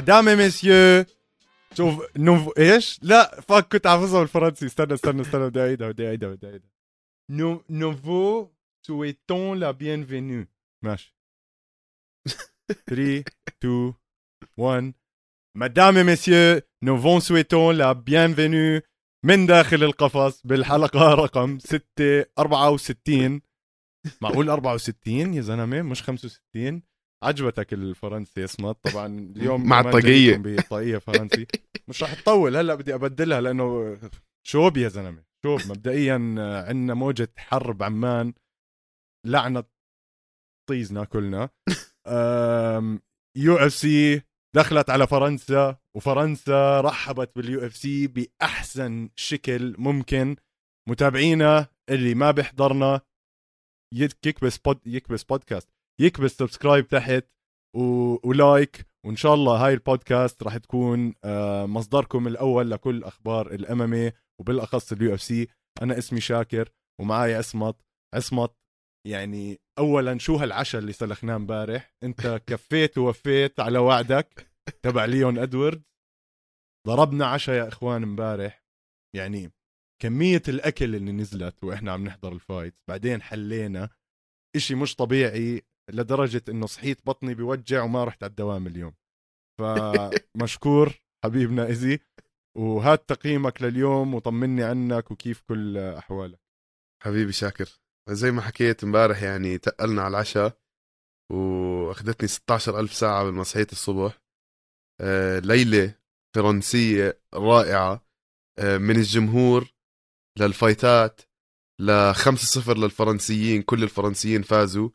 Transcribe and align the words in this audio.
Mesdames 0.00 0.24
messieurs 0.24 1.04
شوف 1.76 2.16
نوف 2.16 2.58
إيش؟ 2.58 2.98
لا 3.02 3.40
fuck 3.40 3.72
كنت 3.72 3.86
حافظها 3.86 4.20
بالفرنسي 4.20 4.66
استنى 4.66 4.94
استنى 4.94 5.20
استنى 5.22 5.48
بدي 5.48 5.60
اعيدها 5.60 5.88
بدي 5.90 6.06
اعيدها 6.06 6.28
بدي 6.28 6.46
اعيدها 6.46 6.70
nous 7.30 7.64
nous 7.70 8.48
vous 8.86 9.07
souhaitons 9.07 9.58
la 9.58 9.70
bienvenue 9.70 10.46
ماشي 10.84 11.14
3 12.86 13.24
2 13.48 13.94
1 14.58 14.94
Mesdames 15.56 15.94
messieurs 15.94 16.60
nous 16.82 17.00
vous 17.00 17.20
souhaitons 17.20 17.76
la 17.76 17.92
bienvenue 17.92 18.80
من 19.24 19.46
داخل 19.46 19.84
القفص 19.84 20.46
بالحلقة 20.46 21.14
رقم 21.14 21.58
6 21.58 22.24
64 22.38 23.40
معقول 24.20 24.50
64 24.50 25.34
يا 25.34 25.40
زلمة 25.40 25.82
مش 25.82 26.02
65 26.02 26.82
عجبتك 27.24 27.72
الفرنسي 27.72 28.44
اسمها؟ 28.44 28.72
طبعا 28.72 29.06
اليوم 29.36 29.68
مع 29.68 29.80
الطاقية. 29.80 30.36
بطاقية 30.36 30.98
فرنسي. 30.98 31.46
مش 31.88 32.02
رح 32.02 32.14
تطول 32.14 32.56
هلأ 32.56 32.74
بدي 32.74 32.94
أبدلها 32.94 33.40
لأنه 33.40 33.98
شوب 34.46 34.76
يا 34.76 34.88
زلمة؟ 34.88 35.24
شوب 35.46 35.60
مبدئيا 35.68 36.14
عندنا 36.68 36.94
موجة 36.94 37.32
حر 37.36 37.82
بعمان 37.82 38.32
لعنة 39.26 39.64
طيزنا 40.68 41.04
كلنا. 41.04 41.48
UFC 43.38 44.22
دخلت 44.56 44.90
على 44.90 45.06
فرنسا 45.06 45.76
وفرنسا 45.96 46.80
رحبت 46.80 47.36
بال 47.36 47.66
UFC 47.66 48.06
بأحسن 48.06 49.08
شكل 49.16 49.74
ممكن. 49.78 50.36
متابعينا 50.88 51.66
اللي 51.90 52.14
ما 52.14 52.30
بيحضرنا 52.30 53.00
يك- 53.94 54.26
يكبس 54.26 54.58
pod 54.58 54.80
يكبس 54.86 55.24
بودكاست 55.24 55.68
يكبس 56.00 56.30
subscribe 56.30 56.88
تحت 56.88 57.24
و... 57.76 57.82
و 58.28 58.40
like 58.40 58.86
وإن 59.06 59.16
شاء 59.16 59.34
الله 59.34 59.66
هاي 59.66 59.74
البودكاست 59.74 60.42
راح 60.42 60.56
تكون 60.56 61.14
آه، 61.24 61.66
مصدركم 61.66 62.26
الأول 62.26 62.70
لكل 62.70 63.04
أخبار 63.04 63.54
ال 63.54 63.69
MMA 63.69 64.12
وبالأخص 64.40 64.92
ال 64.92 65.14
UFC. 65.14 65.48
أنا 65.82 65.98
اسمي 65.98 66.20
شاكر 66.20 66.68
ومعاي 67.00 67.34
عصمت. 67.34 67.76
عصمت 68.14 68.54
يعني 69.06 69.60
اولا 69.78 70.18
شو 70.18 70.36
هالعشاء 70.36 70.80
اللي 70.80 70.92
سلخناه 70.92 71.36
امبارح؟ 71.36 71.94
أنت 72.04 72.20
كفيت 72.46 72.98
ووفيت 72.98 73.60
على 73.60 73.78
وعدك 73.78 74.50
تبع 74.82 75.04
ليون 75.04 75.38
ادوارد 75.38 75.82
ضربنا 76.86 77.26
عشاء 77.26 77.56
يا 77.56 77.68
إخوان 77.68 78.02
امبارح. 78.02 78.64
يعني 79.16 79.52
كمية 80.02 80.42
الأكل 80.48 80.94
اللي 80.94 81.12
نزلت 81.12 81.64
وإحنا 81.64 81.92
عم 81.92 82.04
نحضر 82.04 82.32
الفايت 82.32 82.74
بعدين 82.88 83.22
حلينا. 83.22 83.88
إشي 84.56 84.74
مش 84.74 84.96
طبيعي. 84.96 85.62
لدرجة 85.90 86.42
إنه 86.48 86.66
صحيت 86.66 87.06
بطني 87.06 87.34
بيوجع 87.34 87.82
وما 87.82 88.04
رحت 88.04 88.22
على 88.22 88.30
الدوام 88.30 88.66
اليوم. 88.66 88.94
فمشكور 89.60 90.94
حبيبنا 91.24 91.66
إيزي 91.66 91.98
وهات 92.58 93.08
تقييمك 93.08 93.62
لليوم 93.62 94.14
وطمني 94.14 94.64
عنك 94.64 95.10
وكيف 95.10 95.40
كل 95.40 95.78
أحوالك. 95.78 96.40
حبيبي 97.02 97.32
شاكر. 97.32 97.80
زي 98.08 98.30
ما 98.30 98.42
حكيت 98.42 98.84
امبارح 98.84 99.22
يعني 99.22 99.58
تقلنا 99.58 100.02
على 100.02 100.10
العشاء 100.10 100.60
وأخذتني 101.32 102.28
16 102.28 102.80
ألف 102.80 102.94
ساعة 102.94 103.20
قبل 103.20 103.32
ما 103.32 103.42
صحيت 103.42 103.72
الصبح. 103.72 104.22
آه، 105.00 105.38
ليلة 105.38 105.94
فرنسية 106.36 107.20
رائعة. 107.34 108.06
آه، 108.58 108.78
من 108.78 108.96
الجمهور 108.96 109.72
للفايتات 110.38 111.20
لخمسة 111.80 112.46
صفر 112.60 112.78
للفرنسيين 112.78 113.62
كل 113.62 113.82
الفرنسيين 113.82 114.42
فازوا. 114.42 114.90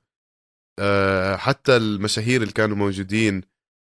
حتى 1.38 1.78
المشاهير 1.78 2.42
اللي 2.42 2.54
كانوا 2.54 2.78
موجودين 2.78 3.42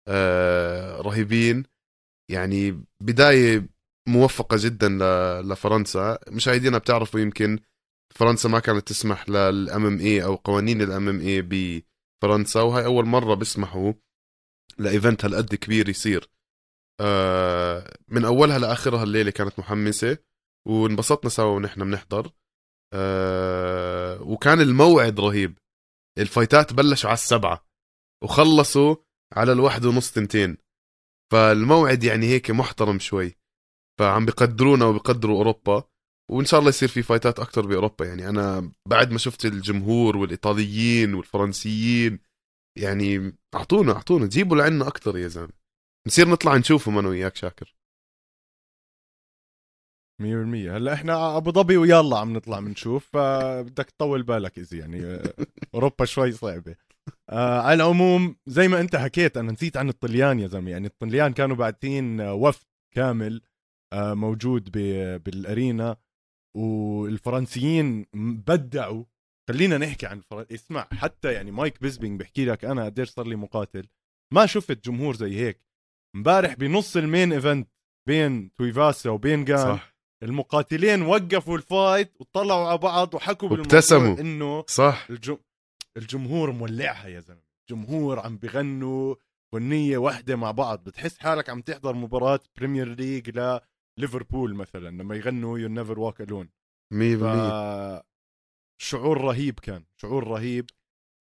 آه، 0.08 1.02
رهيبين. 1.02 1.64
يعني 2.32 2.84
بداية 3.02 3.68
موفقة 4.10 4.58
جدا 4.60 4.90
لفرنسا. 5.42 6.20
مشاهدينا 6.28 6.78
بتعرفوا 6.78 7.20
يمكن 7.20 7.60
فرنسا 8.16 8.50
ما 8.50 8.60
كانت 8.60 8.88
تسمح 8.88 9.30
للإم 9.30 9.86
إم 9.86 10.00
اي 10.00 10.24
أو 10.24 10.36
قوانين 10.36 10.82
الإم 10.82 11.10
إم 11.10 11.20
اي 11.20 11.42
بفرنسا 11.42 12.62
وهي 12.62 12.86
أول 12.86 13.06
مرة 13.06 13.34
بيسمحوا 13.34 13.94
لإيفنت 14.78 15.26
هالقد 15.26 15.56
كبير 15.56 15.90
يصير. 15.90 16.30
آه، 17.02 17.98
من 18.08 18.26
أولها 18.26 18.60
لآخرها 18.60 19.04
الليلة 19.04 19.32
كانت 19.32 19.60
محمسة 19.60 20.18
وانبسطنا 20.68 21.30
سوا 21.30 21.56
ونحن 21.56 21.84
بنحضر. 21.84 22.32
آه، 22.94 24.22
وكان 24.22 24.62
الموعد 24.62 25.20
رهيب. 25.20 25.58
الفايتات 26.18 26.74
بلشوا 26.74 27.10
على 27.10 27.18
السبعة 27.18 27.68
وخلصوا 28.24 28.96
على 29.34 29.52
الواحد 29.52 29.86
ونص 29.86 30.12
تنتين. 30.12 30.58
فالموعد 31.32 32.04
يعني 32.04 32.26
هيك 32.26 32.52
محترم 32.52 33.00
شوي. 33.00 33.36
فعم 34.00 34.26
بقدرونا 34.26 34.86
وبقدروا 34.86 35.38
أوروبا 35.38 35.84
وإن 36.32 36.46
شاء 36.46 36.60
الله 36.60 36.70
يصير 36.70 36.90
في 36.90 37.04
فايتات 37.04 37.40
أكثر 37.40 37.66
بأوروبا. 37.66 38.06
يعني 38.06 38.30
أنا 38.30 38.72
بعد 38.88 39.12
ما 39.12 39.18
شفت 39.18 39.46
الجمهور 39.46 40.18
والإيطاليين 40.18 41.14
والفرنسيين 41.14 42.20
يعني 42.78 43.38
أعطونا 43.56 43.94
أعطونا 43.94 44.28
جيبوا 44.28 44.58
لعنا 44.58 44.88
أكثر 44.88 45.18
يا 45.18 45.28
زلمة. 45.28 45.54
نصير 46.08 46.30
نطلع 46.30 46.58
نشوفهم 46.58 46.98
أنا 46.98 47.10
وياك 47.10 47.36
شاكر. 47.36 47.76
100% 50.22 50.26
هلا 50.26 50.94
إحنا 50.94 51.38
أبو 51.38 51.52
ظبي 51.52 51.78
ويلا 51.78 52.18
عم 52.18 52.34
نطلع 52.34 52.60
بنشوف 52.60 53.10
فبدك 53.14 53.90
تطول 53.92 54.24
بالك 54.24 54.60
اذا 54.60 54.78
يعني 54.78 55.20
أوروبا 55.76 56.06
شوي 56.06 56.32
صعبة. 56.32 56.76
آه 57.30 57.62
على 57.62 57.74
العموم 57.74 58.36
زي 58.48 58.68
ما 58.68 58.80
أنت 58.80 58.96
حكيت 58.96 59.38
أنا 59.38 59.52
نسيت 59.52 59.78
عن 59.78 59.90
الطليان 59.90 60.40
يا 60.40 60.48
زلمة 60.48 60.72
يعني 60.72 60.88
الطليان 60.88 61.34
كانوا 61.34 61.56
باعتين 61.56 62.22
وفد 62.22 62.66
كامل 62.96 63.42
آه 63.94 64.14
موجود 64.14 64.72
بالأرينا 65.24 65.98
والفرنسيين 66.58 68.06
بدعوا. 68.14 69.04
خلينا 69.50 69.78
نحكي 69.78 70.06
عن 70.06 70.18
الفرن... 70.18 70.46
اسمع 70.52 70.88
حتى 70.92 71.34
يعني 71.34 71.52
مايك 71.52 71.82
بيزبينج 71.82 72.20
بحكي 72.20 72.46
لك 72.46 72.66
أنا 72.66 72.86
قديش 72.86 73.10
صار 73.10 73.28
لي 73.28 73.36
مقاتل. 73.36 73.88
ما 74.34 74.46
شفت 74.46 74.86
جمهور 74.86 75.16
زي 75.16 75.36
هيك. 75.36 75.60
امبارح 76.16 76.54
بنص 76.54 76.98
ال 76.98 77.05
main 77.05 77.34
event 77.34 77.70
بين 78.08 78.54
تويفاسا 78.56 79.10
وبين 79.10 79.46
جان. 79.46 79.58
صح. 79.58 79.93
المقاتلين 80.24 81.02
وقفوا 81.02 81.58
ال 81.58 81.69
fight 81.69 82.22
وطلعوا 82.22 82.68
على 82.68 82.78
بعض 82.78 83.14
وحكوا. 83.14 83.50
بالموضوع 83.50 84.20
إنه 84.20 84.66
صح. 84.68 85.08
الجم... 85.10 85.38
الجمهور 85.98 86.52
مولعها 86.52 87.08
يا 87.08 87.20
زلمة. 87.20 87.44
الجمهور 87.62 88.20
عم 88.20 88.38
بغنوا 88.38 89.16
غنية 89.56 89.98
واحدة 89.98 90.36
مع 90.36 90.52
بعض. 90.52 90.84
بتحس 90.84 91.18
حالك 91.18 91.50
عم 91.50 91.62
تحضر 91.62 91.94
مباراة 91.94 92.40
Premier 92.58 92.96
League 92.96 93.40
لليفربول 94.00 94.56
مثلا 94.56 94.90
لما 94.90 95.16
يغنوا 95.16 95.60
you 95.60 95.68
never 95.68 96.00
walk 96.00 96.22
alone 96.22 96.50
100% 96.94 98.04
شعور 98.82 99.22
رهيب 99.22 99.60
كان 99.60 99.86
شعور 100.02 100.28
رهيب. 100.28 100.70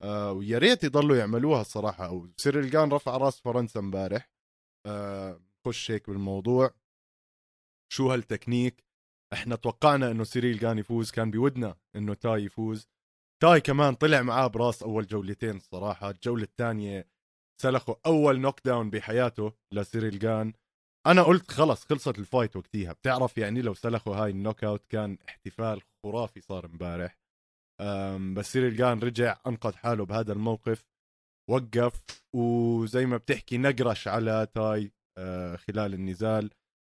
آه 0.03 0.33
ويا 0.33 0.59
ريت 0.59 0.85
يضلوا 0.85 1.17
يعملوها 1.17 1.61
الصراحة 1.61 2.07
أو 2.07 2.29
سيريل 2.37 2.71
جان 2.71 2.93
رفع 2.93 3.17
راس 3.17 3.41
فرنسا 3.41 3.81
امبارح. 3.81 4.31
آه 4.87 5.41
خش 5.67 5.91
هيك 5.91 6.11
بالموضوع. 6.11 6.75
شو 7.93 8.13
هالتكنيك؟ 8.13 8.85
إحنا 9.33 9.57
توقعنا 9.57 10.11
إنه 10.11 10.25
سيريل 10.25 10.59
جان 10.59 10.79
يفوز 10.79 11.11
كان 11.11 11.31
بودنا 11.31 11.77
إنه 11.97 12.15
تاي 12.15 12.45
يفوز. 12.45 12.89
تاي 13.43 13.61
كمان 13.61 13.95
طلع 13.95 14.23
معاه 14.23 14.47
براس 14.47 14.83
أول 14.83 15.07
جولتين 15.07 15.57
الصراحه 15.57 16.11
الجولة 16.11 16.43
الثانية 16.43 17.09
سلخوا 17.63 17.95
أول 18.07 18.41
knockdown 18.41 18.91
بحياته 18.91 19.53
لسيريل 19.73 20.19
جان 20.19 20.53
أنا 21.07 21.23
قلت 21.23 21.51
خلص 21.51 21.85
خلصت 21.85 22.19
ال 22.19 22.25
fight 22.25 22.57
وقتيها 22.57 22.93
بتعرف 22.93 23.39
يعني 23.39 23.63
لو 23.63 23.75
سلخوا 23.75 24.17
هاي 24.17 24.31
ال 24.31 24.65
knockout 24.65 24.87
كان 24.87 25.19
احتفال 25.29 25.83
خرافي 26.05 26.41
صار 26.41 26.67
امبارح. 26.67 27.19
بس 28.35 28.53
سيريل 28.53 28.77
جان 28.77 28.99
رجع 28.99 29.37
أنقذ 29.47 29.73
حاله 29.77 30.05
بهذا 30.05 30.33
الموقف 30.33 30.87
وقف 31.51 32.05
وزي 32.35 33.07
ما 33.07 33.17
بتحكي 33.17 33.59
نقرش 33.59 34.09
على 34.09 34.49
تاي 34.55 34.93
آه، 35.19 35.57
خلال 35.57 35.95
النزال. 35.95 36.51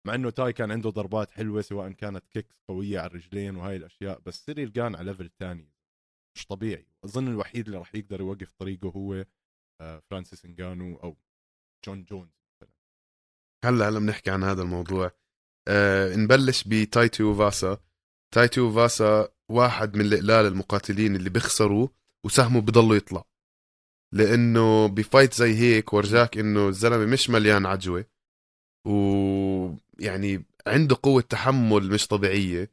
مع 0.06 0.14
إنه 0.14 0.30
تاي 0.30 0.52
كان 0.52 0.70
عنده 0.70 0.90
ضربات 0.90 1.30
حلوة 1.30 1.60
سواء 1.60 1.92
كانت 1.92 2.26
kicks 2.26 2.60
قوية 2.68 2.98
على 2.98 3.06
الرجلين 3.06 3.56
وهاي 3.56 3.76
الأشياء 3.76 4.20
بس 4.26 4.44
سيريل 4.44 4.72
جان 4.72 4.94
على 4.94 5.10
level 5.10 5.28
تاني. 5.28 5.68
مش 6.36 6.46
طبيعي. 6.46 6.86
أظن 7.04 7.28
الوحيد 7.28 7.66
اللي 7.66 7.78
راح 7.78 7.94
يقدر 7.94 8.20
يوقف 8.20 8.52
طريقه 8.52 8.88
هو 8.88 9.24
آه، 9.80 10.02
فرانسيس 10.10 10.44
انجانو 10.44 10.96
أو 10.96 11.16
جون 11.86 12.04
جونز 12.04 12.28
هلا 13.64 13.88
هلا 13.88 13.98
بنحكي 13.98 14.30
عن 14.30 14.42
هذا 14.44 14.62
الموضوع. 14.62 15.10
آه 15.68 16.16
نبلش 16.16 16.64
بتايتو 16.68 17.34
فاسا 17.34 17.78
تايتو 18.34 18.72
فاسا 18.72 19.28
واحد 19.48 19.96
من 19.96 20.04
القلال 20.04 20.46
المقاتلين 20.46 21.16
اللي 21.16 21.30
بيخسروا 21.30 21.88
وسهمه 22.24 22.60
بضله 22.60 22.96
يطلع. 22.96 23.24
لأنه 24.12 24.86
ب 24.88 24.96
fight 24.96 25.34
زي 25.34 25.54
هيك 25.54 25.92
ورجاك 25.92 26.38
إنه 26.38 26.68
الزلمة 26.68 27.06
مش 27.06 27.30
مليان 27.30 27.66
عجوة 27.66 28.04
ويعني 30.00 30.44
عنده 30.66 30.96
قوة 31.02 31.22
تحمل 31.22 31.90
مش 31.90 32.06
طبيعية 32.06 32.72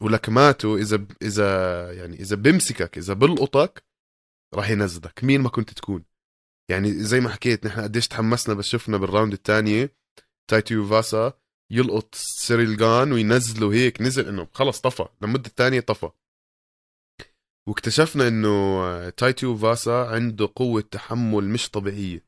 ولكماته 0.00 0.76
إذا 0.76 1.06
إذا 1.22 1.92
يعني 1.92 2.20
إذا 2.20 2.36
بمسكك 2.36 2.98
إذا 2.98 3.14
بلقطك 3.14 3.84
راح 4.54 4.70
ينزلك 4.70 5.24
مين 5.24 5.40
ما 5.40 5.48
كنت 5.48 5.70
تكون. 5.70 6.04
يعني 6.70 6.92
زي 6.92 7.20
ما 7.20 7.28
حكيت 7.28 7.66
نحن 7.66 7.80
قديش 7.80 8.08
تحمسنا 8.08 8.54
بس 8.54 8.64
شفنا 8.64 8.96
بال 8.96 9.06
round 9.06 9.32
الثانية 9.32 9.96
تايتيو 10.50 10.86
فاسا 10.86 11.32
يلقط 11.72 12.14
سيريل 12.14 12.76
جان 12.76 13.12
وينزله 13.12 13.72
هيك 13.72 14.02
نزل 14.02 14.28
إنه 14.28 14.48
خلص 14.52 14.80
طفى 14.80 15.08
لمده 15.22 15.50
ثانية 15.56 15.80
طفى. 15.80 16.10
واكتشفنا 17.68 18.28
إنه 18.28 19.10
تايتيو 19.10 19.56
فاسا 19.56 19.90
عنده 19.90 20.52
قوة 20.56 20.80
تحمل 20.80 21.44
مش 21.44 21.70
طبيعية. 21.70 22.24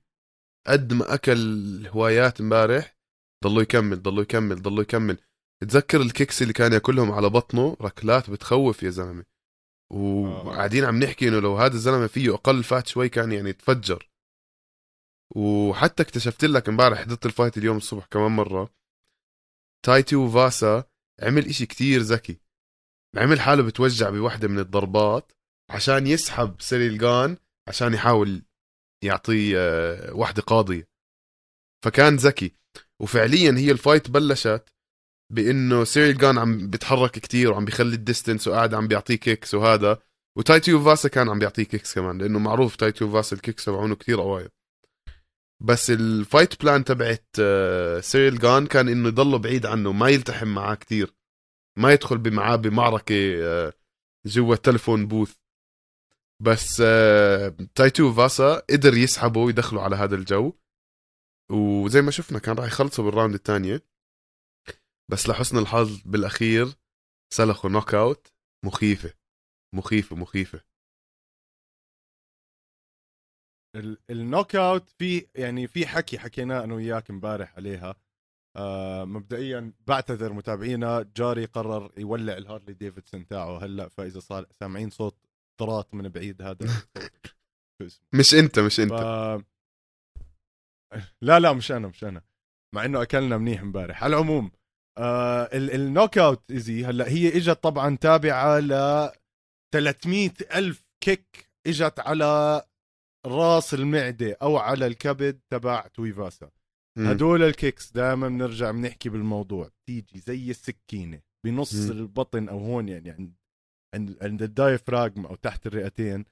قد 0.66 0.92
ما 0.92 1.14
أكل 1.14 1.86
هوايات 1.86 2.40
امبارح 2.40 2.99
ضلوا 3.44 3.62
يكمل 3.62 4.02
ضلوا 4.02 4.22
يكمل 4.22 4.62
ضلوا 4.62 4.82
يكمل. 4.82 5.18
تذكر 5.60 6.00
ال 6.00 6.07
kicks 6.07 6.42
اللي 6.42 6.52
كان 6.52 6.72
ياكلهم 6.72 7.12
على 7.12 7.30
بطنه؟ 7.30 7.76
ركلات 7.80 8.30
بتخوف 8.30 8.82
يا 8.82 8.90
زلمة. 8.90 9.24
وقاعدين 9.92 10.84
عم 10.84 10.98
نحكي 11.02 11.28
إنه 11.28 11.38
لو 11.38 11.56
هذا 11.56 11.74
الزلمة 11.74 12.06
فيه 12.06 12.34
أقل 12.34 12.64
fat 12.64 12.86
شوي 12.86 13.08
كان 13.08 13.32
يعني 13.32 13.52
تفجر 13.52 14.10
وحتى 15.36 16.02
اكتشفت 16.02 16.44
لك 16.44 16.68
امبارح 16.68 16.98
حضرت 16.98 17.26
ال 17.26 17.32
fight 17.32 17.58
اليوم 17.58 17.76
الصبح 17.76 18.06
كمان 18.06 18.30
مرة. 18.30 18.74
تاي 19.86 20.16
تويفاسا 20.16 20.84
عمل 21.22 21.46
إشي 21.46 21.66
كتير 21.66 22.00
ذكي. 22.00 22.40
عمل 23.16 23.40
حاله 23.40 23.62
بتوجع 23.62 24.10
بوحدة 24.10 24.48
من 24.48 24.58
الضربات 24.58 25.32
عشان 25.70 26.06
يسحب 26.06 26.60
سيريل 26.60 26.98
جان 26.98 27.36
عشان 27.68 27.94
يحاول 27.94 28.42
يعطيه 29.04 29.54
آه، 29.58 30.12
وحدة 30.14 30.42
قاضية. 30.42 30.88
فكان 31.84 32.16
ذكي. 32.16 32.59
وفعليا 33.00 33.54
هي 33.58 33.70
ال 33.70 33.77
fight 33.77 34.10
بلشت 34.10 34.68
بإنه 35.32 35.84
سيريل 35.84 36.18
جان 36.18 36.38
عم 36.38 36.70
بيتحرك 36.70 37.10
كتير 37.10 37.52
وعم 37.52 37.64
بيخلي 37.64 37.94
ال 37.94 38.00
distance 38.00 38.48
وقاعد 38.48 38.74
عم 38.74 38.88
بيعطيه 38.88 39.14
kicks 39.14 39.54
وهذا. 39.54 39.98
وتاي 40.38 40.84
تويفاسا 40.84 41.08
كان 41.08 41.28
عم 41.28 41.38
بيعطيه 41.38 41.62
kicks 41.62 41.94
كمان 41.94 42.18
لأنه 42.18 42.38
معروف 42.38 42.76
تاي 42.76 43.12
تويفاسا 43.12 43.36
ال 43.36 43.41
kicks 43.41 43.64
تبعونه 43.64 43.94
كتير 43.94 44.20
قوايا 44.20 44.48
بس 45.62 45.90
ال 45.90 46.02
fight 46.02 46.62
plan 46.62 46.84
تبعت 46.84 47.26
آه، 47.40 48.00
سيريل 48.00 48.38
جان 48.38 48.66
كان 48.66 48.88
إنه 48.88 49.08
يضله 49.08 49.38
بعيد 49.38 49.66
عنه 49.66 49.92
ما 49.92 50.08
يلتحم 50.08 50.48
معاه 50.48 50.74
كتير. 50.74 51.14
ما 51.78 51.92
يدخل 51.92 52.30
معاه 52.32 52.56
بمعركة 52.56 53.44
آه، 53.44 53.72
جوا 54.26 54.54
ال 54.54 54.59
telephone 54.59 55.06
booth. 55.06 55.34
بس 56.42 56.82
آه، 56.86 57.56
تاي 57.74 58.12
تويفاسا 58.12 58.62
قدر 58.70 58.96
يسحبه 58.96 59.40
ويدخله 59.40 59.82
على 59.82 59.96
هذا 59.96 60.14
الجو. 60.14 60.52
وزي 61.50 62.02
ما 62.02 62.10
شفنا 62.10 62.38
كان 62.38 62.56
راح 62.56 62.66
يخلصوا 62.66 63.04
بال 63.04 63.13
round 63.13 63.34
الثانية. 63.34 63.82
بس 65.10 65.28
لحسن 65.28 65.58
الحظ 65.58 66.02
بالأخير 66.04 66.66
سلخوا 67.34 67.70
knock 67.70 67.94
out 67.94 68.32
مخيفة. 68.64 69.14
مخيفة 69.74 70.16
مخيفة. 70.16 70.60
ال 74.10 74.18
knock 74.18 74.56
out 74.56 74.88
في 74.90 75.26
يعني 75.34 75.66
في 75.66 75.86
حكي 75.86 76.18
حكيناه 76.18 76.64
أنا 76.64 76.74
وياك 76.74 77.10
امبارح 77.10 77.56
عليها. 77.56 77.94
آه 78.56 79.04
مبدئيا 79.04 79.72
بعتذر 79.86 80.32
متابعينا. 80.32 81.02
جاري 81.16 81.44
قرر 81.44 81.92
يولع 81.98 82.36
الهارلي 82.36 82.72
ديفيدسون 82.72 83.26
تاعه. 83.26 83.64
هلأ 83.64 83.88
فإذا 83.88 84.20
صار 84.20 84.46
سامعين 84.52 84.90
صوت 84.90 85.26
طراط 85.60 85.94
من 85.94 86.08
بعيد 86.08 86.42
هذا 86.42 86.66
مش 88.18 88.34
أنت 88.34 88.58
مش 88.58 88.80
أنت. 88.80 88.92
ف... 88.92 89.59
لا 91.22 91.40
لا 91.40 91.52
مش 91.52 91.72
أنا 91.72 91.88
مش 91.88 92.04
أنا. 92.04 92.22
مع 92.74 92.84
إنه 92.84 93.02
أكلنا 93.02 93.38
منيح 93.38 93.60
امبارح. 93.60 94.04
على 94.04 94.16
العموم 94.16 94.50
آه 94.98 95.48
ال 95.52 95.63
knock 95.63 96.18
out 96.18 96.50
easy 96.50 96.84
هلأ 96.84 97.08
هي 97.08 97.36
إجت 97.36 97.50
طبعا 97.62 97.96
تابعة 97.96 98.58
ل 98.58 98.70
300 99.74 100.30
ألف 100.54 100.84
kick 101.04 101.50
إجت 101.66 102.00
على 102.00 102.62
راس 103.26 103.74
المعدة 103.74 104.36
أو 104.42 104.56
على 104.56 104.86
الكبد 104.86 105.40
تبع 105.50 105.86
تويفاسا. 105.86 106.50
هدول 106.98 107.42
ال 107.42 107.51
kicks 107.51 107.92
دائما 107.92 108.28
بنرجع 108.28 108.70
بنحكي 108.70 109.08
بالموضوع. 109.08 109.70
تيجي 109.88 110.18
زي 110.20 110.50
السكينة 110.50 111.20
بنص 111.46 111.74
م. 111.74 111.90
البطن 111.92 112.48
أو 112.48 112.58
هون 112.58 112.88
يعني 112.88 113.10
عند 113.94 114.16
عند 114.22 114.42
ال 114.42 114.51
diaphragm 114.51 115.26
أو 115.26 115.34
تحت 115.34 115.66
الرئتين 115.66 116.24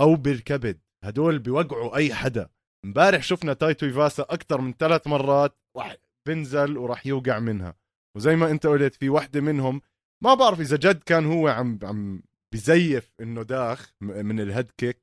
أو 0.00 0.14
بالكبد. 0.16 0.80
هدول 1.04 1.38
بيوقعوا 1.38 1.96
أي 1.96 2.14
حدا. 2.14 2.48
امبارح 2.84 3.22
شفنا 3.22 3.52
تاي 3.52 3.86
تويفاسا 3.86 4.22
أكثر 4.22 4.60
من 4.60 4.72
ثلاث 4.72 5.06
مرات 5.06 5.58
راح 5.76 5.96
بنزل 6.28 6.78
وراح 6.78 7.06
يوقع 7.06 7.38
منها. 7.38 7.74
وزي 8.16 8.36
ما 8.36 8.50
أنت 8.50 8.66
قلت 8.66 8.94
في 8.94 9.08
وحده 9.08 9.40
منهم 9.40 9.80
ما 10.24 10.34
بعرف 10.34 10.60
إذا 10.60 10.76
جد 10.76 11.02
كان 11.02 11.26
هو 11.26 11.48
عم 11.48 11.78
عم 11.82 12.22
بزيف 12.54 13.12
إنه 13.20 13.42
داخ 13.42 13.94
من 14.00 14.40
ال 14.40 14.46
head 14.46 14.70
kick 14.78 15.02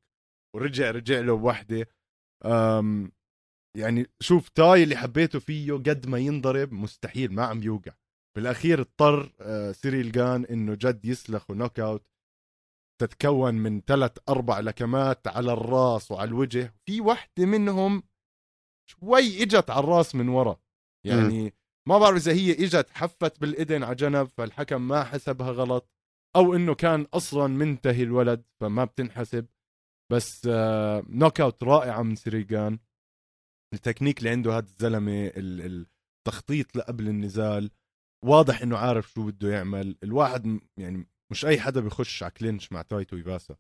ورجع 0.56 0.92
رجع 0.92 1.20
له 1.20 1.38
بوحدة. 1.38 1.88
يعني 3.78 4.08
شوف 4.20 4.50
تاي 4.50 4.84
اللي 4.84 4.96
حبيته 4.96 5.40
فيه 5.40 5.74
قد 5.74 6.08
ما 6.08 6.18
ينضرب 6.18 6.74
مستحيل 6.74 7.34
ما 7.34 7.46
عم 7.46 7.64
يوقع. 7.64 7.92
بالأخير 8.36 8.82
اضطر 8.82 9.32
آه، 9.40 9.72
سيريل 9.72 10.12
جان 10.12 10.46
إنه 10.46 10.74
جد 10.74 11.06
يسلخ 11.06 11.50
و 11.50 11.55
knock 11.55 11.80
out. 11.80 12.08
تتكون 13.00 13.56
من 13.56 13.82
ثلاث 13.82 14.18
أربع 14.30 14.60
لكمات 14.60 15.28
على 15.28 15.54
الراس 15.54 16.12
وعلى 16.12 16.28
الوجه. 16.28 16.76
في 16.86 17.02
وحدة 17.02 17.46
منهم 17.46 18.04
شوي 18.90 19.44
إجت 19.44 19.70
على 19.70 19.80
الراس 19.80 20.16
من 20.16 20.30
ورا. 20.30 20.60
يعني 21.06 21.46
م. 21.46 21.52
ما 21.88 21.98
بعرف 21.98 22.18
إذا 22.18 22.32
هي 22.32 22.52
إجت 22.52 22.90
حفت 22.90 23.42
بالإذن 23.42 23.84
على 23.84 23.96
جنب 23.96 24.28
فالحكم 24.28 24.88
ما 24.88 25.04
حسبها 25.04 25.52
غلط 25.52 25.90
أو 26.36 26.56
إنه 26.56 26.76
كان 26.76 27.08
أصلا 27.14 27.48
منتهي 27.48 28.04
الولد 28.04 28.44
فما 28.62 28.86
بتنحسب. 28.86 29.48
بس 30.12 30.46
knock 31.10 31.42
آه، 31.42 31.44
out 31.44 31.64
رائعة 31.64 32.02
من 32.02 32.16
سيريل 32.16 32.61
جان 32.61 32.80
التكنيك 33.74 34.20
اللي 34.20 34.30
عنده 34.30 34.58
هذا 34.58 34.66
الزلمة 34.66 35.32
التخطيط 35.36 36.76
لقبل 36.76 37.08
النزال 37.08 37.72
واضح 38.26 38.62
إنه 38.62 38.78
عارف 38.78 39.12
شو 39.12 39.26
بده 39.26 39.50
يعمل. 39.50 39.98
الواحد 40.04 40.60
يعني 40.78 41.08
مش 41.32 41.46
أي 41.46 41.60
حدا 41.60 41.82
بيخش 41.82 42.24
على 42.24 42.32
clinch 42.32 42.72
مع 42.72 42.82
تاي 42.82 43.16
تويفاسا 43.16 43.56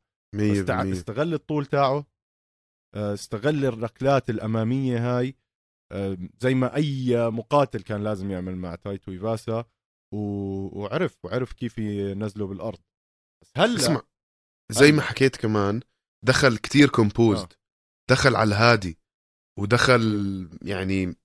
استغل 0.91 1.33
الطول 1.33 1.65
تاعه. 1.65 2.05
آه، 2.95 3.13
استغل 3.13 3.65
الركلات 3.65 4.29
الأمامية 4.29 5.17
هاي. 5.19 5.35
زي 6.39 6.53
ما 6.53 6.75
أي 6.75 7.29
مقاتل 7.29 7.81
كان 7.81 8.03
لازم 8.03 8.31
يعمل 8.31 8.55
مع 8.55 8.75
تاي 8.75 9.11
تويفاسا 9.11 9.65
و... 10.13 10.17
وعرف 10.79 11.25
وعرف 11.25 11.53
كيف 11.53 11.77
ينزله 11.77 12.47
بالأرض. 12.47 12.79
بس 13.43 13.51
هلأ 13.57 13.75
اسمع 13.75 14.01
زي 14.71 14.91
ما 14.91 15.01
حكيت 15.01 15.35
كمان 15.35 15.81
دخل 16.25 16.57
كتير 16.57 16.89
composed 16.89 17.53
آه. 17.53 17.57
دخل 18.11 18.35
على 18.35 18.47
الهادي. 18.47 18.97
ودخل 19.59 20.49
يعني 20.61 21.15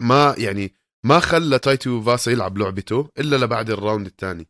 ما 0.00 0.34
يعني 0.38 0.72
ما 1.06 1.20
خلى 1.20 1.58
تاي 1.58 2.02
تويفاسا 2.02 2.30
يلعب 2.30 2.58
لعبته 2.58 3.10
إلا 3.18 3.36
لبعد 3.36 3.70
ال 3.70 3.76
round 3.76 4.06
الثاني. 4.06 4.48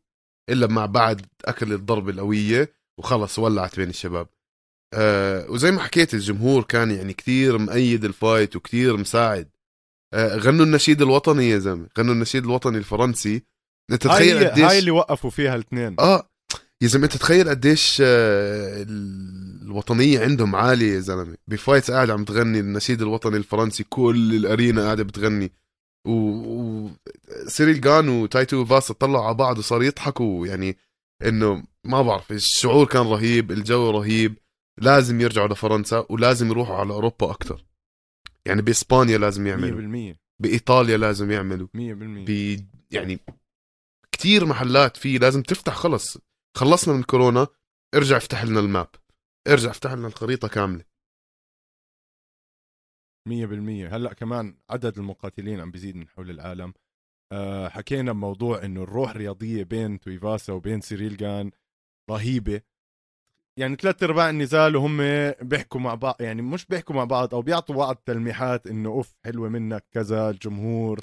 إلا 0.51 0.67
مع 0.67 0.87
بعد 0.87 1.27
أكل 1.45 1.73
الضربة 1.73 2.11
القوية 2.11 2.73
وخلص 2.99 3.39
ولعت 3.39 3.77
بين 3.77 3.89
الشباب. 3.89 4.27
آه 4.95 5.51
وزي 5.51 5.71
ما 5.71 5.81
حكيت 5.81 6.15
الجمهور 6.15 6.63
كان 6.63 6.91
يعني 6.91 7.13
كثير 7.13 7.59
مؤيد 7.59 8.05
ال 8.05 8.13
fight 8.13 8.57
وكثير 8.57 8.97
مساعد. 8.97 9.49
آه 10.15 10.37
غنوا 10.37 10.65
النشيد 10.65 11.03
الوطني 11.03 11.51
يا 11.51 11.59
زلمة 11.59 11.87
غنوا 11.99 12.15
النشيد 12.15 12.45
الوطني 12.45 12.79
الفرنسي. 12.79 13.43
إنت 13.91 14.03
تخيل 14.03 14.49
قديش 14.49 14.65
هاي 14.65 14.79
اللي 14.79 14.91
وقفوا 14.91 15.31
فيها 15.31 15.55
الاثنين. 15.55 15.97
آه 15.99 16.29
يا 16.83 16.89
زلمة 16.89 17.05
إنت 17.05 17.17
تخيل 17.17 17.49
قديش 17.49 18.03
آه 18.07 18.87
الوطنية 19.63 20.21
عندهم 20.21 20.57
عالية 20.57 20.95
يا 20.95 21.01
زلمة. 21.01 21.37
ب 21.49 21.56
fight 21.56 21.91
قاعد 21.91 22.11
عم 22.11 22.25
تغني 22.25 22.61
النشيد 22.61 23.03
الوطني 23.03 23.37
الفرنسي 23.37 23.85
كل 23.85 24.35
ال 24.35 24.43
arena 24.43 24.83
قاعدة 24.85 25.03
بتغني. 25.03 25.53
و, 26.05 26.11
و... 26.11 26.91
سيريل 27.47 27.81
جان 27.81 28.09
وتاي 28.09 28.65
تويفاسا 28.65 28.95
طلعوا 28.95 29.25
على 29.25 29.35
بعض 29.35 29.59
وصاروا 29.59 29.85
يضحكوا. 29.85 30.47
يعني 30.47 30.77
إنه 31.23 31.65
ما 31.85 32.03
بعرف 32.03 32.33
الشعور 32.33 32.87
كان 32.87 33.07
رهيب 33.07 33.53
الجو 33.53 33.91
رهيب. 33.91 34.39
لازم 34.79 35.21
يرجعوا 35.21 35.49
لفرنسا 35.49 36.07
ولازم 36.09 36.49
يروحوا 36.51 36.77
على 36.77 36.93
أوروبا 36.93 37.31
أكثر 37.31 37.65
يعني 38.47 38.63
بإسبانيا 38.63 39.19
لازم 39.19 39.47
يعملوا. 39.47 40.13
100% 40.13 40.17
بإيطاليا 40.43 40.97
لازم 40.97 41.31
يعملوا. 41.31 41.67
100% 41.67 41.71
ب 42.29 42.61
يعني 42.91 43.19
كثير 44.13 44.47
محلات 44.47 44.97
في 44.97 45.19
لازم 45.19 45.43
تفتح. 45.43 45.75
خلص 45.75 46.19
خلصنا 46.57 46.95
من 46.95 47.03
كورونا 47.03 47.47
ارجع 47.95 48.17
افتح 48.17 48.45
لنا 48.45 48.61
ال 48.61 48.66
map. 48.66 48.89
ارجع 49.49 49.71
افتح 49.71 49.93
لنا 49.93 50.09
الخريطة 50.09 50.49
كاملة. 50.49 50.85
مية 53.29 53.47
بالمية. 53.47 53.97
هلأ 53.97 54.13
كمان 54.13 54.57
عدد 54.71 54.99
المقاتلين 54.99 55.61
عم 55.61 55.71
بيزيد 55.71 55.97
من 55.97 56.09
حول 56.09 56.31
العالم. 56.31 56.73
أه 57.33 57.69
حكينا 57.69 58.13
بموضوع 58.13 58.65
إنه 58.65 58.83
الروح 58.83 59.11
الرياضية 59.11 59.63
بين 59.63 60.01
تويفاسا 60.01 60.53
وبين 60.53 60.81
سيريل 60.81 61.17
جان 61.17 61.51
رهيبة. 62.11 62.61
يعني 63.59 63.77
ثلاث 63.77 64.03
أرباع 64.03 64.31
النزال 64.31 64.77
وهم 64.77 64.97
بيحكوا 65.43 65.81
مع 65.81 65.95
بعض 65.95 66.17
يعني 66.21 66.43
مش 66.43 66.67
بيحكوا 66.67 66.95
مع 66.95 67.05
بعض 67.05 67.35
أو 67.35 67.43
بيعطوا 67.43 67.75
بعض 67.75 67.97
تلميحات 67.97 68.67
إنه 68.67 68.89
أوف 68.89 69.17
حلوة 69.25 69.49
منك 69.49 69.85
كذا 69.93 70.31
الجمهور. 70.31 71.01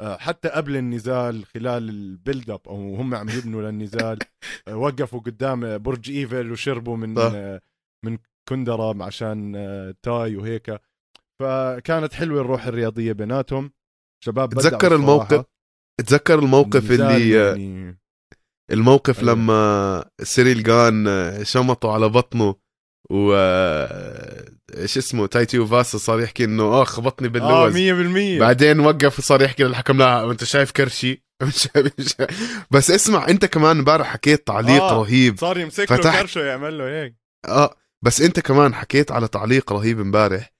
أه 0.00 0.16
حتى 0.16 0.48
قبل 0.48 0.76
النزال 0.76 1.44
خلال 1.44 1.88
ال 1.88 1.98
build 1.98 2.50
up 2.50 2.60
أو 2.68 2.96
هم 2.96 3.14
عم 3.14 3.28
يبنوا 3.28 3.62
للنزال 3.62 4.18
أه 4.68 4.76
وقفوا 4.76 5.20
قدام 5.20 5.78
برج 5.78 6.10
إيفل 6.10 6.52
وشربوا 6.52 6.96
من 6.96 7.18
أه 7.18 7.60
من 8.04 8.18
كندرة 8.48 9.04
عشان 9.04 9.56
آه، 9.56 9.94
تاي 10.02 10.36
وهيك. 10.36 10.80
فكانت 11.44 12.12
حلوة 12.12 12.40
الروح 12.40 12.66
الرياضية 12.66 13.12
بيناتهم 13.12 13.72
شباب 14.24 14.54
تذكر. 14.54 14.94
الموقف 14.94 15.44
تذكر 16.06 16.38
الموقف 16.38 16.90
اللي 16.90 17.30
يعني 17.30 17.98
الموقف 18.70 19.18
أيوة. 19.20 19.32
لما 19.32 20.04
سيريل 20.22 20.62
جان 20.62 21.06
شمطوا 21.44 21.92
على 21.92 22.08
بطنه 22.08 22.54
و 23.10 23.34
إيش 24.76 24.98
اسمه 24.98 25.26
تايتي 25.26 25.66
فاسا 25.66 25.98
صار 25.98 26.20
يحكي 26.20 26.44
إنه 26.44 26.62
آه 26.62 26.84
خبطني 26.84 27.28
آه 27.28 27.30
باللوز 27.30 27.76
100% 28.36 28.40
بعدين 28.40 28.80
وقف 28.80 29.18
وصار 29.18 29.42
يحكي 29.42 29.64
للحكم 29.64 29.98
لا 29.98 30.30
أنت 30.30 30.44
شايف 30.44 30.70
كرشي 30.70 31.24
مش 31.42 31.68
مش. 31.98 32.14
بس 32.70 32.90
اسمع 32.90 33.28
أنت 33.28 33.44
كمان 33.44 33.78
امبارح 33.78 34.06
حكيت 34.06 34.46
تعليق 34.46 34.82
آه. 34.82 35.00
رهيب 35.02 35.38
صار 35.38 35.58
يمسك 35.58 35.92
له 35.92 35.96
فتح- 35.98 36.20
كرشه 36.20 36.40
يعمل 36.44 36.78
له 36.78 36.84
هيك 37.02 37.16
آه 37.48 37.74
بس 38.04 38.20
أنت 38.20 38.40
كمان 38.40 38.74
حكيت 38.74 39.12
على 39.12 39.28
تعليق 39.28 39.72
رهيب 39.72 40.00
امبارح 40.00 40.53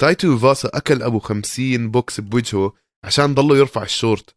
تاي 0.00 0.38
تويفاسا 0.38 0.70
أكل 0.74 1.02
أبو 1.02 1.18
50 1.18 1.90
بوكس 1.90 2.20
بوجهه 2.20 2.72
عشان 3.04 3.34
ضله 3.34 3.56
يرفع 3.58 3.82
الشورت. 3.82 4.36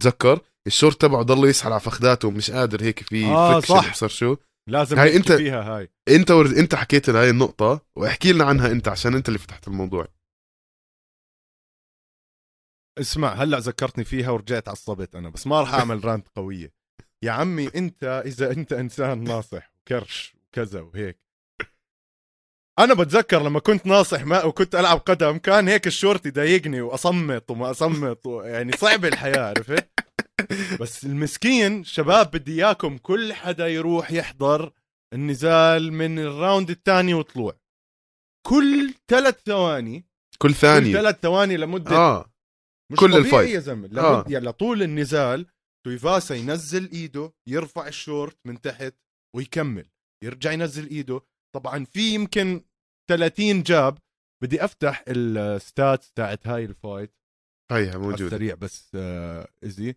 تذكر؟ 0.00 0.40
الشورت 0.66 1.00
تبعه 1.00 1.22
ضله 1.22 1.48
يسحل 1.48 1.72
على 1.72 1.80
فخداته 1.80 2.28
ومش 2.28 2.50
قادر 2.50 2.82
هيك 2.82 3.00
في 3.00 3.24
آه، 3.26 3.60
صح. 3.60 4.06
شو؟ 4.06 4.36
لازم 4.68 4.98
هاي 4.98 5.18
أنت- 5.18 5.32
فيها 5.32 5.62
هاي. 5.76 5.90
أنت 6.08 6.30
ور... 6.30 6.46
أنت 6.46 6.74
حكيت 6.74 7.08
هاي 7.10 7.30
النقطة 7.30 7.80
واحكي 7.96 8.32
لنا 8.32 8.44
عنها 8.44 8.70
أنت 8.70 8.88
عشان 8.88 9.14
أنت 9.14 9.28
اللي 9.28 9.38
فتحت 9.38 9.68
الموضوع. 9.68 10.08
اسمع 13.00 13.28
هلأ 13.32 13.58
ذكرتني 13.58 14.04
فيها 14.04 14.30
ورجعت 14.30 14.68
عصبت 14.68 15.16
أنا 15.16 15.28
بس 15.28 15.46
ما 15.46 15.60
راح 15.60 15.74
أعمل 15.74 16.04
رانت 16.08 16.28
قوية. 16.28 16.72
يا 17.24 17.30
عمي 17.32 17.68
أنت 17.74 18.22
إذا 18.26 18.50
أنت 18.52 18.72
إنسان 18.72 19.24
ناصح 19.24 19.72
وكرش 19.80 20.34
وكذا 20.48 20.80
وهيك 20.80 21.18
أنا 22.78 22.94
بتذكر 22.94 23.42
لما 23.42 23.60
كنت 23.60 23.86
ناصح 23.86 24.24
ما 24.24 24.44
وكنت 24.44 24.74
ألعب 24.74 24.98
قدم 24.98 25.38
كان 25.38 25.68
هيك 25.68 25.86
الشورت 25.86 26.26
يضايقني 26.26 26.80
وأصمت 26.80 27.50
وما 27.50 27.70
أصمت 27.70 28.26
و... 28.26 28.42
يعني 28.42 28.72
صعب 28.72 29.04
الحياة 29.04 29.48
عرفت؟ 29.48 29.88
بس 30.80 31.04
المسكين 31.04 31.84
شباب 31.84 32.30
بدي 32.30 32.64
إياكم 32.64 32.98
كل 32.98 33.32
حدا 33.32 33.68
يروح 33.68 34.10
يحضر 34.10 34.72
النزال 35.14 35.92
من 35.92 36.18
الراوند 36.18 36.70
الثاني 36.70 37.14
وطلوع. 37.14 37.56
كل 38.46 38.94
ثلاث 39.10 39.40
ثواني 39.46 40.00
كل 40.38 40.48
كل 40.48 40.54
ثانية. 40.54 40.92
ثلاث 40.92 41.20
ثواني 41.20 41.56
لمدة 41.56 41.96
آه. 41.96 42.32
مش 42.92 42.98
كل 42.98 43.16
الفايت. 43.16 43.66
يا 43.66 43.74
لمد... 43.74 43.98
آه. 43.98 44.24
يعني 44.28 44.46
لطول 44.46 44.82
النزال 44.82 45.46
تويفاسا 45.86 46.34
ينزل 46.34 46.90
إيده 46.90 47.32
يرفع 47.48 47.88
الشورت 47.88 48.38
من 48.46 48.60
تحت 48.60 48.94
ويكمل. 49.36 49.86
يرجع 50.24 50.52
ينزل 50.52 50.88
إيده 50.88 51.20
طبعا 51.54 51.84
في 51.84 52.14
يمكن 52.14 52.64
30 53.10 53.62
جاب 53.62 53.98
بدي 54.42 54.64
أفتح 54.64 55.04
الستاتس 55.08 56.12
تاعت 56.12 56.46
هاي 56.46 56.64
الفايت 56.64 57.14
هيها 57.72 57.98
موجودة 57.98 58.24
السريع 58.26 58.54
بس 58.54 58.90
آه 58.94 59.48
ازي 59.64 59.94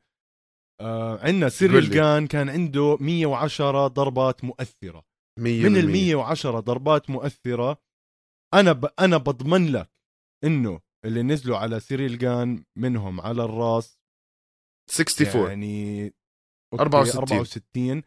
آه 0.82 1.20
عندنا 1.26 1.50
سيريل. 1.50 1.90
جان 1.90 2.28
كان 2.28 2.50
عنده 2.50 2.98
110 3.02 3.88
ضربات 3.88 4.44
مؤثرة 4.44 5.04
مية 5.40 5.60
من 5.70 5.78
ال 5.78 5.82
بالمية. 5.82 6.16
110 6.16 6.60
ضربات 6.60 7.10
مؤثرة 7.10 7.82
أنا 8.54 8.72
ب... 8.72 8.86
أنا 9.00 9.18
بضمن 9.18 9.72
لك 9.72 9.92
إنه 10.44 10.82
اللي 11.06 11.24
نزلوا 11.24 11.58
على 11.58 11.80
سيريل 11.80 12.18
جان 12.18 12.64
منهم 12.78 13.22
على 13.22 13.44
الراس 13.44 14.00
64 15.00 15.48
يعني 15.50 16.04
أوكي، 16.74 16.84
64. 16.84 17.38
64 17.40 18.04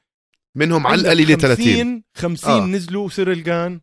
منهم 0.56 0.86
على 0.86 0.92
عندك 0.96 1.06
القليلة 1.06 1.34
30 1.34 1.64
50 1.66 2.02
50 2.16 2.50
آه. 2.62 2.66
نزلوا 2.66 3.08
سيريل 3.08 3.42
جان 3.42 3.80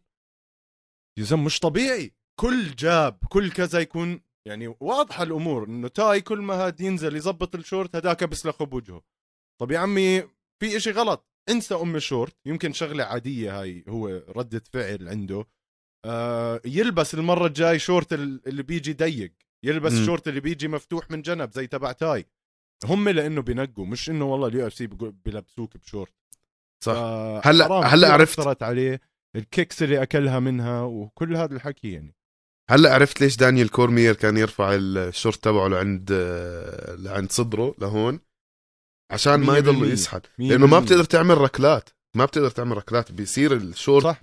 يا 1.19 1.23
زلمة 1.23 1.43
مش 1.43 1.59
طبيعي. 1.59 2.13
كل 2.39 2.75
جاب 2.75 3.19
كل 3.29 3.51
كذا 3.51 3.79
يكون 3.79 4.21
يعني 4.47 4.75
واضحة 4.79 5.23
الأمور 5.23 5.63
إنه 5.67 5.87
تاي 5.87 6.21
كل 6.21 6.41
ما 6.41 6.53
هاد 6.53 6.81
ينزل 6.81 7.15
يظبط 7.15 7.55
الشورت 7.55 7.95
هداك 7.95 8.23
بسلخه 8.23 8.65
بوجهه 8.65 9.01
طب 9.61 9.71
يا 9.71 9.79
عمي 9.79 10.21
في 10.59 10.77
إشي 10.77 10.91
غلط. 10.91 11.27
انسى 11.49 11.75
أم 11.75 11.95
الشورت. 11.95 12.35
يمكن 12.45 12.73
شغلة 12.73 13.03
عادية 13.03 13.61
هاي 13.61 13.83
هو 13.89 14.07
ردة 14.07 14.63
فعل 14.73 15.07
عنده. 15.07 15.45
آه 16.05 16.61
يلبس 16.65 17.13
المرة 17.13 17.47
الجاي 17.47 17.79
شورت 17.79 18.13
ال- 18.13 18.47
اللي 18.47 18.63
بيجي 18.63 18.93
ضيق. 18.93 19.33
يلبس 19.63 19.93
مم. 19.93 20.05
شورت 20.05 20.27
اللي 20.27 20.39
بيجي 20.39 20.67
مفتوح 20.67 21.11
من 21.11 21.21
جنب 21.21 21.51
زي 21.51 21.67
تبع 21.67 21.91
تاي. 21.91 22.25
هم 22.85 23.09
لأنه 23.09 23.41
بينقوا 23.41 23.85
مش 23.85 24.09
إنه 24.09 24.25
والله 24.25 24.47
ال 24.47 24.67
UFC 24.67 24.87
بيلبسوك 25.25 25.77
بشورت. 25.77 26.13
صح. 26.83 26.93
آه، 26.95 27.41
هلا- 27.45 27.67
هلا 27.67 28.13
عرفت. 28.13 28.39
أثرت 28.39 28.63
عليه 28.63 29.01
ال 29.35 29.43
kicks 29.43 29.83
اللي 29.83 30.01
أكلها 30.01 30.39
منها 30.39 30.81
وكل 30.81 31.35
هذا 31.35 31.55
الحكي 31.55 31.91
يعني. 31.91 32.15
هلا 32.69 32.93
عرفت 32.93 33.21
ليش 33.21 33.37
دانيال 33.37 33.69
كورمير 33.69 34.13
كان 34.15 34.37
يرفع 34.37 34.75
الشورت 34.75 35.43
تبعه 35.43 35.67
لعند 35.67 36.11
لعند 36.99 37.31
صدره 37.31 37.75
لهون؟ 37.79 38.19
عشان 39.11 39.35
ما 39.39 39.57
يضل. 39.57 39.91
يسحل. 39.91 40.21
مية 40.39 40.49
لأنه 40.49 40.67
ما. 40.67 40.79
بتقدر 40.79 41.03
تعمل 41.03 41.37
ركلات. 41.37 41.89
ما 42.15 42.25
بتقدر 42.25 42.49
تعمل 42.49 42.77
ركلات. 42.77 43.11
بيصير 43.11 43.53
الشورت 43.53 44.17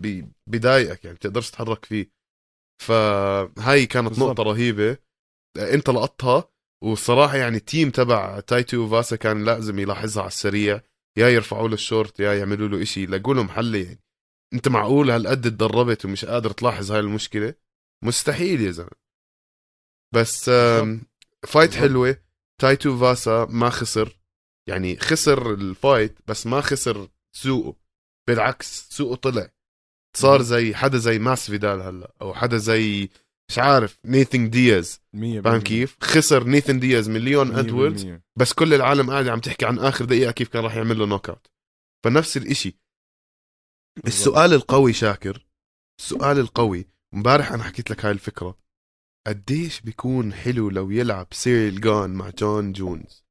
بيضايقك 0.47 1.05
يعني 1.05 1.17
بتقدرش 1.17 1.51
تتحرك 1.51 1.85
فيه. 1.85 2.11
فهاي 2.83 3.87
كانت 3.87 4.09
بالضبط. 4.09 4.29
نقطة 4.31 4.43
رهيبة. 4.43 4.97
انت 5.59 5.91
لقطها 5.91 6.45
والصراحة 6.85 7.37
يعني 7.37 7.57
ال 7.57 7.63
team 7.63 7.91
تبع 7.91 8.41
تاي 8.41 8.77
تويفاسا 8.77 9.17
كان 9.17 9.45
لازم 9.45 9.79
يلاحظها 9.79 10.23
على 10.23 10.29
السريع. 10.31 10.81
يا 11.17 11.29
يرفعوا 11.29 11.69
له 11.69 11.75
الشورت 11.75 12.21
يا 12.21 12.35
يعملوا 12.35 12.69
له 12.69 12.83
إشي 12.83 13.03
يلاقوا 13.03 13.35
له 13.35 13.43
محل 13.43 13.75
يعني. 13.75 14.01
أنت 14.55 14.69
معقول 14.69 15.11
هالقد 15.11 15.43
تدربت 15.43 16.05
ومش 16.05 16.25
قادر 16.25 16.51
تلاحظ 16.51 16.93
هاي 16.93 17.01
المشكلة؟ 17.01 17.55
مستحيل 18.05 18.61
يا 18.61 18.71
زلمة. 18.71 19.05
بس 20.15 20.51
fight. 21.47 21.75
حلوة. 21.75 22.17
تاي 22.61 22.99
تويفاسا 22.99 23.45
ما 23.51 23.71
خسر. 23.71 24.19
يعني 24.69 24.97
خسر 24.97 25.55
ال 25.55 25.65
fight 25.65 26.19
بس 26.27 26.47
ما 26.47 26.61
خسر 26.61 27.09
سوقه. 27.37 27.77
بالعكس 28.29 28.89
سوقه 28.91 29.17
طلع. 29.17 29.51
صار. 30.17 30.43
زي 30.43 30.75
حدا 30.75 30.99
زي 30.99 31.19
ماسفيدال 31.19 31.81
هلا 31.81 32.13
أو 32.23 32.35
حدا 32.35 32.57
زي 32.57 33.09
مش 33.51 33.59
عارف 33.59 33.99
نيت 34.05 34.51
دياز. 34.51 35.01
100% 35.17 35.19
فاهم 35.45 35.61
كيف؟ 35.61 35.97
خسر 36.01 36.45
نيت 36.45 36.81
دياز 36.81 37.09
من 37.09 37.21
ليون 37.21 37.53
100% 37.53 37.59
ادواردز 37.59 38.19
بس 38.39 38.53
كل 38.53 38.75
العالم 38.75 39.11
قاعد 39.11 39.29
عم 39.29 39.41
تحكي 39.41 39.67
عن 39.67 39.79
آخر 39.79 40.05
دقيقة 40.05 40.33
كيف 40.33 40.49
كان 40.49 40.63
راح 40.65 40.77
يعمل 40.77 40.99
له 40.99 41.07
knockout 41.07 41.47
فنفس 42.05 42.37
الإشي. 42.37 42.79
السؤال 44.07 44.53
القوي 44.53 44.93
شاكر 44.93 45.47
السؤال 46.01 46.39
القوي. 46.39 46.87
امبارح 47.15 47.53
أنا 47.53 47.63
حكيت 47.63 47.91
لك 47.91 48.05
هاي 48.05 48.13
الفكرة. 48.13 48.59
قديش 49.27 49.81
بيكون 49.81 50.33
حلو 50.33 50.71
لو 50.71 50.91
يلعب 50.91 51.27
سيريل 51.33 51.81
جان 51.81 52.11
مع 52.11 52.31
جون 52.31 52.73
جونز؟ 52.73 53.25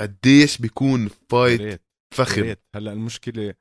قديش 0.00 0.58
بيكون 0.58 1.08
fight 1.08 1.82
فخم؟ 2.14 2.54
هلأ 2.74 2.92
المشكلة 2.92 3.54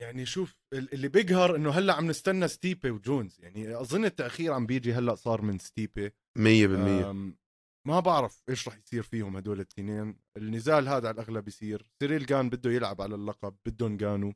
يعني 0.00 0.26
شوف 0.26 0.56
ال- 0.72 0.92
اللي 0.94 1.08
بيقهر 1.08 1.56
إنه 1.56 1.70
هلأ 1.70 1.94
عم 1.94 2.06
نستنى 2.06 2.48
ستيبي 2.48 2.90
وجونز. 2.90 3.40
يعني 3.40 3.80
أظن 3.80 4.04
التأخير 4.04 4.52
عم 4.52 4.66
بيجي 4.66 4.92
هلأ 4.92 5.14
صار 5.14 5.42
من 5.42 5.58
ستيبي 5.58 6.10
100% 6.38 7.10
أم، 7.10 7.38
ما 7.86 8.00
بعرف 8.00 8.42
إيش 8.48 8.68
رح 8.68 8.76
يصير 8.78 9.02
فيهم 9.02 9.36
هدول 9.36 9.56
الاثنين 9.56 10.18
النزال 10.36 10.88
هذا 10.88 11.08
على 11.08 11.10
الأغلب 11.10 11.48
يصير. 11.48 11.90
سيريل 12.02 12.26
جان 12.26 12.50
بده 12.50 12.70
يلعب 12.70 13.00
على 13.02 13.14
اللقب 13.14 13.56
ضد 13.66 13.96
إنغانو. 13.96 14.32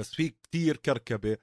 بس 0.00 0.14
في 0.14 0.28
كتير 0.28 0.76
كركبة 0.76 1.38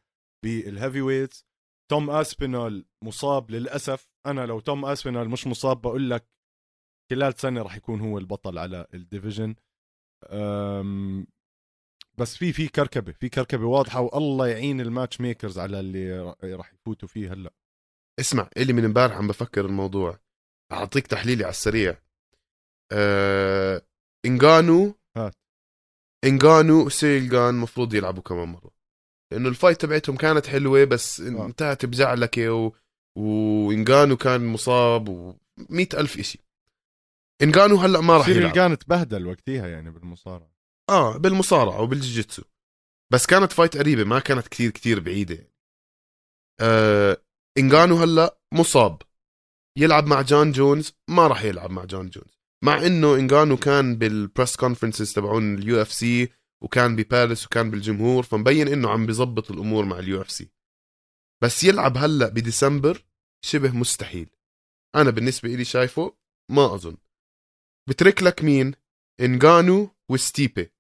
بال 0.45 1.01
heavyweights. 1.01 1.45
توم 1.91 2.09
أسبينال 2.09 2.85
مصاب 3.03 3.51
للأسف. 3.51 4.09
أنا 4.25 4.45
لو 4.45 4.59
توم 4.59 4.85
أسبينال 4.85 5.29
مش 5.29 5.47
مصاب 5.47 5.81
بقول 5.81 6.09
لك 6.09 6.29
خلال 7.11 7.33
سنة 7.39 7.61
رح 7.61 7.75
يكون 7.75 8.01
هو 8.01 8.17
البطل 8.17 8.57
على 8.57 8.87
ال 8.93 9.00
division. 9.00 9.55
بس 12.19 12.38
في 12.38 12.53
في 12.53 12.67
كركبة 12.67 13.11
في 13.11 13.29
كركبة 13.29 13.65
واضحة 13.65 13.99
والله 13.99 14.47
يعين 14.47 14.81
الماتش 14.81 15.21
makers 15.21 15.59
على 15.59 15.79
اللي 15.79 16.19
ر- 16.19 16.35
رح 16.59 16.73
يفوتوا 16.73 17.07
فيه 17.07 17.33
هلأ. 17.33 17.53
اسمع 18.19 18.49
اللي 18.57 18.73
من 18.73 18.85
امبارح 18.85 19.17
عم 19.17 19.27
بفكر 19.27 19.65
الموضوع. 19.65 20.19
أعطيك 20.71 21.07
تحليلي 21.07 21.43
على 21.43 21.51
السريع. 21.51 21.97
آه... 22.91 23.81
انغانو 24.25 24.95
هات. 25.17 25.35
إنغانو 26.25 26.85
وسيريل 26.85 27.29
جان 27.29 27.55
مفروض 27.55 27.93
يلعبوا 27.93 28.23
كمان 28.23 28.47
مرة. 28.47 28.71
لأنه 29.31 29.49
ال 29.50 29.55
fight 29.55 29.81
تبعتهم 29.81 30.15
كانت 30.15 30.45
حلوة 30.47 30.83
بس 30.83 31.21
آه. 31.21 31.45
انتهت 31.45 31.85
بزعلكة 31.85 32.49
و... 32.53 32.71
وإنغانو 33.17 34.17
كان 34.17 34.45
مصاب 34.45 35.09
و 35.09 35.35
ألف 35.71 36.19
إشي. 36.19 36.39
إنغانو 37.41 37.75
هلأ 37.75 38.01
ما 38.01 38.17
راح 38.17 38.27
يلعب. 38.27 38.53
جان 38.53 38.77
تبهدل 38.77 39.27
وقتها 39.27 39.67
يعني 39.67 39.91
بالمصارعة. 39.91 40.58
آه 40.89 41.17
بالمصارعة 41.17 41.81
وبالجيتسو 41.81 42.43
بس 43.13 43.25
كانت 43.25 43.51
fight 43.51 43.77
قريبة 43.77 44.03
ما 44.03 44.19
كانت 44.19 44.48
كتير 44.48 44.72
كتير 44.72 45.00
بعيدة. 45.00 45.51
آه 46.62 47.24
إنغانو 47.58 47.96
هلأ 47.96 48.39
مصاب. 48.53 49.01
يلعب 49.77 50.08
مع 50.08 50.22
جون 50.22 50.51
جونز 50.51 50.93
ما 51.10 51.27
راح 51.27 51.43
يلعب 51.43 51.72
مع 51.72 51.86
جون 51.86 52.10
جونز. 52.10 52.39
مع 52.63 52.86
إنه 52.86 53.15
إنغانو 53.15 53.58
كان 53.58 53.98
بال 53.98 54.14
press 54.14 54.55
conferences 54.55 55.13
تبعون 55.13 55.55
ال 55.55 55.81
UFC 55.81 56.29
وكان 56.63 56.96
بباريس 56.96 57.46
وكان 57.46 57.72
بالجمهور 57.72 58.24
فمبين 58.24 58.67
إنه 58.67 58.89
عم 58.89 59.05
بيظبط 59.05 59.51
الأمور 59.51 59.86
مع 59.86 60.00
ال 60.00 60.21
UFC 60.21 60.50
بس 61.43 61.63
يلعب 61.63 61.98
هلأ 61.98 62.29
بديسمبر 62.29 63.05
شبه 63.46 63.72
مستحيل. 63.72 64.29
أنا 64.96 65.10
بالنسبة 65.10 65.50
لي 65.50 65.65
شايفه 65.65 66.17
ما 66.51 66.75
أظن. 66.75 66.98
بترك 67.89 68.24
لك 68.24 68.43
مين؟ 68.43 68.75
إنغانو 69.22 69.96
وستيبي 70.12 70.72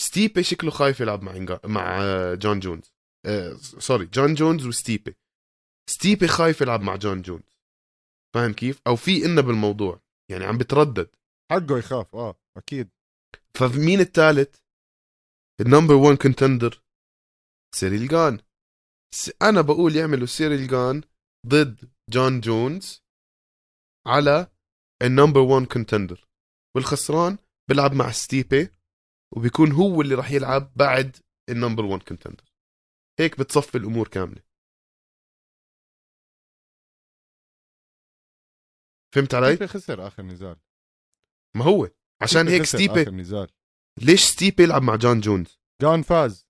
ستيبي 0.00 0.42
شكله 0.42 0.70
خايف 0.70 1.00
يلعب 1.00 1.22
مع 1.22 1.36
إنجا... 1.36 1.60
مع 1.64 2.00
جون 2.34 2.60
جونز. 2.60 2.92
آه 3.26 3.54
sorry 3.56 4.06
جون 4.06 4.34
جونز 4.34 4.66
وستيبي. 4.66 5.16
ستيبي 5.90 6.28
خايف 6.28 6.60
يلعب 6.60 6.80
مع 6.80 6.96
جون 6.96 7.22
جونز. 7.22 7.58
فاهم 8.34 8.52
كيف؟ 8.52 8.80
أو 8.86 8.96
في 8.96 9.24
إنا 9.24 9.40
بالموضوع. 9.40 10.00
يعني 10.30 10.44
عم 10.44 10.58
بتردد. 10.58 11.10
حقه 11.52 11.78
يخاف 11.78 12.14
آه 12.14 12.38
أكيد. 12.56 12.90
فمين 13.58 14.00
الثالث 14.00 14.56
ال 15.60 15.65
number 15.65 15.94
1 15.94 16.16
contender 16.18 16.82
سيريل 17.74 18.08
جان 18.08 18.38
أنا 19.42 19.60
بقول 19.60 19.96
يعملوا 19.96 20.26
سيريل 20.26 20.66
جان 20.68 21.02
ضد 21.46 21.90
جون 22.10 22.40
جونز 22.40 23.02
على 24.06 24.50
ال 25.02 25.07
number 25.07 25.40
1 25.40 25.66
contender. 25.66 26.26
والخسران 26.76 27.38
بيلعب 27.68 27.92
مع 27.92 28.10
ستيبي 28.10 28.70
وبيكون 29.36 29.72
هو 29.72 30.00
اللي 30.00 30.14
راح 30.14 30.30
يلعب 30.30 30.72
بعد 30.76 31.16
ال 31.48 31.53
number 31.53 31.84
1 31.84 32.02
contender 32.02 32.52
هيك 33.20 33.38
بتصفي 33.38 33.78
الأمور 33.78 34.08
كاملة. 34.08 34.42
فهمت 39.14 39.34
علي؟ 39.34 39.54
ستيبي 39.54 39.66
خسر 39.66 40.06
آخر 40.06 40.22
نزال. 40.22 40.56
ما 41.56 41.64
هو. 41.64 41.90
عشان 42.22 42.48
هيك 42.48 42.62
خسر 42.62 42.78
ستيبي 42.78 43.02
آخر 43.02 43.10
نزال. 43.10 43.48
ليش 44.02 44.24
ستيبي 44.24 44.62
يلعب 44.62 44.82
مع 44.82 44.96
جون 44.96 45.20
جونز؟ 45.20 45.60
جان 45.82 46.02
فاز. 46.02 46.46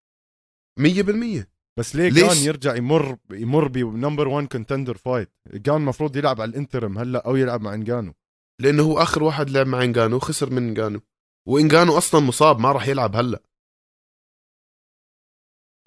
100% 0.80 1.46
بس 1.78 1.96
ليه 1.96 2.08
ليش؟ 2.08 2.22
جان 2.22 2.46
يرجع 2.46 2.76
يمر 2.76 3.18
يمر 3.30 3.68
ب 3.68 3.77
number 3.77 4.28
1 4.28 4.46
contender 4.46 4.96
fight 4.96 5.32
جان 5.46 5.76
المفروض 5.76 6.16
يلعب 6.16 6.40
على 6.40 6.50
ال 6.50 6.56
interim 6.56 6.98
هلا 6.98 7.26
أو 7.26 7.36
يلعب 7.36 7.60
مع 7.60 7.74
إنجانو. 7.74 8.14
لأنه 8.60 8.82
هو 8.82 8.98
آخر 8.98 9.22
واحد 9.22 9.50
لعب 9.50 9.66
مع 9.66 9.82
إنجانو 9.82 10.16
وخسر 10.16 10.50
من 10.50 10.68
إنجانو. 10.68 11.00
وإنجانو 11.48 11.98
أصلا 11.98 12.20
مصاب 12.20 12.58
ما 12.58 12.72
راح 12.72 12.88
يلعب 12.88 13.16
هلأ. 13.16 13.42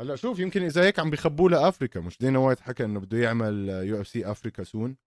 هلأ 0.01 0.15
شوف 0.15 0.39
يمكن 0.39 0.63
إذا 0.63 0.85
هيك 0.85 0.99
عم 0.99 1.09
بيخبوا 1.09 1.49
له 1.49 1.67
افريكا 1.67 1.99
مش 1.99 2.17
دينا 2.17 2.39
وايت 2.39 2.59
حكى 2.59 2.85
إنه 2.85 2.99
بده 2.99 3.17
يعمل 3.17 3.69
UFC 3.69 4.31
Africa 4.31 4.63
soon 4.63 4.97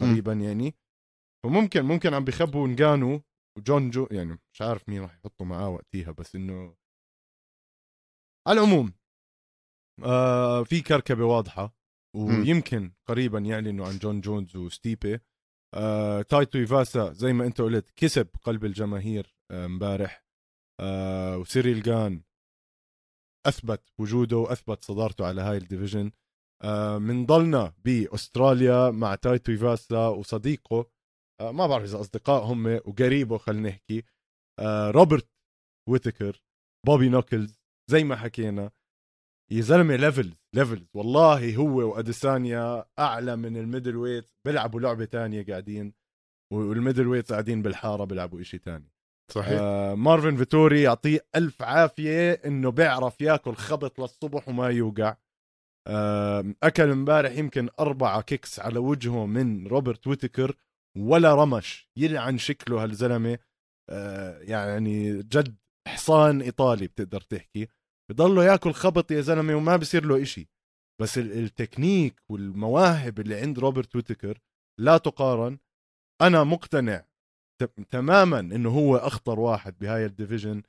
قريبا 0.00 0.32
يعني. 0.32 0.74
فممكن 1.44 1.82
ممكن 1.82 2.14
عم 2.14 2.24
بيخبوا 2.24 2.66
إنجانو 2.66 3.22
وجون 3.58 3.90
جو 3.90 4.08
يعني 4.10 4.38
مش 4.52 4.62
عارف 4.62 4.88
مين 4.88 5.02
راح 5.02 5.14
يحطوا 5.14 5.46
معاه 5.46 5.68
وقتيها 5.68 6.10
بس 6.12 6.34
إنه 6.34 6.76
على 8.48 8.60
العموم 8.60 8.92
آه 10.04 10.62
في 10.64 10.80
كركبة 10.80 11.24
واضحة. 11.24 11.80
ويمكن 12.16 12.92
قريبا 13.06 13.38
يعلنوا 13.38 13.86
عن 13.86 13.98
جون 13.98 14.20
جونز 14.20 14.56
وستيبي 14.56 15.20
آه 15.74 16.22
تاي 16.22 16.58
تويفاسا 16.58 17.12
زي 17.12 17.32
ما 17.32 17.46
أنت 17.46 17.60
قلت 17.60 17.90
كسب 17.96 18.28
قلب 18.42 18.64
الجماهير 18.64 19.34
امبارح 19.50 20.24
آه 20.80 21.38
وسيريل 21.38 21.82
جان 21.82 22.22
أثبت 23.46 23.92
وجوده 23.98 24.36
وأثبت 24.36 24.84
صدارته 24.84 25.26
على 25.26 25.40
هاي 25.40 25.56
ال 25.56 25.61
division. 25.61 26.10
آه 26.62 26.98
منضلنا 26.98 27.74
بأستراليا 27.84 28.90
مع 28.90 29.14
تاي 29.14 29.52
تويفاسا 29.52 30.08
وصديقه. 30.08 30.90
آه 31.40 31.52
ما 31.52 31.66
بعرف 31.66 31.84
إذا 31.84 32.00
أصدقاء 32.00 32.44
هم 32.44 32.66
وقريبه 32.66 33.38
خلينا 33.38 33.68
نحكي. 33.68 34.02
آه 34.58 34.90
روبرت 34.90 35.28
ويتكر 35.88 36.42
بوبي 36.86 37.08
نوكلز 37.08 37.60
زي 37.90 38.04
ما 38.04 38.16
حكينا 38.16 38.70
يا 39.52 39.60
زلمه 39.60 39.96
levels 39.96 40.34
levels 40.54 40.88
والله 40.94 41.56
هو 41.56 41.92
وأديسانيا 41.92 42.84
أعلى 42.98 43.36
من 43.36 43.56
ال 43.56 43.96
middleweight 43.96 44.30
بيلعبوا 44.44 44.80
لعبة 44.80 45.04
تانية 45.04 45.46
قاعدين 45.46 45.94
وال 46.52 47.06
middleweight 47.06 47.32
قاعدين 47.32 47.62
بالحارة 47.62 48.04
بيلعبوا 48.04 48.40
إشي 48.40 48.58
تاني. 48.58 48.89
صحيح. 49.32 49.58
آه 49.60 49.94
مارفن 49.94 50.36
فيتوري 50.36 50.82
يعطيه 50.82 51.26
ألف 51.36 51.62
عافية 51.62 52.32
إنه 52.32 52.70
بيعرف 52.70 53.20
ياكل 53.20 53.54
خبط 53.54 54.00
للصبح 54.00 54.48
وما 54.48 54.68
يوقع. 54.68 55.16
آه 55.88 56.44
أكل 56.62 56.90
امبارح 56.90 57.32
يمكن 57.32 57.68
أربعة 57.80 58.20
kicks 58.22 58.60
على 58.60 58.78
وجهه 58.78 59.26
من 59.26 59.66
روبرت 59.66 60.06
ويتكر 60.06 60.56
ولا 60.98 61.34
رمش. 61.34 61.88
يلعن 61.96 62.38
شكله 62.38 62.82
هالزلمة. 62.82 63.38
آه 63.90 64.38
يعني 64.38 65.22
جد 65.22 65.56
حصان 65.88 66.40
إيطالي 66.42 66.86
بتقدر 66.86 67.20
تحكي. 67.20 67.68
بضله 68.10 68.44
ياكل 68.44 68.72
خبط 68.72 69.10
يا 69.10 69.20
زلمة 69.20 69.54
وما 69.54 69.76
بصير 69.76 70.04
له 70.04 70.22
إشي. 70.22 70.48
بس 71.00 71.18
ال- 71.18 71.32
التكنيك 71.32 72.20
والمواهب 72.28 73.20
اللي 73.20 73.40
عند 73.40 73.58
روبرت 73.58 73.96
ويتكر 73.96 74.38
لا 74.80 74.98
تقارن. 74.98 75.58
أنا 76.22 76.44
مقتنع 76.44 77.04
تماما 77.66 78.40
إنه 78.40 78.70
هو 78.70 78.96
أخطر 78.96 79.40
واحد 79.40 79.78
بهاي 79.78 80.06
ال 80.06 80.12
division. 80.12 80.62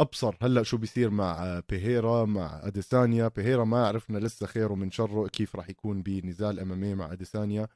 أبصر 0.00 0.36
هلأ 0.42 0.62
شو 0.62 0.76
بيصير 0.76 1.10
مع 1.10 1.62
بيهيرا 1.68 2.24
مع 2.24 2.60
أديسانيا. 2.62 3.28
بيهيرا 3.28 3.64
ما 3.64 3.86
عرفنا 3.86 4.18
لسه 4.18 4.46
خيره 4.46 4.74
من 4.74 4.90
شره 4.90 5.28
كيف 5.28 5.56
راح 5.56 5.70
يكون 5.70 6.02
بنزال 6.02 6.60
أمامي 6.60 6.94
مع 6.94 7.12
أديسانيا. 7.12 7.68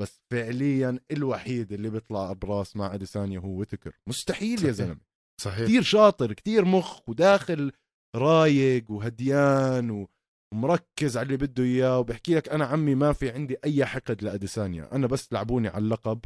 بس 0.00 0.20
فعليا 0.30 1.00
الوحيد 1.10 1.72
اللي 1.72 1.90
بيطلع 1.90 2.32
براس 2.32 2.76
مع 2.76 2.94
أديسانيا 2.94 3.40
هو 3.40 3.58
ويتكر. 3.58 3.96
مستحيل 4.08 4.50
يا 4.50 4.56
صحيح. 4.56 4.70
زلمة. 4.70 5.00
صحيح. 5.40 5.64
كثير 5.64 5.82
شاطر 5.82 6.32
كثير 6.32 6.64
مخ 6.64 7.08
وداخل 7.08 7.72
رايق 8.16 8.90
وهديان. 8.90 10.06
ومركز 10.54 11.16
على 11.16 11.26
اللي 11.26 11.36
بده 11.36 11.64
إياه. 11.64 11.98
وبحكي 11.98 12.34
لك 12.34 12.48
أنا 12.48 12.64
عمي 12.64 12.94
ما 12.94 13.12
في 13.12 13.30
عندي 13.30 13.56
أي 13.64 13.86
حقد 13.86 14.22
لأديسانيا. 14.22 14.94
أنا 14.94 15.06
بس 15.06 15.32
لعبوني 15.32 15.68
على 15.68 15.84
اللقب 15.84 16.20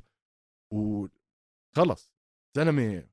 وخلص 1.72 2.12
زلمه 2.56 3.08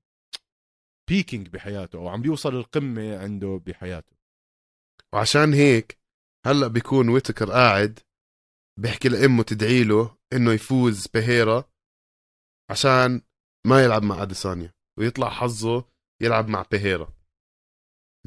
بيكينج 1.10 1.48
بحياته 1.48 1.98
أو 1.98 2.08
عم 2.08 2.22
بيوصل 2.22 2.56
القمة 2.56 3.18
عنده 3.18 3.62
بحياته. 3.66 4.14
وعشان 5.14 5.54
هيك 5.54 6.00
هلأ 6.46 6.68
بيكون 6.68 7.10
ويتكر 7.10 7.52
قاعد 7.52 8.00
بيحكي 8.80 9.10
لأمه 9.10 9.44
تدعي 9.44 9.84
له 9.84 10.18
إنه 10.34 10.52
يفوز 10.52 11.08
بهيرا 11.08 11.72
عشان 12.72 13.22
ما 13.68 13.84
يلعب 13.84 14.04
مع 14.04 14.24
أديسانيا 14.24 14.74
ويطلع 15.00 15.30
حظه 15.30 15.86
يلعب 16.22 16.48
مع 16.48 16.66
بيهيرا 16.72 17.14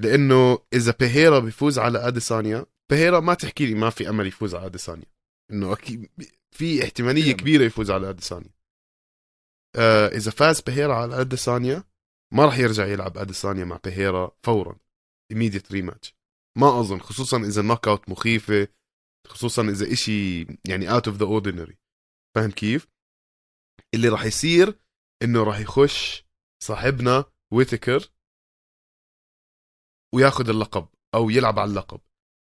لأنه 0.00 0.58
إذا 0.72 0.94
بيهيرا 1.00 1.38
بيفوز 1.38 1.78
على 1.78 2.08
أديسانيا 2.08 2.66
بيهيرا 2.90 3.20
ما 3.20 3.34
تحكي 3.34 3.66
لي 3.66 3.74
ما 3.74 3.90
في 3.90 4.08
أمل 4.08 4.26
يفوز 4.26 4.54
على 4.54 4.66
أديسانيا. 4.66 5.06
إنه 5.50 5.72
أكيد 5.72 6.10
في 6.50 6.84
احتمالية. 6.84 7.32
كبيرة 7.32 7.64
يفوز 7.64 7.90
على 7.90 8.10
أديسانيا. 8.10 8.50
آه 9.76 10.06
إذا 10.08 10.30
فاز 10.30 10.60
بيهيرا 10.60 10.94
على 10.94 11.20
أديسانيا 11.20 11.84
ما 12.32 12.44
راح 12.44 12.58
يرجع 12.58 12.86
يلعب 12.86 13.18
أديسانيا 13.18 13.64
مع 13.64 13.80
بيهيرا 13.84 14.36
فورا 14.42 14.78
immediate 15.32 15.72
rematch. 15.72 16.12
ما 16.58 16.80
أظن 16.80 16.98
خصوصا 17.00 17.36
إذا 17.36 17.60
ال 17.60 17.88
knockout 17.88 18.08
مخيفة 18.08 18.68
خصوصا 19.26 19.62
إذا 19.62 19.92
إشي 19.92 20.40
يعني 20.68 20.92
out 20.92 21.08
of 21.08 21.16
the 21.16 21.24
ordinary 21.26 21.78
فاهم 22.36 22.50
كيف؟ 22.50 22.88
اللي 23.94 24.08
راح 24.08 24.24
يصير 24.24 24.78
إنه 25.22 25.44
راح 25.44 25.58
يخش 25.60 26.24
صاحبنا 26.62 27.24
ويتكر 27.52 28.12
وياخذ 30.14 30.48
اللقب 30.48 30.88
أو 31.14 31.30
يلعب 31.30 31.58
على 31.58 31.70
اللقب. 31.70 32.00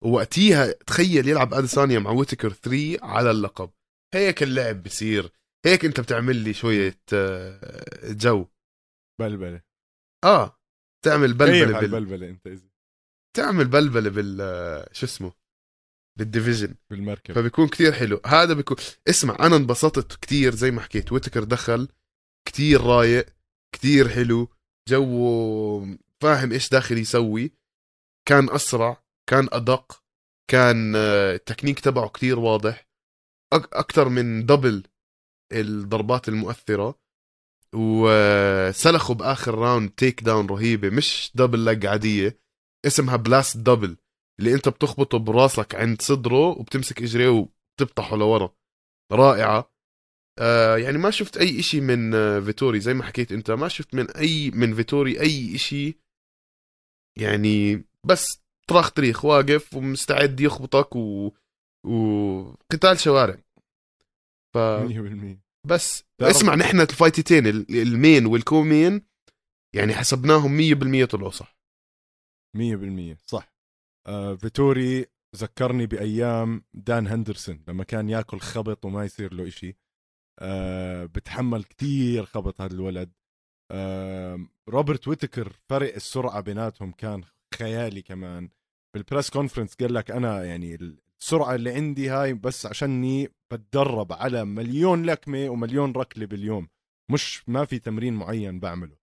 ووقتيها 0.04 0.72
تخيل 0.72 1.28
يلعب 1.28 1.54
أديسانيا 1.54 1.98
مع 1.98 2.10
ويتكر 2.10 2.52
3 2.52 2.98
على 3.02 3.30
اللقب. 3.30 3.70
هيك 4.14 4.42
اللعب 4.42 4.82
بصير 4.82 5.32
هيك 5.68 5.84
انت 5.84 6.00
بتعمل 6.00 6.36
لي 6.36 6.52
شوية 6.54 7.00
آه، 7.12 8.12
جو. 8.12 8.46
بلبلة. 9.20 9.62
آه 10.24 10.58
تعمل 11.04 11.34
بلبلة 11.34 11.80
بال... 11.80 11.84
البلبلة 11.84 12.28
انت 12.28 12.46
إذا. 12.46 12.68
تعمل 13.36 13.64
بلبلة 13.68 14.10
بال 14.10 14.38
آه، 14.40 14.88
شو 14.92 15.06
اسمه؟ 15.06 15.32
بال 16.18 16.28
division. 16.28 16.74
بالمركب. 16.90 17.34
فبيكون 17.34 17.68
كتير 17.68 17.92
حلو. 17.92 18.20
هذا 18.26 18.54
بيكون 18.54 18.76
اسمع 19.08 19.36
أنا 19.40 19.56
انبسطت 19.56 20.20
كتير 20.20 20.54
زي 20.54 20.70
ما 20.70 20.80
حكيت. 20.80 21.12
ويتكر 21.12 21.44
دخل 21.44 21.88
كتير 22.48 22.80
رايق 22.80 23.26
كتير 23.74 24.08
حلو. 24.08 24.48
جو 24.88 25.96
فاهم 26.22 26.52
إيش 26.52 26.68
داخل 26.68 26.98
يسوي. 26.98 27.52
كان 28.28 28.50
أسرع 28.50 29.02
كان 29.30 29.48
أدق 29.52 30.02
كان 30.50 30.96
آه، 30.96 31.34
التكنيك 31.34 31.80
تبعه 31.80 32.08
كتير 32.08 32.38
واضح. 32.38 32.88
أكثر 33.52 34.08
من 34.08 34.46
double 34.46 34.82
الضربات 35.52 36.28
المؤثرة 36.28 36.98
وسلخوا 37.74 39.14
بآخر 39.14 39.54
round 39.54 39.90
takedown 39.90 40.46
رهيبة 40.46 40.90
مش 40.90 41.32
double 41.34 41.64
leg 41.64 41.86
عادية 41.86 42.40
اسمها 42.86 43.16
blast 43.16 43.56
double 43.56 43.96
اللي 44.40 44.54
انت 44.54 44.68
بتخبطه 44.68 45.18
براسك 45.18 45.74
عند 45.74 46.02
صدره 46.02 46.48
وبتمسك 46.48 47.02
اجريه 47.02 47.28
وبتبطحه 47.28 48.16
لورا. 48.16 48.54
رائعة. 49.12 49.72
آه 50.38 50.76
يعني 50.76 50.98
ما 50.98 51.10
شفت 51.10 51.36
أي 51.36 51.60
إشي 51.60 51.80
من 51.80 52.14
آه 52.14 52.40
فيتوري 52.40 52.80
زي 52.80 52.94
ما 52.94 53.04
حكيت 53.04 53.32
أنت 53.32 53.50
ما 53.50 53.68
شفت 53.68 53.94
من 53.94 54.10
أي 54.10 54.50
من 54.50 54.74
فيتوري 54.74 55.20
أي 55.20 55.54
إشي. 55.54 55.98
يعني 57.18 57.84
بس 58.06 58.42
طرخ 58.68 58.92
تريخ 58.92 59.24
واقف 59.24 59.74
ومستعد 59.74 60.40
يخبطك 60.40 60.96
و... 60.96 61.30
وقتال 61.86 62.98
شوارع. 63.00 63.38
ف 64.54 64.58
100% 64.58 65.38
بس 65.66 66.04
اسمع 66.20 66.54
نحن 66.54 66.80
الفايتتين 66.80 67.46
ال- 67.46 67.82
المين 67.82 68.26
والكومين 68.26 69.02
يعني 69.74 69.94
حسبناهم 69.94 70.56
100% 70.56 71.04
طلعوا 71.04 71.30
صح؟ 71.30 71.58
100% 72.56 73.16
صح. 73.26 73.54
آه 74.06 74.34
فيتوري 74.34 75.06
ذكرني 75.36 75.86
بأيام 75.86 76.64
دان 76.74 77.06
هندرسون 77.06 77.64
لما 77.68 77.84
كان 77.84 78.08
ياكل 78.08 78.40
خبط 78.40 78.84
وما 78.84 79.04
يصير 79.04 79.34
له 79.34 79.46
إشي. 79.48 79.76
آه 80.38 81.04
بتحمل 81.04 81.64
كتير 81.64 82.24
خبط 82.26 82.60
هذا 82.60 82.74
الولد. 82.74 83.12
آه 83.72 84.46
روبرت 84.68 85.08
ويتكر 85.08 85.52
فرق 85.68 85.94
السرعة 85.94 86.40
بيناتهم 86.40 86.92
كان 86.92 87.22
خيالي 87.54 88.02
كمان. 88.02 88.48
بالبريس 88.94 89.30
كونفرنس 89.30 89.74
قال 89.74 89.94
لك 89.94 90.10
أنا 90.10 90.44
يعني 90.44 90.98
السرعه 91.22 91.54
اللي 91.54 91.74
عندي 91.74 92.08
هاي 92.08 92.34
بس 92.34 92.66
عشاني 92.66 93.28
بتدرب 93.52 94.12
على 94.12 94.44
مليون 94.44 95.04
لكمة 95.06 95.48
ومليون 95.48 95.92
ركلة 95.92 96.26
باليوم. 96.26 96.68
مش 97.12 97.48
ما 97.48 97.64
في 97.64 97.78
تمرين 97.78 98.14
معين 98.14 98.60
بعمله. 98.60 98.96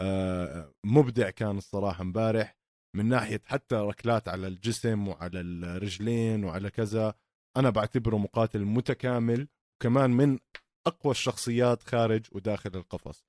آه 0.00 0.72
مبدع 0.86 1.30
كان 1.30 1.58
الصراحة 1.58 2.02
امبارح 2.02 2.56
من 2.96 3.08
ناحية 3.08 3.40
حتى 3.44 3.74
ركلات 3.74 4.28
على 4.28 4.46
الجسم 4.46 5.08
وعلى 5.08 5.40
الرجلين 5.40 6.44
وعلى 6.44 6.70
كذا 6.70 7.14
أنا 7.56 7.70
بعتبره 7.70 8.16
مقاتل 8.16 8.64
متكامل 8.64 9.48
وكمان 9.76 10.10
من 10.10 10.38
أقوى 10.86 11.10
الشخصيات 11.10 11.82
خارج 11.82 12.26
وداخل 12.32 12.70
القفص. 12.74 13.24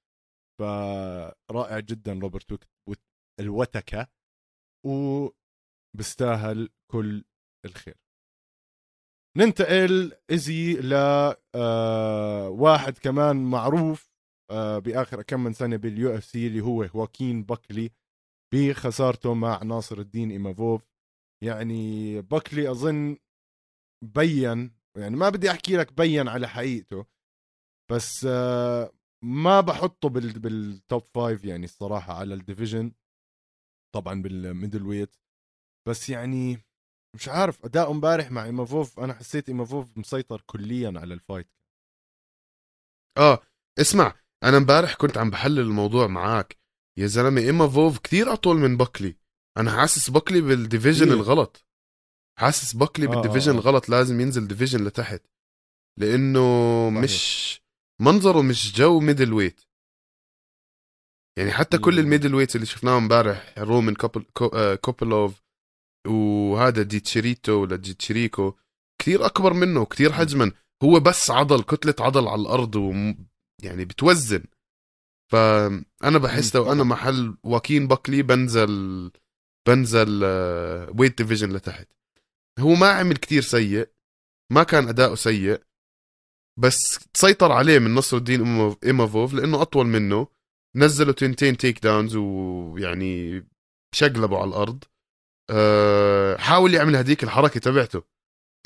فرائع 0.59 1.79
جدا 1.79 2.13
روبرت 2.13 2.67
ويتكر 3.39 4.07
وبستاهل 4.85 6.69
كل 6.91 7.23
الخير. 7.65 8.04
ننتقل 9.37 10.13
إزي 10.31 10.73
ل 10.73 10.93
آه، 11.55 12.49
واحد 12.49 12.97
كمان 12.97 13.43
معروف 13.45 14.15
آه، 14.51 14.79
بآخر 14.79 15.21
كم 15.21 15.43
من 15.43 15.53
سنة 15.53 15.75
باليو 15.75 16.15
إف 16.15 16.23
سي 16.25 16.47
اللي 16.47 16.61
هو 16.61 16.83
هواكين 16.83 17.43
باكلي 17.43 17.91
بخسارته 18.53 19.33
مع 19.33 19.63
ناصر 19.63 19.97
الدين 19.99 20.31
إيمافوف. 20.31 20.81
يعني 21.43 22.21
باكلي 22.21 22.71
أظن 22.71 23.17
بين 24.03 24.71
يعني 24.97 25.15
ما 25.15 25.29
بدي 25.29 25.51
أحكي 25.51 25.77
لك 25.77 25.93
بين 25.93 26.27
على 26.27 26.47
حقيقته 26.47 27.05
بس 27.91 28.25
آه، 28.29 28.91
ما 29.23 29.61
بحطه 29.61 30.09
بال 30.09 30.39
بال 30.39 30.65
top 30.65 31.03
five 31.15 31.45
يعني 31.45 31.65
الصراحة 31.65 32.13
على 32.13 32.33
ال 32.33 32.40
division 32.40 32.91
طبعا 33.95 34.21
بال 34.21 34.83
middleweight 34.85 35.15
بس 35.87 36.09
يعني 36.09 36.57
مش 37.15 37.29
عارف 37.29 37.65
اداء 37.65 37.91
امبارح 37.91 38.31
مع 38.31 38.45
إيمافوف 38.45 38.99
أنا 38.99 39.13
حسيت 39.13 39.49
إيمافوف 39.49 39.97
مسيطر 39.97 40.41
كليا 40.45 40.93
على 40.99 41.13
ال 41.13 41.19
fight 41.19 41.47
آه 43.17 43.41
اسمع 43.79 44.13
أنا 44.43 44.57
امبارح 44.57 44.95
كنت 44.95 45.17
عم 45.17 45.29
بحلل 45.29 45.59
الموضوع 45.59 46.07
معاك 46.07 46.57
يا 46.97 47.07
زلمة 47.07 47.41
ايمافوف 47.41 47.99
كثير 47.99 48.33
أطول 48.33 48.57
من 48.57 48.77
بكلي 48.77 49.17
أنا 49.57 49.71
حاسس 49.71 50.09
بكلي 50.09 50.41
بال 50.41 50.54
division 50.54 51.05
كتير. 51.05 51.13
الغلط 51.17 51.65
حاسس 52.39 52.75
بكلي 52.75 53.05
آه، 53.05 53.09
بال 53.09 53.18
division 53.18 53.51
آه، 53.51 53.55
آه. 53.55 53.59
الغلط 53.59 53.89
لازم 53.89 54.21
ينزل 54.21 54.47
division 54.47 54.85
لتحت 54.85 55.21
لأنه 55.99 56.39
صحيح. 56.89 57.03
مش 57.03 57.61
منظره 58.01 58.41
مش 58.41 58.73
جو 58.73 58.99
middleweight 58.99 59.61
يعني 61.37 61.51
حتى 61.51 61.77
كل. 61.77 61.99
ال 61.99 62.35
middleweights 62.35 62.55
اللي 62.55 62.65
شفناهم 62.65 63.03
امبارح 63.03 63.55
رومان 63.57 63.95
كوبل 63.95 64.25
كو 64.33 64.75
كوبلوف 64.81 65.44
وهذا 66.07 66.81
ديتشيريتو 66.81 67.51
ولا 67.51 67.75
ديتشيريكو 67.75 68.53
كثير 69.01 69.25
أكبر 69.25 69.53
منه 69.53 69.85
كثير 69.85 70.11
حجما. 70.11 70.51
هو 70.83 70.99
بس 70.99 71.31
عضل 71.31 71.63
كتلة 71.63 71.95
عضل 71.99 72.27
على 72.27 72.41
الأرض 72.41 72.75
وم... 72.75 73.27
يعني 73.63 73.85
بتوزن. 73.85 74.43
فانا 75.31 76.17
بحس 76.17 76.55
لو 76.55 76.71
أنا. 76.71 76.83
محل 76.83 77.37
هواكين 77.43 77.87
باكلي 77.87 78.21
بنزل 78.21 79.11
بنزل 79.67 80.23
weight 80.99 81.17
division 81.17 81.53
لتحت. 81.53 81.87
هو 82.59 82.75
ما 82.75 82.89
عمل 82.89 83.17
كتير 83.17 83.41
سيء 83.41 83.89
ما 84.51 84.63
كان 84.63 84.87
أداؤه 84.87 85.15
سيء 85.15 85.61
بس 86.59 86.99
تسيطر 87.13 87.51
عليه 87.51 87.79
من 87.79 87.95
نصر 87.95 88.17
الدين 88.17 88.75
ايمافوف 88.83 89.33
لأنه 89.33 89.61
أطول 89.61 89.87
منه. 89.87 90.27
نزلوا 90.75 91.13
تنتين 91.13 91.57
takedowns 91.57 92.15
ويعني 92.15 93.45
شقلبوا 93.95 94.37
على 94.37 94.49
الأرض. 94.49 94.83
أه 95.51 96.37
حاول 96.37 96.73
يعمل 96.73 96.95
هديك 96.95 97.23
الحركة 97.23 97.59
تبعته 97.59 98.03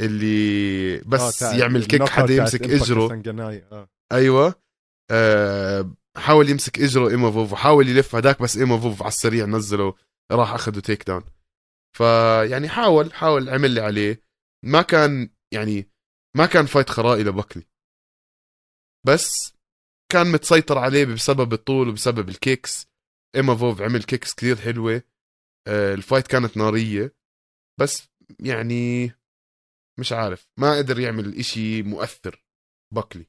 اللي 0.02 0.98
بس 0.98 1.44
آه، 1.44 1.58
يعمل 1.60 1.86
kick 1.86 2.02
حدا 2.10 2.34
يمسك 2.34 2.62
إجره. 2.64 3.08
آه. 3.72 3.90
أيوه. 4.12 4.56
أه 5.12 5.92
حاول 6.18 6.50
يمسك 6.50 6.80
إجره 6.80 7.10
ايمافوف 7.10 7.54
وحاول 7.54 7.88
يلف 7.90 8.16
هداك 8.16 8.42
بس 8.42 8.58
ايمافوف 8.58 9.02
على 9.02 9.08
السريع 9.10 9.46
نزله 9.46 9.94
راح 10.32 10.54
أخذه 10.54 10.80
takedown 10.80 11.24
فيعني 11.98 12.70
حاول 12.70 13.14
حاول 13.14 13.50
عمل 13.50 13.66
اللي 13.66 13.82
عليه. 13.82 14.24
ما 14.66 14.82
كان 14.82 15.30
يعني 15.54 15.90
ما 16.38 16.46
كان 16.46 16.66
fight 16.66 16.90
خرائي 16.90 17.24
لبكلي 17.24 17.64
بس 19.08 19.54
كان 20.12 20.32
متسيطر 20.32 20.78
عليه 20.78 21.06
بسبب 21.06 21.54
الطول 21.54 21.90
وبسبب 21.90 22.30
ال 22.30 22.39
kicks 22.39 22.88
ايمافوف 23.36 23.82
عمل 23.82 24.04
kicks 24.04 24.34
كثير 24.34 24.56
حلوة. 24.56 25.04
ال 25.68 25.78
fight 25.78 26.28
كانت 26.28 26.58
نارية 26.58 27.16
بس 27.80 28.10
يعني 28.40 29.12
مش 30.00 30.12
عارف 30.12 30.48
ما 30.60 30.78
قدر 30.78 31.00
يعمل 31.00 31.36
إشي 31.36 31.84
مؤثر. 31.84 32.44
بكلي 32.94 33.26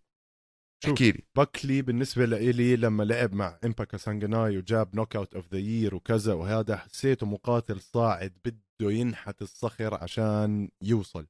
شوف. 0.84 0.92
احكي 0.92 1.12
لي. 1.12 1.22
باكلي 1.36 1.82
بالنسبة 1.82 2.24
لإلي 2.24 2.76
لما 2.76 3.02
لعب 3.02 3.34
مع 3.34 3.58
إمبا 3.64 3.96
كاسانجناي 3.96 4.58
وجاب 4.58 4.96
knockout 4.96 5.34
of 5.34 5.52
the 5.52 5.58
year 5.58 5.94
وكذا 5.94 6.34
وهذا 6.34 6.76
حسيته 6.76 7.26
مقاتل 7.26 7.80
صاعد 7.80 8.38
بده 8.44 8.90
ينحت 8.90 9.42
الصخر 9.42 9.94
عشان 9.94 10.70
يوصل. 10.82 11.26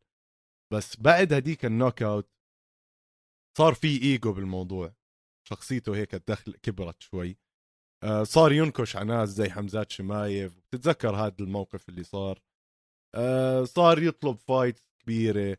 بس 0.73 0.97
بعد 1.01 1.33
هديك 1.33 1.65
ال 1.65 2.03
knockout 2.03 2.31
صار 3.59 3.75
في 3.75 4.03
إيجو 4.03 4.33
بالموضوع. 4.33 4.95
شخصيته 5.49 5.97
هيك 5.97 6.15
دخل 6.15 6.53
كبرت 6.53 7.03
شوي. 7.03 7.31
آه، 7.31 7.50
صار 8.23 8.53
ينكش 8.53 8.97
على 8.97 9.07
ناس 9.07 9.29
زي 9.29 9.51
حمزات 9.51 9.91
شمايف. 9.91 10.59
بتتذكر 10.59 11.17
هذا 11.17 11.35
الموقف 11.41 11.89
اللي 11.89 12.03
صار؟ 12.03 12.43
آه، 13.15 13.65
صار 13.65 14.03
يطلب 14.03 14.37
fight 14.37 14.81
كبيرة. 15.03 15.57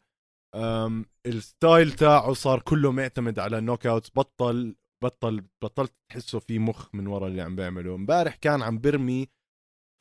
ال 1.26 1.37
style 1.37 1.92
تاعه 1.92 2.34
صار 2.34 2.62
كله 2.62 2.92
معتمد 2.92 3.40
على 3.40 3.58
ال 3.58 3.88
knockouts 3.88 4.12
بطل 4.16 4.76
بطل 5.04 5.44
بطلت 5.64 5.94
تحسه 6.10 6.40
في 6.40 6.60
مخ 6.60 6.96
من 6.96 7.08
ورا 7.08 7.28
اللي 7.28 7.42
عم 7.42 7.56
بيعمله. 7.56 7.96
امبارح 7.96 8.36
كان 8.36 8.62
عم 8.62 8.80
برمي 8.80 9.28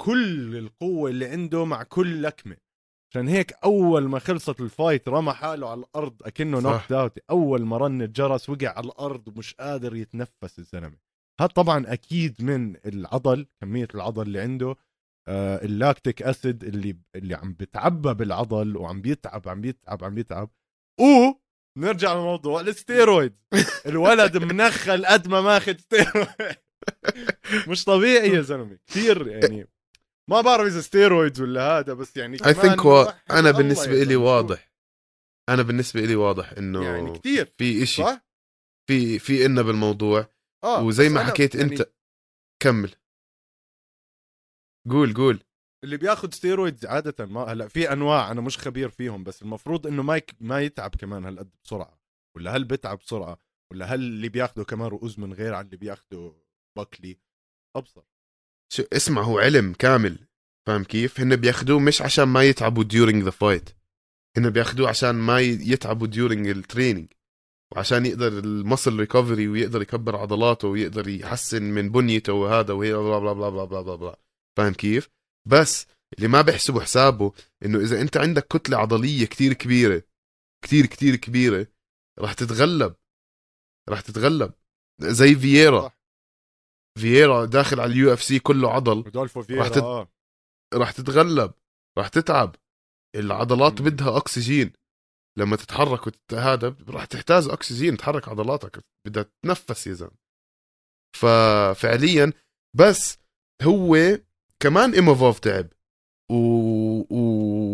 كل 0.01 0.57
القوة 0.57 1.11
اللي 1.11 1.27
عنده 1.27 1.65
مع 1.65 1.83
كل 1.83 2.23
لكمة. 2.23 2.57
عشان 3.11 3.29
هيك 3.29 3.53
أول 3.53 4.09
ما 4.09 4.19
خلصت 4.19 4.61
ال 4.61 4.69
fight 4.69 5.09
رمى 5.09 5.33
حاله 5.33 5.69
على 5.71 5.81
الأرض 5.81 6.23
أكنه 6.23 6.61
صح. 6.61 6.71
knockout 6.71 7.19
أول 7.31 7.67
ما 7.67 7.77
رن 7.77 8.03
الجرس 8.03 8.51
وقع 8.51 8.69
على 8.69 8.87
الأرض 8.87 9.29
ومش 9.29 9.55
قادر 9.55 9.97
يتنفس 9.97 10.59
الزلمة. 10.59 11.10
هذا 11.41 11.47
طبعا 11.47 11.93
أكيد 11.93 12.43
من 12.43 12.77
العضل 12.87 13.47
كمية 13.61 13.89
العضل 13.95 14.23
اللي 14.23 14.41
عنده 14.41 14.77
آه 15.29 15.65
ال 15.65 15.73
lactic 15.73 16.23
acid 16.23 16.65
اللي 16.65 16.97
اللي 17.15 17.35
عم 17.35 17.53
بتعبى 17.53 18.15
بالعضل 18.15 18.77
وعم 18.77 19.01
بيتعب 19.01 19.49
عم 19.49 19.61
بيتعب 19.61 20.05
عم 20.05 20.15
بيتعب. 20.15 20.51
و 21.01 21.33
نرجع 21.79 22.15
للموضوع 22.15 22.61
الستيرويد. 22.61 23.37
الولد 23.87 24.37
منفخ 24.37 25.07
قد 25.07 25.29
ما 25.29 25.41
ماخذ 25.41 25.77
ستيرويد. 25.77 26.57
مش 27.69 27.85
طبيعي 27.85 28.29
يا 28.29 28.41
زلمة. 28.41 28.79
كثير 28.87 29.29
يعني 29.29 29.69
ما 30.31 30.41
بعرف 30.41 30.67
إذا 30.67 30.81
steroids 30.81 31.41
ولا 31.41 31.79
هذا 31.79 31.95
بس 31.95 32.17
يعني 32.17 32.39
I 32.47 32.55
think 32.55 32.85
وحد 32.85 33.15
أنا 33.31 33.51
بالنسبة 33.51 34.03
لي. 34.05 34.17
واضح. 34.17 34.73
أنا 35.49 35.63
بالنسبة 35.63 36.01
لي 36.01 36.15
واضح 36.15 36.53
إنه 36.53 36.85
يعني 36.85 37.19
كثير 37.19 37.55
في 37.59 37.87
صح؟ 37.87 38.27
في 38.89 39.19
في 39.19 39.47
إلنا 39.47 39.63
بالموضوع 39.63 40.40
آه 40.65 40.83
وزي 40.85 41.09
ما 41.09 41.25
حكيت 41.25 41.55
يعني 41.55 41.73
انت 41.73 41.93
كمل. 42.63 42.95
قول 44.91 45.15
قول. 45.15 45.43
اللي 45.85 45.97
بياخذ 45.97 46.31
steroids 46.31 46.87
عاده 46.87 47.27
ما 47.27 47.41
هلأ 47.41 47.69
في 47.69 47.93
أنواع 47.93 48.31
أنا 48.31 48.41
مش 48.41 48.59
خبير 48.59 48.89
فيهم 48.89 49.25
بس 49.25 49.43
المفروض 49.43 49.87
إنه 49.87 50.03
ما 50.03 50.17
يك... 50.17 50.35
ما 50.41 50.61
يتعب 50.61 50.95
كمان 50.95 51.25
هالقد 51.25 51.51
بسرعة 51.65 52.01
ولا 52.37 52.57
هل 52.57 52.65
بتعب 52.65 52.99
بسرعة 52.99 53.39
ولا 53.73 53.87
هل 53.95 54.01
اللي 54.01 54.29
بياخده 54.29 54.65
كمان 54.65 54.89
رؤوز 54.89 55.19
من 55.19 55.33
غير 55.33 55.55
عن 55.55 55.65
اللي 55.65 55.77
بياخده 55.77 56.33
باكلي 56.77 57.19
أبصر. 57.77 58.03
شو 58.73 58.83
اسمع 58.93 59.23
هو 59.23 59.39
علم 59.39 59.73
كامل. 59.73 60.27
فاهم 60.67 60.85
كيف؟ 60.85 61.21
هن 61.21 61.37
بياخدوه 61.37 61.79
مش 61.79 62.03
عشان 62.03 62.25
ما 62.25 62.43
يتعبوا 62.43 62.85
during 62.85 63.25
the 63.27 63.33
fight. 63.33 63.73
هن 64.37 64.51
بياخدوه 64.51 64.89
عشان 64.89 65.15
ما 65.15 65.41
يتعبوا 65.41 66.07
during 66.07 66.47
ال 66.47 66.54
training 66.54 67.13
وعشان 67.73 68.07
يقدر 68.07 68.29
ال 68.29 68.38
muscle 68.38 68.97
recovery 68.97 69.49
ويقدر 69.49 69.83
يكبر 69.83 70.17
عضلاته 70.17 70.69
ويقدر 70.69 71.09
يحسن 71.09 71.63
من 71.63 71.91
بنيته 71.91 72.33
وهذا 72.33 72.73
وهي 72.75 72.93
بلا 72.95 73.19
بلا 73.19 73.33
بلا 73.33 73.49
بلا 73.51 73.65
بلا 73.65 73.81
بلا, 73.83 73.95
بلا. 73.97 74.19
فاهم 74.59 74.73
كيف؟ 74.73 75.09
بس 75.49 75.87
اللي 76.17 76.29
ما 76.29 76.41
بيحسبوا 76.43 76.81
حسابه 76.81 77.33
إنه 77.65 77.79
إذا 77.79 78.01
أنت 78.01 78.17
عندك 78.17 78.47
كتلة 78.47 78.77
عضلية 78.77 79.25
كتير 79.27 79.53
كبيرة 79.53 80.03
كتير 80.65 80.87
كتير 80.87 81.17
كبيرة 81.17 81.67
راح 82.19 82.33
تتغلب 82.33 82.95
راح 83.89 84.01
تتغلب 84.01 84.53
زي 85.01 85.35
فييرا 85.35 85.81
صح. 85.89 85.99
فييرا 86.99 87.45
داخل 87.45 87.81
على 87.81 87.93
ال 87.93 88.13
UFC 88.13 88.39
كله 88.39 88.71
عضل 88.73 89.03
رودولفو 89.03 89.43
فييرا 89.43 89.61
راح 89.63 89.69
تت- 89.69 90.09
راح 90.75 90.91
تتغلب 90.93 91.53
راح 91.99 92.09
تتعب 92.09 92.57
العضلات 93.17 93.81
مم. 93.81 93.87
بدها 93.89 94.17
أكسجين 94.17 94.73
لما 95.39 95.57
تتحرك 95.57 96.07
وتت... 96.07 96.35
هذا 96.35 96.77
راح 96.89 97.05
تحتاج 97.05 97.49
أكسجين 97.49 97.97
تحرك 97.97 98.29
عضلاتك 98.29 98.85
بدها 99.07 99.23
تتنفس 99.23 99.87
يا 99.87 99.93
زلمة. 99.93 100.21
ففعليا 101.17 102.33
بس 102.77 103.19
هو 103.63 103.97
كمان 104.61 104.93
ايموفوف 104.95 105.39
تعب 105.39 105.69
و... 106.31 106.35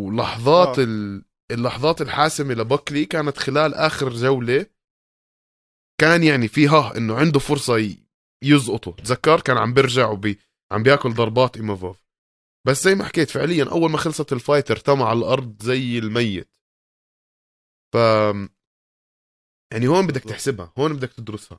ولحظات 0.07 0.79
آه. 0.79 0.85
ال... 0.85 1.23
اللحظات 1.51 2.03
الحاسمة 2.03 2.55
لبكلي 2.55 3.05
كانت 3.05 3.39
خلال 3.39 3.75
آخر 3.75 4.09
جولة 4.13 4.67
كان 6.01 6.23
يعني 6.23 6.49
فيها 6.49 6.97
إنه 6.97 7.15
عنده 7.17 7.39
فرصة 7.41 7.79
ي- 7.79 7.99
يزقطه. 8.45 8.91
تذكر؟ 8.93 9.41
كان 9.41 9.57
عم 9.59 9.75
بيرجع 9.75 10.11
وبي 10.11 10.39
عم 10.73 10.83
بياكل 10.83 11.15
ضربات 11.15 11.57
ايموفوف 11.57 12.07
بس 12.67 12.85
زي 12.85 12.95
ما 12.95 13.05
حكيت 13.05 13.31
فعليا 13.31 13.65
أول 13.71 13.91
ما 13.91 13.99
خلصت 13.99 14.33
ال 14.33 14.39
fight 14.39 14.71
ارتمى 14.71 15.03
على 15.03 15.19
الأرض 15.19 15.63
زي 15.63 15.99
الميت. 15.99 16.56
ف 17.97 17.99
يعني 19.73 19.89
هون 19.89 20.07
بدك. 20.07 20.23
تحسبها 20.23 20.73
هون 20.79 20.97
بدك 20.97 21.13
تدرسها. 21.13 21.59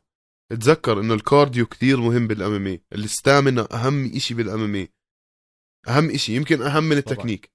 تذكر 0.51 0.99
إنه 0.99 1.13
ال 1.13 1.21
cardio 1.21 1.65
كتير 1.65 1.97
مهم 1.97 2.27
بال 2.27 2.49
MMA 2.49 2.81
ال 2.93 3.02
stamina 3.02 3.67
أهم 3.73 4.15
إشي 4.15 4.33
بال 4.33 4.56
MMA 4.56 4.89
أهم 5.87 6.09
إشي 6.09 6.35
يمكن 6.35 6.61
أهم 6.61 6.83
من 6.83 6.97
التكنيك. 6.97 7.51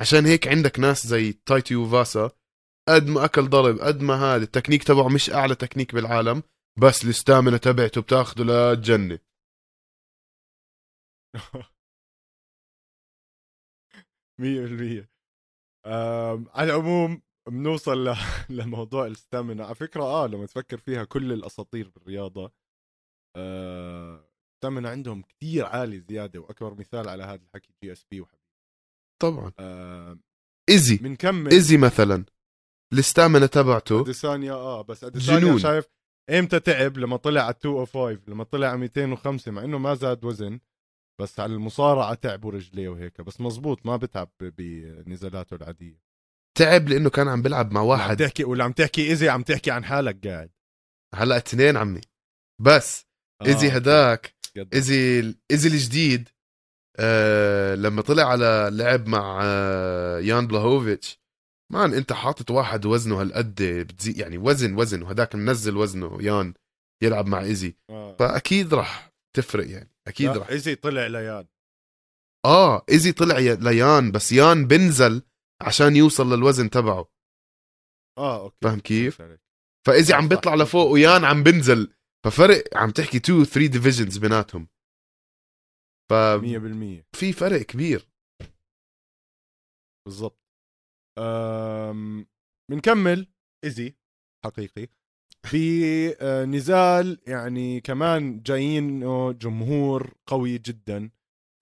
عشان 0.00 0.26
هيك 0.26 0.48
عندك 0.48 0.78
ناس 0.78 1.06
زي 1.06 1.32
تاي 1.32 1.86
تويفاسا 1.90 2.30
قد 2.88 3.06
ما 3.06 3.24
أكل 3.24 3.48
ضرب 3.48 3.78
قد 3.78 4.00
ما 4.00 4.14
هذا 4.14 4.44
التكنيك 4.44 4.84
تبعه 4.84 5.08
مش 5.08 5.30
أعلى 5.30 5.54
تكنيك 5.54 5.94
بالعالم 5.94 6.42
بس 6.82 7.04
ال 7.04 7.11
stamina 7.11 7.56
تبعته 7.56 8.00
بتاخده 8.00 8.44
للجنة. 8.44 9.18
مية 14.40 14.60
بالمية. 14.60 15.10
على 16.54 16.72
العموم 16.72 17.22
بنوصل 17.48 18.08
ل... 18.08 18.16
لموضوع 18.58 19.06
ال 19.06 19.13
stamina 19.13 19.64
على 19.64 19.74
فكرة 19.74 20.02
آه 20.02 20.26
لما 20.26 20.46
تفكر 20.46 20.78
فيها 20.78 21.04
كل 21.04 21.32
الأساطير 21.32 21.88
بالرياضة 21.88 22.52
آه... 23.36 24.28
ال 24.54 24.59
stamina 24.59 24.90
عندهم 24.90 25.22
كتير 25.22 25.66
عالي 25.66 26.00
زيادة 26.00 26.40
وأكبر 26.40 26.74
مثال 26.74 27.08
على 27.08 27.22
هذا 27.24 27.42
الحكي 27.42 27.72
GSP 27.82 28.20
وحبيب. 28.20 28.42
طبعا. 29.22 29.52
آه... 29.58 30.18
إيزي. 30.68 30.96
بنكمل 30.96 31.50
إيزي 31.52 31.76
مثلا. 31.76 32.24
ال 32.92 32.99
stamina 32.99 33.46
تبعته 33.46 34.00
أديسانيا 34.00 34.52
آه 34.52 34.82
بس 34.82 35.04
أديسانيا 35.04 35.40
جنون. 35.40 35.58
شايف 35.58 35.84
إمتى 36.30 36.60
تعب؟ 36.60 36.98
لما 36.98 37.16
طلع 37.16 37.40
على 37.42 37.54
205 37.64 38.20
لما 38.30 38.44
طلع 38.44 38.68
على 38.68 38.78
205 38.78 39.52
مع 39.52 39.64
إنه 39.64 39.78
ما 39.78 39.94
زاد 39.94 40.24
وزن 40.24 40.60
بس 41.20 41.40
على 41.40 41.54
المصارعة 41.54 42.14
تعبوا 42.14 42.50
رجليه 42.52 42.88
وهيك. 42.88 43.20
بس 43.20 43.40
مزبوط 43.40 43.86
ما 43.86 43.96
بتعب 43.96 44.30
بنزالاته 44.40 45.54
العادية. 45.56 46.05
تعب 46.56 46.88
لأنه 46.88 47.10
كان 47.10 47.28
عم 47.28 47.42
بيلعب 47.42 47.72
مع 47.72 47.80
عم 47.80 47.86
واحد. 47.86 48.16
تحكي 48.16 48.44
ولا 48.44 48.64
عم 48.64 48.72
تحكي 48.72 49.10
ايزي 49.10 49.28
عم 49.28 49.42
تحكي 49.42 49.70
عن 49.70 49.84
حالك 49.84 50.26
قاعد. 50.26 50.50
هلا 51.14 51.36
اثنين 51.36 51.76
عمي. 51.76 52.00
بس 52.62 53.04
ايزي 53.46 53.68
آه، 53.68 53.70
هداك 53.70 54.34
قد- 54.56 54.74
ايزي 54.74 55.34
ايزي 55.50 55.68
الجديد 55.68 56.28
آه 56.98 57.74
لما 57.74 58.02
طلع 58.02 58.22
على 58.24 58.68
لعب 58.72 59.08
مع 59.08 59.40
آه 59.44 60.18
يان 60.20 60.46
بلاهوفيتش 60.46 61.20
man 61.72 61.94
أنت 61.94 62.12
حاطط 62.12 62.50
واحد 62.50 62.86
وزنه 62.86 63.20
هالقد 63.20 63.62
بتزيد 63.62 64.18
يعني 64.18 64.38
وزن 64.38 64.74
وزن 64.78 65.02
وهداك 65.02 65.34
منزل 65.34 65.76
وزنه 65.76 66.18
يان 66.22 66.54
يلعب 67.02 67.26
مع 67.26 67.40
ايزي 67.40 67.76
آه. 67.90 68.16
فأكيد 68.18 68.74
راح 68.74 69.12
تفرق 69.36 69.70
يعني 69.70 69.90
أكيد 70.08 70.30
راح 70.36 70.48
ايزي 70.48 70.74
طلع 70.74 71.06
ليان. 71.06 71.46
آه 72.46 72.84
ايزي 72.90 73.12
طلع 73.12 73.38
ليان 73.38 74.10
بس 74.12 74.32
يان 74.32 74.66
بنزل 74.66 75.22
عشان 75.62 75.96
يوصل 75.96 76.26
للوزن 76.32 76.70
تبعه. 76.70 77.10
آه 78.18 78.42
okay. 78.44 78.56
فاهم 78.62 78.80
كيف؟ 78.80 79.22
آه، 79.22 79.38
عم. 80.10 80.28
بيطلع 80.28 80.54
لفوق 80.54 80.90
ويان 80.90 81.24
عم 81.24 81.42
بنزل 81.42 81.94
ففرق 82.26 82.76
عم 82.76 82.90
تحكي 82.90 83.16
2 83.16 83.44
3 83.44 83.66
divisions 83.66 84.18
بيناتهم. 84.18 84.68
ففي 86.10 87.02
100% 87.12 87.32
فرق 87.32 87.62
كبير. 87.62 88.08
بالضبط. 90.06 90.40
أم... 91.18 92.26
بنكمل. 92.70 93.32
ايزي 93.64 93.96
حقيقي. 94.44 94.88
بنزال 95.52 97.18
يعني 97.26 97.80
كمان 97.80 98.42
جايينه 98.42 99.32
جمهور 99.32 100.14
قوي 100.26 100.58
جدا 100.58 101.10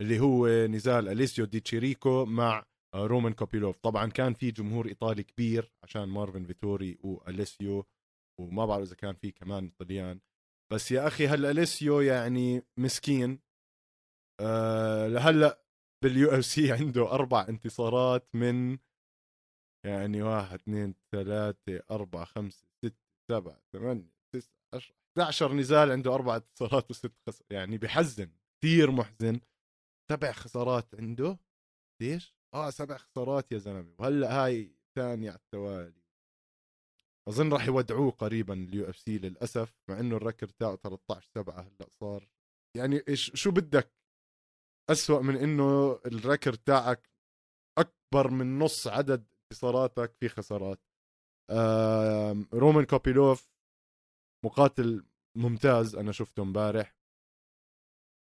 اللي 0.01 0.21
هو 0.21 0.67
نزال 0.67 1.09
أليسيو 1.09 1.45
دي 1.45 1.61
تشيريكو 1.61 2.25
مع 2.25 2.59
آه، 2.59 2.65
رومان 2.95 3.33
كوبيلوف. 3.33 3.77
طبعا 3.77 4.07
كان 4.11 4.35
في 4.35 4.51
جمهور 4.51 4.87
إيطالي 4.87 5.23
كبير 5.23 5.73
عشان 5.83 6.05
مارفن 6.05 6.45
فيتوري 6.45 6.99
وأليسيو 7.01 7.87
وما 8.41 8.67
بعرف 8.67 8.87
إذا 8.87 8.95
كان 8.95 9.15
في 9.15 9.31
كمان 9.31 9.71
طليان. 9.71 10.21
بس 10.73 10.93
يا 10.93 11.07
أخي 11.07 11.27
هلا 11.27 11.51
أليسيو 11.51 12.01
يعني 12.01 12.63
مسكين. 12.79 13.41
أه 14.41 15.09
لهلا 15.09 15.65
بال 16.05 16.31
UFC 16.31 16.73
عنده 16.79 17.13
أربع 17.13 17.47
انتصارات 17.49 18.29
من 18.35 18.79
يعني 19.87 20.23
واحد 20.23 20.55
اثنين 20.59 20.95
ثلاثة 21.13 21.83
أربعة 21.91 22.25
خمسة 22.25 22.67
ستة 22.85 23.05
سبعة 23.31 23.63
ثمانية 23.73 24.15
تسعة 24.35 24.55
عشرة 24.75 24.95
11 25.19 25.53
نزال 25.55 25.91
عنده 25.91 26.15
أربع 26.15 26.37
انتصارات 26.37 26.91
وست 26.91 27.13
خسارات 27.27 27.53
يعني 27.53 27.79
بحزن 27.79 28.31
كثير 28.63 28.91
محزن. 28.91 29.41
سبع 30.11 30.33
خسارات 30.33 30.95
عنده. 30.95 31.39
ليش؟ 32.03 32.35
آه 32.55 32.71
سبع 32.71 32.97
خسارات 32.97 33.53
يا 33.53 33.59
زلمة. 33.59 33.95
وهلأ 33.99 34.45
هاي 34.45 34.71
ثانية 34.97 35.31
على 35.31 35.39
التوالي. 35.39 36.03
أظن 37.29 37.53
راح 37.53 37.67
يودعوه 37.67 38.11
قريبا 38.11 38.55
ال 38.55 38.91
UFC 38.91 39.19
للأسف 39.19 39.75
مع 39.89 40.01
إنه 40.01 40.17
ال 40.17 40.21
record 40.21 40.49
تاعه 40.49 40.77
13 40.77 41.31
7 41.35 41.61
هلأ 41.61 41.89
صار. 42.01 42.29
يعني 42.77 43.03
إيش 43.09 43.33
شو 43.35 43.51
بدك؟ 43.51 43.93
أسوأ 44.91 45.21
من 45.21 45.37
إنه 45.37 46.01
ال 46.07 46.14
record 46.14 46.55
تاعك 46.55 47.11
أكبر 47.79 48.31
من 48.31 48.59
نص 48.59 48.87
عدد 48.87 49.27
انتصاراتك 49.43 50.15
في 50.21 50.29
خسارات. 50.29 50.81
رومان 52.55 52.85
كوبيلوف 52.85 53.51
مقاتل 54.45 55.07
ممتاز 55.37 55.97
أنا 55.97 56.13
شفته 56.13 56.43
امبارح. 56.43 56.94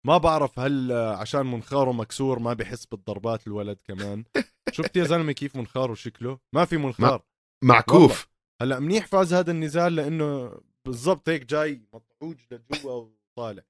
ما 0.07 0.17
بعرف 0.17 0.59
هل 0.59 0.91
آه، 0.91 1.15
عشان 1.15 1.45
منخاره 1.45 1.91
مكسور 1.91 2.39
ما 2.39 2.53
بحس 2.53 2.85
بالضربات 2.85 3.47
الولد 3.47 3.81
كمان. 3.81 4.23
شفت 4.73 4.97
يا 4.97 5.03
زلمة 5.03 5.31
كيف 5.31 5.55
منخاره 5.55 5.93
شكله 5.93 6.39
ما 6.55 6.65
في 6.65 6.77
منخار. 6.77 7.23
معكوف. 7.63 8.29
هلا 8.61 8.79
منيح 8.79 9.07
فاز 9.07 9.33
هذا 9.33 9.51
النزال 9.51 9.95
لأنه 9.95 10.59
بالضبط 10.85 11.29
هيك 11.29 11.45
جاي 11.45 11.81
مطعوج 11.93 12.37
لجوا 12.51 13.09
وطالع. 13.37 13.63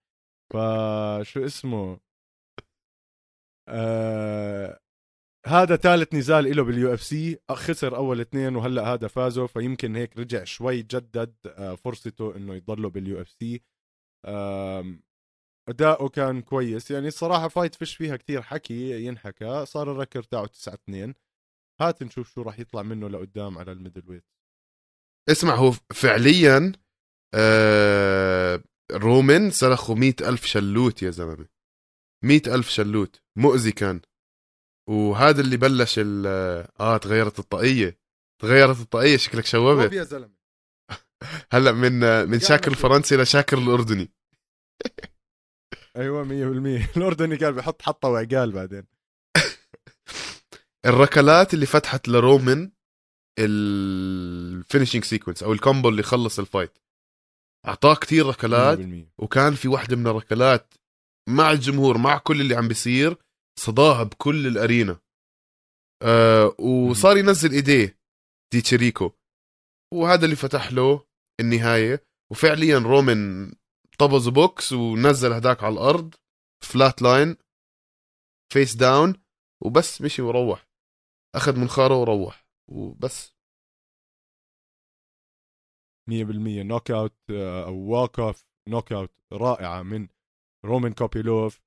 فشو 0.54 1.46
اسمه؟ 1.46 2.00
آه 3.70 4.80
هذا 5.46 5.76
ثالث 5.76 6.14
نزال 6.14 6.56
له 6.56 6.64
بال 6.64 6.94
UFC. 6.94 7.40
خسر 7.52 7.96
أول 7.96 8.22
اثنين 8.22 8.56
وهلا 8.56 8.94
هذا 8.94 9.08
فازوا 9.08 9.48
فيمكن 9.48 9.96
هيك 9.96 10.18
رجع 10.18 10.44
شوي 10.44 10.82
جدد 10.82 11.36
آه 11.48 11.76
فرصته 11.76 12.36
إنه 12.36 12.56
يضله 12.56 12.90
بال 12.90 13.22
UFC. 13.22 13.62
أداؤه 15.70 16.10
كان 16.10 16.42
كويس. 16.42 16.92
يعني 16.92 17.08
الصراحه 17.08 17.48
فايت 17.48 17.76
فيش 17.76 17.96
فيها 17.96 18.18
كتير 18.18 18.42
حكي 18.42 19.06
ينحكى 19.06 19.66
صار 19.66 19.92
ال 19.92 19.96
record 19.96 20.24
تاعه 20.24 20.46
9 20.46 20.74
2 20.74 21.14
هات 21.82 22.04
نشوف 22.04 22.30
شو 22.34 22.42
راح 22.42 22.60
يطلع 22.60 22.82
منه 22.82 23.10
لقدام 23.10 23.58
على 23.58 23.72
ال 23.72 24.10
middleweight. 24.10 24.26
اسمع 25.30 25.56
هو 25.56 25.72
فعليا 25.72 26.72
آه 27.36 28.64
رومان 28.92 29.52
سلخوا 29.52 29.96
مئة 29.96 30.30
ألف 30.30 30.46
شلوت 30.46 31.04
يا 31.04 31.10
زلمة. 31.12 31.48
مئة 32.24 32.56
ألف 32.56 32.70
شلوت. 32.70 33.22
مؤذي 33.38 33.72
كان. 33.72 34.02
وهذا 34.90 35.42
اللي 35.42 35.58
بلش 35.58 35.96
ال 36.00 36.24
آه 36.80 36.98
تغيرت 36.98 37.40
الطاقية. 37.40 38.00
تغيرت 38.42 38.80
الطاقية 38.80 39.18
شكلك 39.18 39.46
شوبت. 39.46 39.94
يا 39.94 40.04
زلمة. 40.04 40.36
هلأ 41.54 41.72
من 41.72 41.92
من 42.00 42.40
قاعد 42.40 42.42
شاكر. 42.42 42.72
الفرنسي 42.72 43.18
لشاكر 43.18 43.58
الأردني. 43.58 44.12
أيوه 45.98 46.24
100% 46.24 46.30
الاردني 46.98 47.38
كان 47.38 47.52
بحط 47.52 47.82
حطه 47.82 48.08
وعقال 48.10 48.52
بعدين. 48.52 48.84
الركلات 50.86 51.54
اللي 51.54 51.66
فتحت 51.66 52.08
لرومان 52.08 52.72
ال 53.40 53.56
finishing 53.56 55.04
sequence 55.04 55.44
أو 55.44 55.54
ال 55.54 55.60
combo 55.60 55.90
اللي 55.90 56.04
خلص 56.04 56.40
ال 56.40 56.46
fight 56.46 56.78
أعطاه 57.68 57.96
كتير 57.96 58.26
ركلات 58.26 58.80
100% 58.80 58.84
وكان 59.18 59.54
في 59.56 59.68
واحدة 59.68 59.96
من 59.96 60.08
الركلات 60.08 60.74
مع 61.30 61.52
الجمهور 61.52 61.98
مع 61.98 62.18
كل 62.18 62.42
اللي 62.42 62.56
عم 62.56 62.68
بيصير 62.68 63.18
صداها 63.60 64.04
بكل 64.04 64.48
ال 64.48 64.55
arena. 64.55 65.00
آه 66.04 66.56
وصار 66.60 67.18
ينزل 67.18 67.52
إيديه 67.52 68.00
دي 68.54 68.62
تشيريكو. 68.62 69.12
وهذا 69.94 70.26
اللي 70.26 70.36
فتح 70.36 70.72
له 70.72 71.06
النهاية. 71.40 72.04
وفعليا 72.32 72.78
رومان 72.78 73.52
طبز 74.00 74.28
بوكس 74.30 74.74
ونزل 74.74 75.34
هداك 75.34 75.64
على 75.64 75.74
الأرض 75.74 76.16
flatline 76.64 77.38
face 78.54 78.76
down 78.76 79.14
وبس 79.64 80.02
مشي 80.02 80.22
وروح. 80.22 80.68
أخذ 81.36 81.60
منخاره 81.60 81.96
وروح 82.02 82.48
وبس. 82.72 83.34
100% 86.10 86.64
knockout 86.64 87.16
أو 87.66 87.76
walk-off 87.76 88.46
knockout 88.70 89.12
رائعة 89.34 89.82
من 89.82 90.08
رومان 90.66 90.94
كوبيلوف 90.94 91.62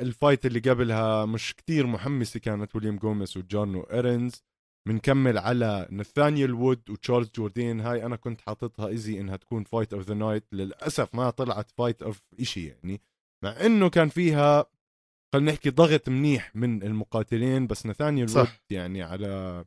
ال 0.00 0.08
fight 0.08 0.46
اللي 0.46 0.60
قبلها 0.60 1.24
مش 1.26 1.54
كتير 1.54 1.86
محمسة 1.86 2.40
كانت 2.40 2.76
ويليام 2.76 2.96
جوميز 2.96 3.36
وجون 3.36 3.74
وإيرنز. 3.74 4.44
بنكمل 4.86 5.38
على 5.38 5.88
نثانيال 5.90 6.54
وود 6.54 6.90
وتشارلز 6.90 7.30
جوردين. 7.36 7.80
هاي 7.80 8.06
أنا 8.06 8.16
كنت 8.16 8.40
حاططها 8.40 8.88
easy 8.88 9.20
إنها 9.20 9.36
تكون 9.36 9.64
fight 9.64 9.92
of 9.92 10.02
the 10.02 10.14
night 10.14 10.44
للأسف 10.52 11.14
ما 11.14 11.30
طلعت 11.30 11.70
fight 11.70 12.02
of 12.02 12.22
إشي 12.40 12.66
يعني. 12.66 13.00
مع 13.44 13.50
إنه 13.50 13.88
كان 13.88 14.08
فيها 14.08 14.66
خلينا 15.34 15.52
نحكي 15.52 15.70
ضغط 15.70 16.08
منيح 16.08 16.56
من 16.56 16.82
المقاتلين 16.82 17.66
بس 17.66 17.86
نثانيال. 17.86 18.38
وود 18.38 18.48
يعني 18.70 19.02
على 19.02 19.64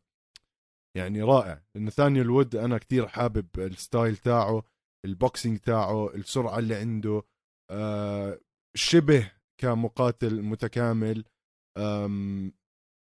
يعني 0.97 1.21
رائع. 1.21 1.61
نثانيال 1.75 2.29
وود 2.29 2.55
أنا 2.55 2.77
كتير 2.77 3.07
حابب 3.07 3.47
ال 3.57 3.67
style 3.67 4.17
تاعه 4.17 4.63
ال 5.05 5.13
boxing 5.13 5.59
تاعه 5.59 6.15
السرعة 6.15 6.59
اللي 6.59 6.75
عنده 6.75 7.23
آه 7.71 8.39
شبه 8.75 9.31
كمقاتل 9.61 10.41
متكامل. 10.41 11.23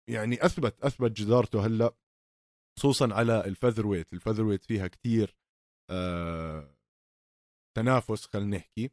يعني 0.10 0.46
أثبت 0.46 0.82
أثبت 0.82 1.12
جدارته 1.12 1.66
هلأ 1.66 1.96
خصوصا 2.80 3.14
على 3.14 3.46
ال 3.46 3.88
featherweight 3.88 4.14
ال 4.14 4.44
featherweight 4.44 4.64
فيها 4.64 4.88
كتير 4.88 5.38
آه 5.90 6.78
تنافس 7.78 8.26
خلينا 8.26 8.58
نحكي. 8.58 8.92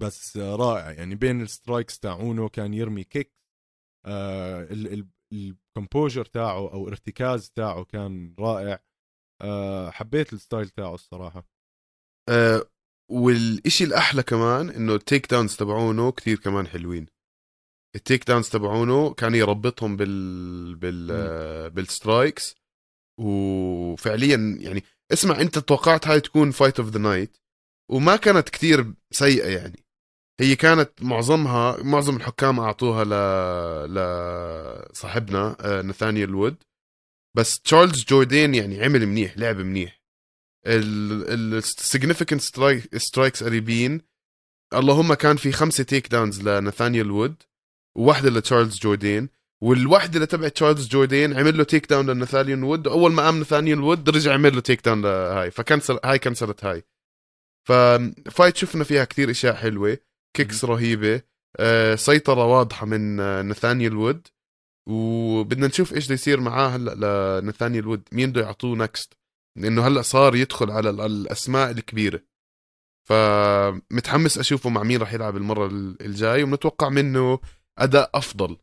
بس 0.00 0.36
آه 0.36 0.56
رائع 0.56 0.90
يعني 0.90 1.14
بين 1.14 1.40
ال 1.40 1.47
strikes 1.47 1.98
تاعونه 1.98 2.48
كان 2.48 2.74
يرمي 2.74 3.04
kick 3.04 3.34
آه 4.06 4.68
تاعه 6.32 6.72
أو 6.72 6.88
ارتكاز 6.88 7.50
تاعه 7.50 7.84
كان 7.84 8.34
رائع. 8.38 8.84
آه 9.42 9.90
حبيت 9.90 10.32
ال 10.32 10.38
style 10.38 10.68
تاعه 10.68 10.94
الصراحة. 10.94 11.48
آه 12.28 12.62
والإشي 13.10 13.84
الأحلى 13.84 14.22
كمان 14.22 14.70
إنه 14.70 14.94
ال 14.94 15.30
takedowns 15.30 15.56
تبعونه 15.56 16.12
كثير 16.12 16.38
كمان 16.38 16.66
حلوين. 16.66 17.06
ال 17.96 18.24
takedowns 18.28 18.48
تبعونه 18.48 19.14
كان 19.14 19.34
يربطهم 19.34 19.96
بال 19.96 20.74
بال 20.74 21.70
بال 21.70 21.87
strikes. 21.87 22.54
وفعليا 23.20 24.56
يعني 24.60 24.84
اسمع 25.12 25.40
انت 25.40 25.58
توقعت 25.58 26.06
هاي 26.06 26.20
تكون 26.20 26.50
fight 26.50 26.80
of 26.80 26.88
the 26.88 26.98
night 26.98 27.36
وما 27.90 28.16
كانت 28.16 28.48
كثير 28.48 28.94
سيئة 29.10 29.48
يعني. 29.48 29.84
هي 30.40 30.56
كانت 30.56 30.90
معظمها 31.02 31.82
معظم 31.82 32.16
الحكام 32.16 32.60
أعطوها 32.60 33.04
ل 33.04 33.94
لصاحبنا 33.94 35.56
آه 35.60 35.82
نثانيال 35.82 36.34
وود. 36.34 36.56
بس 37.36 37.60
تشارلز 37.60 38.04
جوردين 38.04 38.54
يعني 38.54 38.84
عمل 38.84 39.06
منيح 39.06 39.38
لعب 39.38 39.56
منيح. 39.56 40.02
ال 40.66 40.80
significant 40.80 42.40
strikes 42.96 43.44
قريبين. 43.44 44.00
اللهم 44.74 45.14
كان 45.14 45.36
في 45.36 45.52
خمسة 45.52 45.84
takedowns 45.84 46.48
لنثانيال 46.48 47.10
وود. 47.10 47.42
وواحده 47.98 48.30
لتشارلز 48.30 48.78
جوردين 48.78 49.28
والوحده 49.62 50.14
اللي 50.14 50.26
تبعت 50.26 50.52
تشارلز 50.52 50.88
جوردين 50.88 51.38
عمل 51.38 51.58
له 51.58 51.64
takedown 51.64 52.10
لنثانيال 52.10 52.64
وود. 52.64 52.88
أول 52.88 53.12
ما 53.12 53.22
قام 53.22 53.40
نثانيال 53.40 53.80
وود 53.80 54.10
رجع 54.10 54.32
عمل 54.32 54.54
له 54.54 54.60
takedown 54.60 55.02
لهاي 55.02 55.50
ف 55.50 55.57
cancel 55.57 55.98
هاي 56.04 56.18
cancelت 56.18 56.64
هاي. 56.64 56.84
ف 57.68 57.83
fight 57.83 58.56
شفنا 58.56 58.84
فيها 58.84 59.04
كثير 59.04 59.30
أشياء 59.30 59.54
حلوة 59.54 59.98
kicks 60.36 60.64
رهيبة 60.64 61.22
آه 61.60 61.94
سيطرة 61.94 62.44
واضحة 62.46 62.86
من 62.86 63.20
آه 63.20 63.42
نثانيال 63.42 63.96
وود. 63.96 64.28
وبدنا 64.88 65.66
نشوف 65.66 65.94
إيش 65.94 66.04
بده 66.06 66.14
يصير 66.14 66.40
معاه 66.40 66.68
هلأ 66.68 67.40
لنثانيال 67.40 67.86
وود 67.86 68.08
مين 68.12 68.30
بده 68.30 68.40
يعطوه 68.40 68.76
next 68.76 69.14
لأنه 69.58 69.86
هلأ 69.86 70.02
صار 70.02 70.36
يدخل 70.36 70.70
على 70.70 70.90
الأسماء 70.90 71.70
الكبيرة. 71.70 72.20
فمتحمس 73.08 74.38
أشوفه 74.38 74.70
مع 74.70 74.82
مين 74.82 75.00
راح 75.00 75.12
يلعب 75.12 75.36
المرة 75.36 75.66
الجاي 76.00 76.42
ومتوقع 76.42 76.88
منه 76.88 77.38
أداء 77.78 78.10
أفضل. 78.14 78.58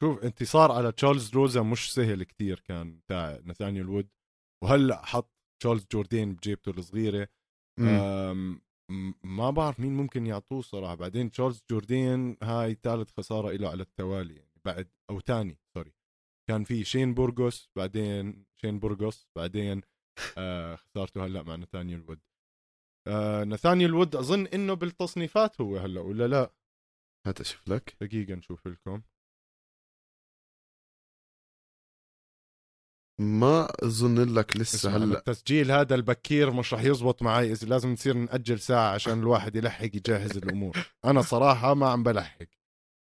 شوف 0.00 0.24
انتصار 0.24 0.72
على 0.72 0.92
تشارلز 0.92 1.34
روزا 1.34 1.62
مش 1.62 1.94
سهل 1.94 2.22
كتير 2.22 2.60
كان 2.60 3.00
تاع 3.08 3.40
نثانيال 3.44 3.88
وود. 3.88 4.08
وهلأ 4.64 5.06
حط 5.06 5.30
تشارلز 5.60 5.86
جوردين 5.92 6.34
بجيبته 6.34 6.70
الصغيرة. 6.70 7.28
ما 9.24 9.50
بعرف 9.50 9.80
مين 9.80 9.96
ممكن 9.96 10.26
يعطوه 10.26 10.62
صراحة. 10.62 10.94
بعدين 10.94 11.30
تشارلز 11.30 11.64
جوردين 11.70 12.36
هاي 12.42 12.74
ثالث 12.82 13.10
خسارة 13.10 13.52
له 13.52 13.68
على 13.68 13.82
التوالي 13.82 14.34
يعني 14.36 14.60
بعد 14.64 14.90
أو 15.10 15.20
ثاني 15.20 15.58
sorry. 15.74 15.92
كان 16.48 16.64
في 16.64 16.84
شين 16.84 17.14
بورغوس 17.14 17.70
بعدين 17.76 18.46
شين 18.56 18.78
بورغوس 18.78 19.28
بعدين 19.36 19.82
آه 20.38 20.76
خسارته 20.76 21.26
هلأ 21.26 21.42
مع 21.42 21.56
نثانيال 21.56 22.00
وود. 22.08 22.20
آه 23.06 23.44
نثانيال 23.44 23.94
وود 23.94 24.16
أظن 24.16 24.46
إنه 24.46 24.74
بالتصنيفات 24.74 25.60
هو 25.60 25.76
هلأ 25.76 26.00
ولا 26.00 26.28
لا؟ 26.28 26.52
هات 27.26 27.40
أشوف 27.40 27.68
لك. 27.68 27.96
دقيقة 28.00 28.34
نشوف 28.34 28.66
لكم. 28.66 29.02
ما 33.20 33.68
أظن 33.84 34.34
لك 34.34 34.56
لسه 34.56 34.96
هلأ. 34.96 35.18
التسجيل 35.18 35.70
هذا 35.70 35.94
البكير 35.94 36.50
مش 36.50 36.74
رح 36.74 36.82
يزبط 36.82 37.22
معي 37.22 37.52
إذا 37.52 37.66
لازم 37.66 37.92
نصير 37.92 38.16
نأجل 38.16 38.60
ساعة 38.60 38.94
عشان 38.94 39.18
الواحد 39.18 39.56
يلحق 39.56 39.84
يجهز 39.84 40.36
الأمور. 40.36 40.76
أنا 41.04 41.22
صراحة 41.22 41.74
ما 41.74 41.88
عم 41.88 42.02
بلحق. 42.02 42.46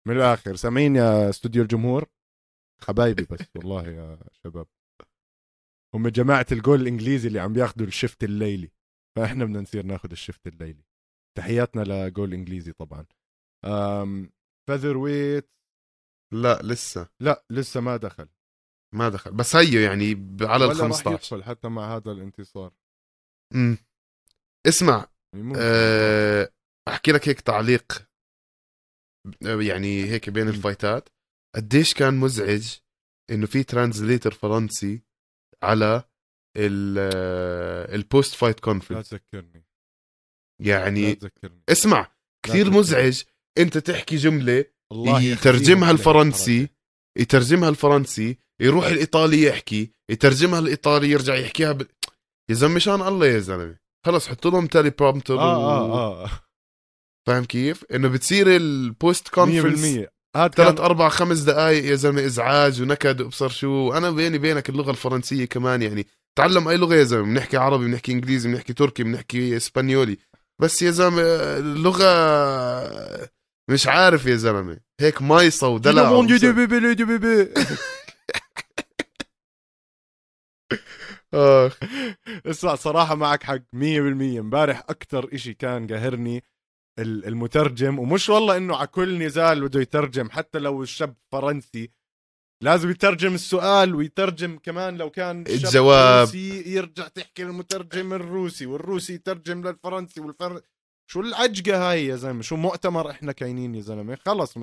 من 0.06 0.16
الآخر 0.16 0.56
سامعين 0.56 0.96
يا 0.96 1.30
استوديو 1.30 1.62
الجمهور؟ 1.62 2.06
حبايبي 2.82 3.26
بس 3.30 3.46
والله 3.56 3.88
يا 3.88 4.18
شباب. 4.44 4.66
هم 5.94 6.08
جماعة 6.08 6.46
الجول 6.52 6.80
الإنجليزي 6.80 7.28
اللي 7.28 7.40
عم 7.40 7.52
بياخذوا 7.52 7.86
ال 7.86 7.93
shift 7.93 8.24
الليلي. 8.24 8.70
فاحنا 9.16 9.44
بدنا 9.44 9.60
نصير 9.60 9.86
ناخذ 9.86 10.10
ال 10.10 10.16
shift 10.16 10.46
الليلي. 10.46 10.84
تحياتنا 11.38 11.82
لجول 11.82 12.34
إنجليزي 12.34 12.72
طبعا. 12.72 13.06
featherweight 14.68 15.50
لا 16.32 16.62
لسه. 16.62 17.08
لا 17.20 17.44
لسه 17.50 17.80
ما 17.80 17.96
دخل. 17.96 18.28
ما 18.94 19.08
دخل. 19.08 19.32
بس 19.32 19.56
هيو 19.56 19.80
يعني 19.80 20.36
على 20.40 20.64
ال 20.64 20.74
15 20.74 21.12
يدخل 21.12 21.44
حتى 21.44 21.68
مع 21.68 21.96
هذا 21.96 22.12
الانتصار. 22.12 22.72
امم 23.54 23.78
اسمع 24.66 25.08
يعني 25.34 25.52
أه 25.56 26.52
أحكي 26.88 27.12
لك 27.12 27.28
هيك 27.28 27.40
تعليق 27.40 28.08
يعني 29.42 30.04
هيك 30.04 30.30
بين 30.30 30.48
ال 30.48 30.56
fightات. 30.56 31.08
قديش 31.54 31.94
كان 31.94 32.16
مزعج 32.16 32.76
إنه 33.30 33.46
في 33.46 33.64
translator 33.64 34.30
فرنسي 34.30 35.02
على 35.62 36.04
ال 36.56 38.34
post-fight 38.34 38.60
conference 38.60 39.12
لا 39.12 39.18
تذكرني. 39.18 39.66
يعني 40.62 41.06
لا 41.08 41.14
تذكرني. 41.14 41.62
اسمع 41.68 42.12
كثير 42.46 42.70
مزعج 42.70 43.22
انت 43.58 43.78
تحكي 43.78 44.16
جملة 44.16 44.64
الله 44.92 45.22
يترجمها 45.22 45.90
الفرنسي 45.90 46.68
يترجمها 47.18 47.68
الفرنسي 47.68 48.38
يروح 48.60 48.86
الإيطالي 48.86 49.42
يحكي 49.42 49.90
يترجمها 50.10 50.58
الإيطالي 50.58 51.10
يرجع 51.10 51.34
يحكيها 51.34 51.72
ب... 51.72 51.82
يا 52.50 52.54
زلمة 52.54 52.74
مشان 52.74 53.02
الله 53.02 53.26
يا 53.26 53.38
زلمة. 53.38 53.76
خلص 54.06 54.28
حط 54.28 54.46
لهم 54.46 54.66
teleprompter 54.66 55.38
آه. 55.38 55.56
آه, 55.56 56.24
آه. 56.24 56.30
فاهم 57.26 57.44
كيف؟ 57.44 57.84
إنه 57.84 58.08
بتصير 58.08 58.56
ال 58.56 58.71
post 58.71 59.28
conference 59.28 59.96
100% 59.96 60.08
هاد 60.36 60.54
ثلاث 60.54 60.80
أربع 60.80 61.08
خمس 61.08 61.38
دقائق 61.38 61.84
يا 61.84 61.94
زلمة 61.94 62.26
إزعاج 62.26 62.82
ونكد 62.82 63.20
وابصر 63.20 63.48
شو. 63.48 63.68
وأنا 63.68 64.10
بيني 64.10 64.38
بينك 64.38 64.68
اللغة 64.68 64.90
الفرنسية 64.90 65.44
كمان 65.44 65.82
يعني 65.82 66.06
تعلم 66.36 66.68
أي 66.68 66.76
لغة 66.76 66.94
يا 66.94 67.04
زلمة. 67.04 67.24
بنحكي 67.24 67.56
عربي 67.56 67.84
بنحكي 67.84 68.12
إنجليزي 68.12 68.48
بنحكي 68.48 68.72
تركي 68.72 69.02
بنحكي 69.02 69.56
إسبانيولي. 69.56 70.18
بس 70.62 70.82
يا 70.82 70.90
زلمة 70.90 71.22
اللغة 71.58 73.30
مش 73.70 73.86
عارف 73.86 74.26
يا 74.26 74.36
زلمة. 74.36 74.78
هيك 75.00 75.22
مايصه 75.22 75.68
ودلع 75.68 76.02
آخ. 81.34 81.78
اسمع 82.46 82.74
صراحة 82.74 83.14
معك 83.14 83.42
حق 83.42 83.58
100% 83.74 84.38
امبارح 84.38 84.78
أكثر 84.88 85.34
إشي 85.34 85.54
كان 85.54 85.86
قاهرني 85.86 86.44
المترجم. 86.98 87.98
ومش 87.98 88.28
والله 88.28 88.56
إنه 88.56 88.76
على 88.76 88.86
كل 88.86 89.18
نزال 89.18 89.68
بده 89.68 89.80
يترجم. 89.80 90.30
حتى 90.30 90.58
لو 90.58 90.82
الشاب 90.82 91.14
فرنسي 91.32 91.90
لازم 92.62 92.90
يترجم 92.90 93.34
السؤال 93.34 93.94
ويترجم 93.94 94.58
كمان 94.58 94.96
لو 94.96 95.10
كان 95.10 95.44
الجواب. 95.46 96.34
يرجع 96.34 97.08
تحكي 97.08 97.44
للمترجم 97.44 98.12
الروسي 98.12 98.66
والروسي 98.66 99.14
يترجم 99.14 99.66
للفرنسي 99.66 100.20
والفر 100.20 100.60
شو 101.10 101.20
العجقة 101.20 101.90
هاي 101.90 102.06
يا 102.06 102.16
زلمة؟ 102.16 102.42
شو 102.42 102.56
مؤتمر 102.56 103.10
إحنا 103.10 103.32
كاينين 103.32 103.74
يا 103.74 103.80
زلمة؟ 103.80 104.18
خلص 104.26 104.54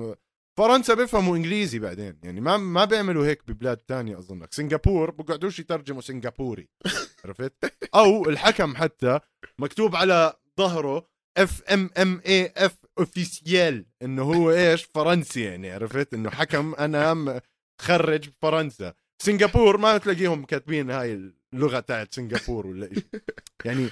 فرنسا 0.58 0.94
بيفهموا 0.94 1.36
إنجليزي 1.36 1.78
بعدين 1.78 2.18
يعني 2.22 2.40
ما 2.40 2.56
ما 2.56 2.84
بيعملوا 2.84 3.26
هيك 3.26 3.42
ببلاد 3.48 3.76
تانية 3.76 4.18
أظنك. 4.18 4.54
سنغافور 4.54 5.10
بقعدوش 5.10 5.58
يترجموا 5.58 6.00
سنغافوري. 6.00 6.68
عرفت؟ 7.24 7.52
أو 7.94 8.28
الحكم 8.28 8.76
حتى 8.76 9.20
مكتوب 9.58 9.96
على 9.96 10.32
ظهره 10.58 11.06
اف 11.36 11.62
ام 11.62 11.90
ام 11.98 12.20
اي 12.26 12.52
اف 12.56 12.76
اوفيسيال 12.98 13.86
إنه 14.02 14.22
هو 14.22 14.50
إيش؟ 14.50 14.84
فرنسي 14.94 15.40
يعني 15.40 15.72
عرفت؟ 15.72 16.14
إنه 16.14 16.30
حكم 16.30 16.74
أنا 16.74 17.40
خرج 17.80 18.30
فرنسا. 18.42 18.94
سنغافور 19.22 19.76
ما 19.76 19.98
تلاقيهم 19.98 20.44
كاتبين 20.44 20.90
هاي 20.90 21.30
اللغة 21.54 21.80
تاعت 21.80 22.14
سنغافور 22.14 22.66
ولا 22.66 22.94
شيء 22.94 23.04
يعني 23.64 23.88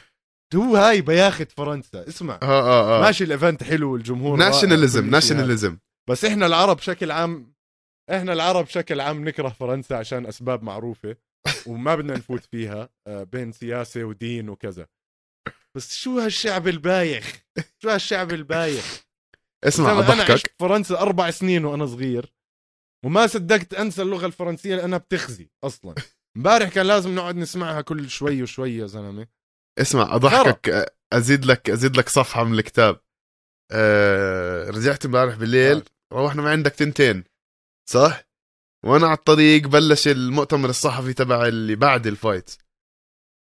هو 0.54 0.76
هاي 0.76 1.00
بياخد 1.00 1.50
فرنسا. 1.52 2.08
اسمع. 2.08 2.34
آه 2.42 2.46
آه 2.46 2.98
آه. 2.98 3.02
ماشي 3.02 3.24
ال 3.24 3.31
event 3.31 3.62
حلو 3.62 3.92
والجمهور 3.92 4.38
nationalism 4.38 5.02
هاي. 5.02 5.10
nationalism 5.10 5.78
بس 6.10 6.24
إحنا 6.24 6.46
العرب 6.46 6.76
بشكل 6.76 7.10
عام 7.10 7.52
إحنا 8.12 8.32
العرب 8.32 8.64
بشكل 8.64 9.00
عام 9.00 9.28
نكره 9.28 9.48
فرنسا 9.48 9.94
عشان 9.94 10.26
أسباب 10.26 10.62
معروفة 10.62 11.16
وما 11.66 11.94
بدنا 11.94 12.16
نفوت 12.16 12.44
فيها 12.50 12.88
آه، 13.06 13.22
بين 13.22 13.52
سياسة 13.52 14.04
ودين 14.04 14.48
وكذا. 14.48 14.86
بس 15.74 15.94
شو 15.96 16.18
هالشعب 16.18 16.68
البايخ؟ 16.68 17.32
شو 17.82 17.88
هالشعب 17.88 18.32
البايخ؟ 18.32 19.02
اسمع 19.64 19.88
زلمة 19.88 20.00
أنا 20.04 20.12
أضحكك. 20.12 20.30
عشت 20.30 20.46
فرنسا 20.60 20.98
أربع 21.00 21.30
سنين 21.30 21.64
وأنا 21.64 21.86
صغير. 21.86 22.32
وما 23.04 23.26
صدقت 23.26 23.74
أنسى 23.74 24.02
اللغة 24.02 24.26
الفرنسية 24.26 24.76
لأنها 24.76 24.98
بتخزي 24.98 25.50
أصلا. 25.64 25.94
امبارح 26.36 26.68
كان 26.68 26.86
لازم 26.86 27.14
نقعد 27.14 27.36
نسمعها 27.36 27.80
كل 27.80 28.10
شوي 28.10 28.42
وشوي 28.42 28.76
يا 28.76 28.86
زلمة. 28.86 29.28
اسمع 29.78 30.14
أضحكك 30.14 30.94
أزيد 31.12 31.44
لك 31.44 31.70
أزيد 31.70 31.96
لك 31.96 32.08
صفحة 32.08 32.44
من 32.44 32.58
الكتاب. 32.58 33.00
آه 33.72 34.70
رجعت 34.70 35.04
امبارح 35.04 35.34
بالليل 35.34 35.82
روحنا 36.12 36.42
ما 36.42 36.50
عندك 36.50 36.72
تنتين 36.72 37.24
صح؟ 37.90 38.24
وأنا 38.84 39.06
على 39.06 39.16
الطريق 39.16 39.68
بلش 39.68 40.08
المؤتمر 40.08 40.68
الصحفي 40.68 41.12
تبع 41.12 41.46
اللي 41.46 41.74
بعد 41.74 42.06
ال 42.06 42.13
fight. 42.13 42.50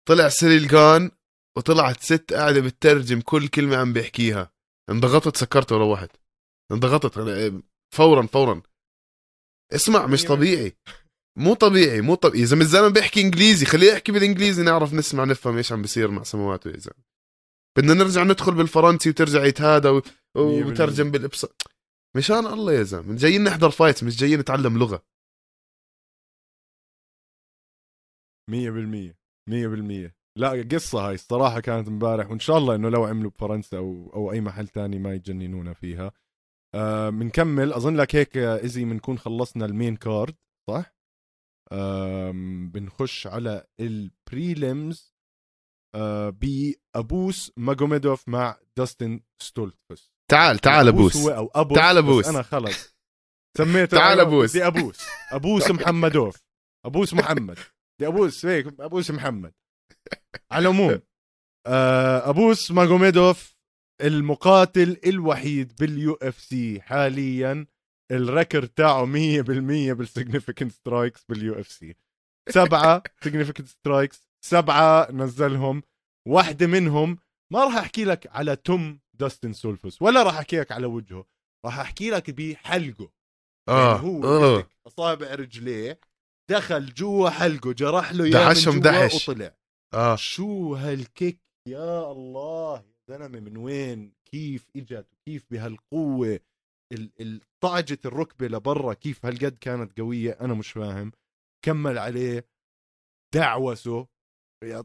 طلع 0.07 0.29
سيريل 0.29 0.67
جان 0.67 1.11
وطلعت 1.57 2.01
ست 2.01 2.33
قاعدة 2.33 2.61
بتترجم 2.61 3.21
كل 3.21 3.47
كلمة 3.47 3.77
عم 3.77 3.93
بيحكيها. 3.93 4.51
انضغطت 4.89 5.37
سكرت 5.37 5.71
وروحت 5.71 6.11
انضغطت 6.71 7.19
فورا 7.95 8.27
فورا. 8.27 8.61
اسمع 9.73 10.07
مش 10.07 10.23
طبيعي. 10.23 10.73
مو 11.37 11.53
طبيعي 11.53 12.01
مو 12.01 12.15
طبيعي 12.15 12.43
إذا 12.43 12.55
الزلمه 12.55 12.87
بيحكي 12.87 13.21
إنجليزي 13.21 13.65
خليه 13.65 13.91
يحكي 13.91 14.11
بالإنجليزي 14.11 14.63
نعرف 14.63 14.93
نسمع 14.93 15.23
نفهم 15.23 15.57
إيش 15.57 15.71
عم 15.71 15.81
بيصير 15.81 16.11
مع 16.11 16.23
سمواته 16.23 16.69
يا 16.69 16.77
زلمه 16.77 17.03
بدنا 17.77 17.93
نرجع 17.93 18.23
ندخل 18.23 18.53
بالفرنسي 18.55 19.09
وترجع 19.09 19.45
يتهادى 19.45 19.87
و... 19.87 20.01
وترجم 20.35 21.11
بالابصار 21.11 21.51
مشان 22.17 22.45
الله 22.45 22.73
يا 22.73 22.83
زلمة. 22.83 23.15
جايين 23.15 23.43
نحضر 23.43 23.69
فايت 23.69 24.03
مش 24.03 24.17
جايين 24.17 24.39
نتعلم 24.39 24.77
لغة. 24.77 25.03
مية 28.49 28.69
بالمية 28.69 29.17
مية 29.49 29.67
بالمية. 29.67 30.15
لا 30.37 30.67
قصة 30.71 31.07
هاي 31.07 31.13
الصراحة 31.13 31.59
كانت 31.59 31.87
امبارح 31.87 32.29
وإن 32.29 32.39
شاء 32.39 32.57
الله 32.57 32.75
إنه 32.75 32.89
لو 32.89 33.05
عملوا 33.05 33.31
بفرنسا 33.31 33.77
أو, 33.77 34.11
أو 34.13 34.31
أي 34.31 34.41
محل 34.41 34.67
تاني 34.67 34.99
ما 34.99 35.13
يجننونا 35.13 35.73
فيها. 35.73 36.11
آه 36.75 37.09
بنكمل 37.09 37.73
أظن 37.73 37.95
لك 37.95 38.15
هيك 38.15 38.37
آه، 38.37 38.65
إزي 38.65 38.85
بنكون 38.85 39.17
خلصنا 39.19 39.65
ال 39.65 39.71
main 39.71 39.95
card 39.95 40.35
صح؟ 40.69 40.97
بنخش 42.71 43.27
على 43.27 43.67
ال 43.79 43.96
prelims 43.96 45.13
آه 45.95 46.29
بأبوس 46.29 47.51
ماجوميدوف 47.57 48.29
مع 48.29 48.57
داستن 48.77 49.21
ستولتفس. 49.41 50.11
تعال 50.31 50.59
تعال 50.59 50.87
أبوس 50.87 51.17
هو 51.17 51.29
أو 51.29 51.51
أبوس 51.55 51.77
تعال 51.77 51.95
بس 51.95 52.03
أبوس. 52.03 52.27
أنا 52.27 52.41
خلص. 52.41 52.97
سميته 53.57 53.97
تعال 53.97 54.19
أنا 54.19 54.27
أبوس. 54.29 54.51
بدي 54.51 54.67
أبوس. 54.67 54.99
أبوس 55.31 55.71
محمدوف. 55.81 56.43
أبوس 56.85 57.13
محمد. 57.13 57.57
بدي 57.99 58.07
أبوس 58.07 58.45
هيك 58.45 58.79
أبوس 58.79 59.11
محمد. 59.11 59.53
على 60.51 60.61
العموم 60.69 61.01
آه، 61.67 62.29
أبوس 62.29 62.71
ماجوميدوف 62.71 63.56
المقاتل 64.01 64.97
الوحيد 65.05 65.73
بال 65.79 66.13
UFC 66.21 66.81
حاليا. 66.81 67.65
ال 68.11 68.19
record 68.19 68.67
تاعه 68.67 69.05
100% 69.05 69.07
بال 69.93 70.71
significant 70.71 71.25
strikes 71.29 71.59
بال 71.59 71.67
UFC. 71.71 71.95
سبعة 72.49 73.03
significant 73.23 73.67
strikes 73.67 74.27
سبعة 74.45 75.11
نزلهم. 75.11 75.83
واحدة 76.27 76.67
منهم 76.67 77.17
ما 77.53 77.63
راح 77.63 77.75
أحكي 77.77 78.05
لك 78.05 78.27
على 78.31 78.55
تم 78.55 78.99
داستن 79.13 79.53
سولفوس 79.53 80.01
ولا 80.01 80.23
راح 80.23 80.37
أحكي 80.37 80.59
لك 80.59 80.71
على 80.71 80.85
وجهه 80.85 81.25
راح 81.65 81.79
أحكي 81.79 82.09
لك 82.09 82.29
بحلقه. 82.31 83.11
آه 83.69 83.93
يعني 83.95 84.03
هو 84.07 84.19
مسك 84.57 84.67
أصابع 84.87 85.35
رجليه 85.35 85.99
دخل 86.51 86.93
جوا 86.93 87.29
حلقه 87.29 87.71
جرح 87.73 88.11
له 88.11 88.23
إياه 88.25 88.31
دحشهم 88.53 88.79
دحش. 88.79 89.29
وطلع. 89.29 89.55
آه. 89.93 90.15
شو 90.15 90.75
هالكيك 90.75 91.39
يا 91.67 92.11
الله! 92.11 92.75
يا 92.77 92.96
زلمه 93.09 93.39
من 93.39 93.57
وين؟ 93.57 94.13
كيف 94.31 94.69
إجت؟ 94.75 95.07
كيف 95.27 95.45
بهالقوة 95.51 96.39
ال- 96.93 97.11
ال- 97.21 97.41
طعجت 97.63 98.05
الركبة 98.05 98.47
لبرا؟ 98.47 98.93
كيف 98.93 99.25
هالقد 99.25 99.57
كانت 99.61 99.99
قوية؟ 99.99 100.31
أنا 100.41 100.53
مش 100.53 100.71
فاهم. 100.71 101.11
كمل 101.65 101.97
عليه. 101.97 102.47
دعوسه 103.35 104.07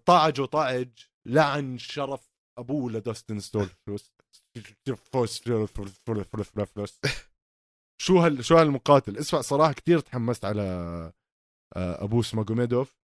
طعجه 0.07 0.45
طعج 0.45 0.89
لعن 1.27 1.79
شرف 1.79 2.31
أبوه 2.59 2.91
لداستن 2.93 3.41
ستولفلوس 3.41 4.13
شو 8.03 8.19
هال 8.19 8.45
شو 8.45 8.57
هالمقاتل؟ 8.57 9.19
اسمع 9.19 9.41
صراحة 9.41 9.73
كتير 9.73 9.99
تحمست 10.01 10.45
على 10.45 10.63
آه، 11.77 12.05
ابوس 12.05 12.35
ماجوميدوف 12.35 12.97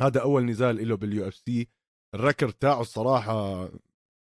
هذا 0.00 0.22
أول 0.22 0.44
نزال 0.46 0.88
له 0.88 0.96
بال 0.96 1.28
UFC. 1.28 1.34
ال 1.34 1.68
record 2.14 2.50
تاعه 2.50 2.80
الصراحه 2.80 3.68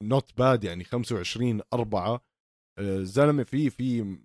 not 0.08 0.38
bad 0.38 0.64
يعني 0.64 0.84
25 0.84 1.60
4 1.72 2.24
الزلمه 2.78 3.44
فيه 3.44 3.68
في 3.68 4.18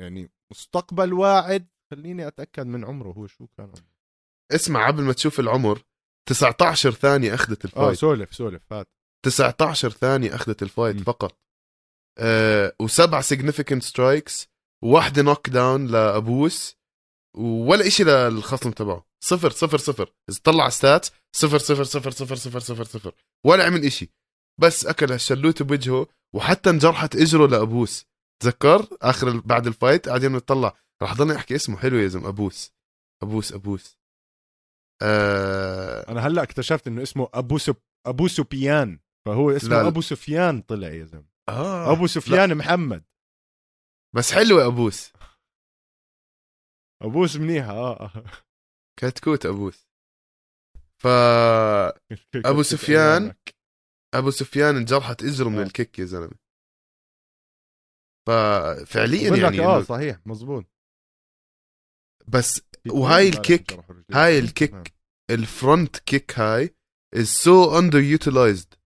يعني 0.00 0.30
مستقبل 0.52 1.12
واعد. 1.12 1.66
خليني 1.90 2.26
أتأكد 2.26 2.66
من 2.66 2.84
عمره 2.84 3.08
هو 3.12 3.26
شو 3.26 3.46
كان 3.46 3.66
عمره. 3.66 3.96
اسمع 4.52 4.86
قبل 4.86 5.02
ما 5.02 5.12
تشوف 5.12 5.40
العمر 5.40 5.82
19 6.28 6.90
ثانية 6.90 7.34
أخذت 7.34 7.64
آه 7.64 7.68
ال 7.68 7.72
fight. 7.72 7.98
سولف 7.98 8.34
سولف 8.34 8.72
هات 8.72 8.88
19 9.24 9.90
ثانية 9.90 10.34
أخذت 10.34 10.62
ال 10.62 10.68
fight 10.68 10.96
م. 10.96 11.04
فقط. 11.04 11.38
آه 12.18 12.72
وسبع 12.80 13.20
significant 13.20 13.82
strikes 13.82 14.48
وواحده 14.84 15.22
knockdown 15.22 15.86
لأبوس 15.86 16.76
ولا 17.38 17.86
إشي 17.86 18.04
للخصم 18.04 18.70
تبعه. 18.70 19.06
صفر 19.24 19.50
صفر 19.50 19.78
صفر. 19.78 20.14
إذا 20.30 20.40
طلع 20.44 20.68
stats 20.68 21.06
صفر 21.36 21.58
صفر 21.58 21.84
صفر 21.84 22.10
صفر 22.10 22.36
صفر 22.36 22.60
صفر 22.60 22.84
صفر. 22.84 23.14
ولا 23.46 23.66
عمل 23.66 23.84
إشي. 23.84 24.10
بس 24.60 24.86
أكل 24.86 25.12
هالشلوت 25.12 25.62
بوجهه 25.62 26.06
وحتى 26.34 26.70
انجرحت 26.70 27.16
إجره 27.16 27.46
لأبوس. 27.46 28.06
تذكر؟ 28.42 28.86
آخر 29.02 29.40
بعد 29.40 29.66
ال 29.66 29.73
fight 29.73 30.08
قاعدين 30.08 30.32
نطلع. 30.32 30.76
راح 31.02 31.14
ضلني 31.14 31.36
أحكي 31.36 31.54
اسمه. 31.56 31.76
حلو 31.76 31.96
يا 31.96 32.08
زلمة. 32.08 32.28
أبوس. 32.28 32.72
أبوس 33.22 33.52
أبوس. 33.52 33.98
آه. 35.02 36.10
أنا 36.12 36.26
هلأ 36.26 36.42
اكتشفت 36.42 36.86
إنه 36.86 37.02
اسمه 37.02 37.28
أبو 37.34 37.58
سب... 37.58 37.76
أبو 38.06 38.28
سفيان 38.28 38.98
فهو 39.26 39.50
اسمه 39.50 39.70
لا، 39.70 39.82
لا. 39.82 39.88
أبو 39.88 40.00
سفيان 40.00 40.60
طلع 40.60 40.88
يا 40.88 41.04
زلمة. 41.04 41.28
آه. 41.48 41.92
أبو 41.92 42.06
سفيان 42.06 42.54
محمد. 42.54 43.04
بس 44.16 44.32
حلوة 44.32 44.66
أبوس. 44.66 45.12
أبوس 47.02 47.36
منيحه 47.36 47.72
آه. 47.72 48.24
كتكوت 49.00 49.46
أبوس. 49.46 49.88
ف 51.02 51.06
أبو 52.50 52.62
سفيان 52.62 53.34
أبو 54.18 54.30
سفيان 54.30 54.76
انجرحت 54.76 55.22
إجره 55.22 55.48
من 55.48 55.58
آه. 55.58 55.62
ال 55.62 55.69
kick 55.69 55.98
يا 55.98 56.04
زلمة 56.04 56.36
ففعليا 58.26 59.36
يعني 59.36 59.60
آه 59.60 59.82
صحيح 59.82 60.20
مزبوط 60.26 60.64
بس 62.28 62.60
وهاي 62.90 63.28
ال 63.28 63.35
kick-. 63.35 63.80
هاي 64.12 64.38
ال 64.38 64.45
kick 64.45 64.72
نعم. 64.74 64.84
ال 65.30 65.41
front 65.41 65.96
kick 65.98 66.38
هاي 66.38 66.74
is 67.16 67.28
so 67.28 67.70
underutilized 67.80 68.76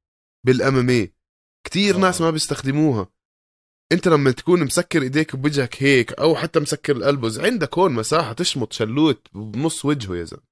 بال 0.46 0.76
MMA 0.76 1.12
كثير 1.66 1.94
آه. 1.96 1.98
ناس 1.98 2.20
ما 2.20 2.30
بيستخدموها 2.30 3.08
أنت 3.92 4.08
لما 4.08 4.30
تكون 4.30 4.64
مسكر 4.64 5.02
إيديك 5.02 5.36
بوجهك 5.36 5.82
هيك 5.82 6.12
أو 6.12 6.36
حتى 6.36 6.60
مسكر 6.60 6.96
ال 6.96 7.03
elbows 7.03 7.40
عندك 7.40 7.78
هون 7.78 7.92
مساحة 7.92 8.32
تشمط 8.32 8.72
شلوت 8.72 9.28
بنص 9.34 9.84
وجهه 9.84 10.16
يا 10.16 10.24
زلمة 10.24 10.42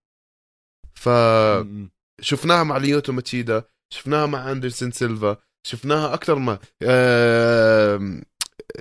فشفناها 0.95 2.62
م- 2.64 2.66
م. 2.66 2.68
مع 2.68 2.76
ليوتو 2.76 3.12
ماتشيدا 3.12 3.64
شفناها 3.95 4.26
مع 4.26 4.53
أندرسون 4.53 4.91
سيلفا 4.91 5.36
شفناها 5.66 6.14
أكثر 6.14 6.34
ما 6.39 6.59
آم، 6.82 8.22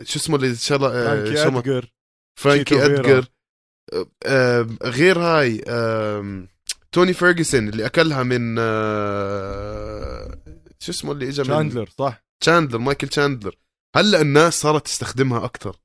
شو 0.04 0.20
اسمه 0.20 0.36
اللي 0.36 0.56
فرانكي 0.56 1.46
آه، 1.46 1.50
ما- 1.50 1.60
ادجر 1.60 1.90
فرانكي. 2.40 2.86
ادجر 2.86 3.26
آم، 4.26 4.78
غير 4.84 5.20
هاي 5.20 5.64
آم، 5.68 6.48
توني 6.92 7.14
فيرجسون 7.14 7.70
اللي 7.70 7.86
أكلها 7.86 8.24
من 8.24 8.56
آه، 8.60 10.40
شو 10.80 10.92
اسمه 10.92 11.12
اللي 11.12 11.30
اجى 11.30 11.42
من 11.42 11.48
شاندلر 11.48 11.90
صح. 12.00 12.24
تشاندلر 12.44 12.78
مايكل 12.80 13.08
تشاندلر. 13.08 13.56
هلأ 13.96 14.22
الناس 14.22 14.62
صارت 14.62 14.86
تستخدمها 14.86 15.46
أكثر. 15.46 15.76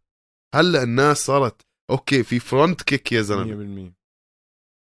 هلأ 0.55 0.83
الناس 0.83 1.25
صارت 1.27 1.62
okay 1.91 2.22
في 2.23 2.39
front 2.39 2.83
kick 2.83 3.12
يا 3.12 3.23
زلمة. 3.23 3.89
100% 3.89 3.93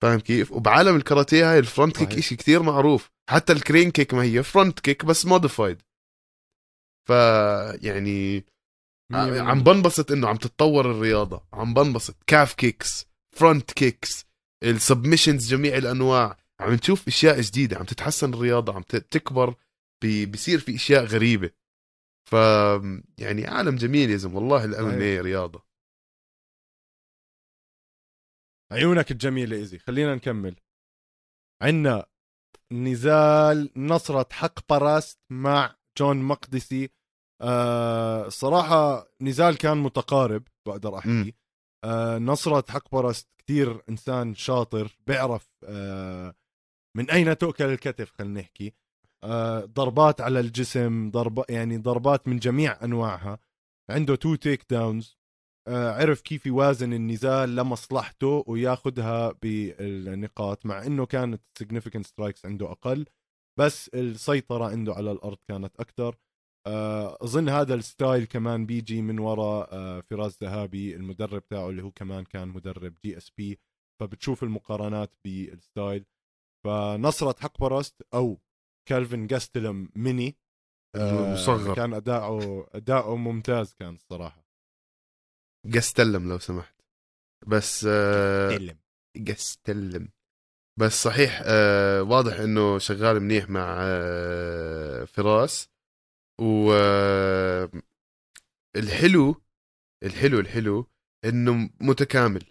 فاهم 0.01 0.19
كيف؟ 0.19 0.51
وبعالم 0.51 0.95
الكاراتيه 0.95 1.51
هاي 1.51 1.59
ال 1.59 1.66
front 1.66 1.97
kick. 1.97 2.17
إشي 2.17 2.35
كتير 2.35 2.63
معروف. 2.63 3.11
حتى 3.29 3.53
ال 3.53 3.60
crane 3.60 3.91
kick 3.91 4.13
ما 4.13 4.23
هي 4.23 4.43
front 4.43 4.79
kick 4.79 5.05
بس 5.05 5.25
modified 5.25 5.81
ف 7.07 7.09
يعني 7.83 8.45
100%. 9.11 9.15
عم 9.41 9.63
بنبسط 9.63 10.11
إنه 10.11 10.27
عم 10.27 10.35
تتطور 10.37 10.91
الرياضة. 10.91 11.47
عم 11.53 11.73
بنبسط. 11.73 12.15
calf 12.27 12.53
kicks 12.53 13.05
front 13.35 13.71
kicks 13.71 14.25
ال 14.63 14.71
submissions 14.71 15.49
جميع 15.53 15.77
الأنواع. 15.77 16.37
عم 16.59 16.73
نشوف 16.73 17.07
أشياء 17.07 17.41
جديدة. 17.41 17.77
عم 17.77 17.85
تتحسن 17.85 18.33
الرياضة. 18.33 18.73
عم 18.73 18.81
تكبر. 18.81 19.55
بي- 20.03 20.25
بيصير 20.25 20.59
في 20.59 20.75
أشياء 20.75 21.05
غريبة. 21.05 21.51
ف 22.29 22.33
يعني 23.17 23.47
عالم 23.47 23.75
جميل 23.75 24.09
يا 24.09 24.17
زلمة. 24.17 24.35
والله 24.35 24.65
ال 24.65 24.71
MMA 24.71 24.89
صحيح. 24.89 25.21
رياضة. 25.21 25.65
عيونك 28.71 29.11
الجميلة 29.11 29.57
إيزي 29.57 29.79
خلينا 29.79 30.15
نكمل. 30.15 30.55
عنا 31.61 32.05
نزال 32.83 33.69
نصرة 33.75 34.27
حق 34.31 34.59
براست 34.69 35.19
مع 35.29 35.75
جون 35.97 36.17
مقدسي. 36.17 36.89
آه 37.41 38.29
صراحة 38.29 39.07
نزال 39.21 39.57
كان 39.57 39.77
متقارب 39.77 40.43
بقدر. 40.67 40.97
أحكي. 40.97 41.33
آه 41.83 42.17
نصرة 42.17 42.71
حق 42.71 42.91
براست 42.91 43.29
كتير 43.37 43.81
إنسان 43.89 44.35
شاطر 44.35 44.97
بيعرف 45.07 45.49
آه 45.63 46.35
من 46.97 47.11
أين 47.11 47.37
تؤكل 47.37 47.65
الكتف 47.65 48.11
خلينا 48.11 48.39
نحكي. 48.41 48.73
آه 49.23 49.65
ضربات 49.65 50.21
على 50.21 50.39
الجسم 50.39 51.11
ضرب 51.11 51.45
يعني 51.49 51.77
ضربات 51.77 52.27
من 52.27 52.39
جميع 52.39 52.83
أنواعها. 52.83 53.39
عنده 53.89 54.15
two 54.15 54.35
takedowns 54.35 55.17
عرف 55.67 56.21
كيف 56.21 56.45
يوازن 56.45 56.93
النزال 56.93 57.55
لمصلحته 57.55 58.43
وياخذها 58.47 59.31
بالنقاط 59.31 60.65
مع 60.65 60.85
إنه 60.85 61.05
كانت 61.05 61.41
significant 61.63 62.01
strikes 62.01 62.45
عنده 62.45 62.71
أقل 62.71 63.05
بس 63.59 63.89
السيطرة 63.89 64.65
عنده 64.65 64.93
على 64.93 65.11
الأرض 65.11 65.37
كانت 65.47 65.75
أكثر 65.79 66.15
أظن 67.21 67.49
هذا 67.49 67.73
ال 67.75 67.84
style 67.84 68.25
كمان 68.25 68.65
بيجي 68.65 69.01
من 69.01 69.19
وراء 69.19 69.69
آه، 69.71 70.01
فراس 70.01 70.43
ذهابي 70.43 70.95
المدرب 70.95 71.47
تاعه 71.47 71.69
اللي 71.69 71.83
هو 71.83 71.91
كمان 71.91 72.23
كان 72.23 72.47
مدرب 72.47 72.95
GSP 73.05 73.59
فبتشوف 73.99 74.43
المقارنات 74.43 75.13
بال 75.25 75.45
style. 75.45 76.05
فنصرة 76.65 77.35
حق 77.39 77.59
برست 77.59 78.01
أو 78.13 78.39
كالفن 78.89 79.27
جاستلم 79.27 79.89
ميني 79.95 80.37
آه، 80.95 81.27
المصغر. 81.27 81.75
كان 81.75 81.93
أداؤه 81.93 82.67
أداؤه 82.73 83.15
ممتاز 83.15 83.73
كان 83.73 83.93
الصراحة. 83.93 84.44
قستلم 85.73 86.29
لو 86.29 86.39
سمحت. 86.39 86.75
بس 87.47 87.85
آه 87.89 88.57
تلم 88.57 88.77
قستلم 89.27 90.09
بس 90.79 91.03
صحيح 91.03 91.41
آه 91.45 92.01
واضح 92.03 92.39
إنه 92.39 92.77
شغال 92.79 93.19
منيح 93.19 93.49
مع 93.49 93.77
آه 93.79 95.05
فراس. 95.05 95.69
و 96.41 96.73
الحلو 98.75 99.41
الحلو 100.03 100.39
الحلو 100.39 100.89
إنه 101.25 101.69
متكامل. 101.81 102.43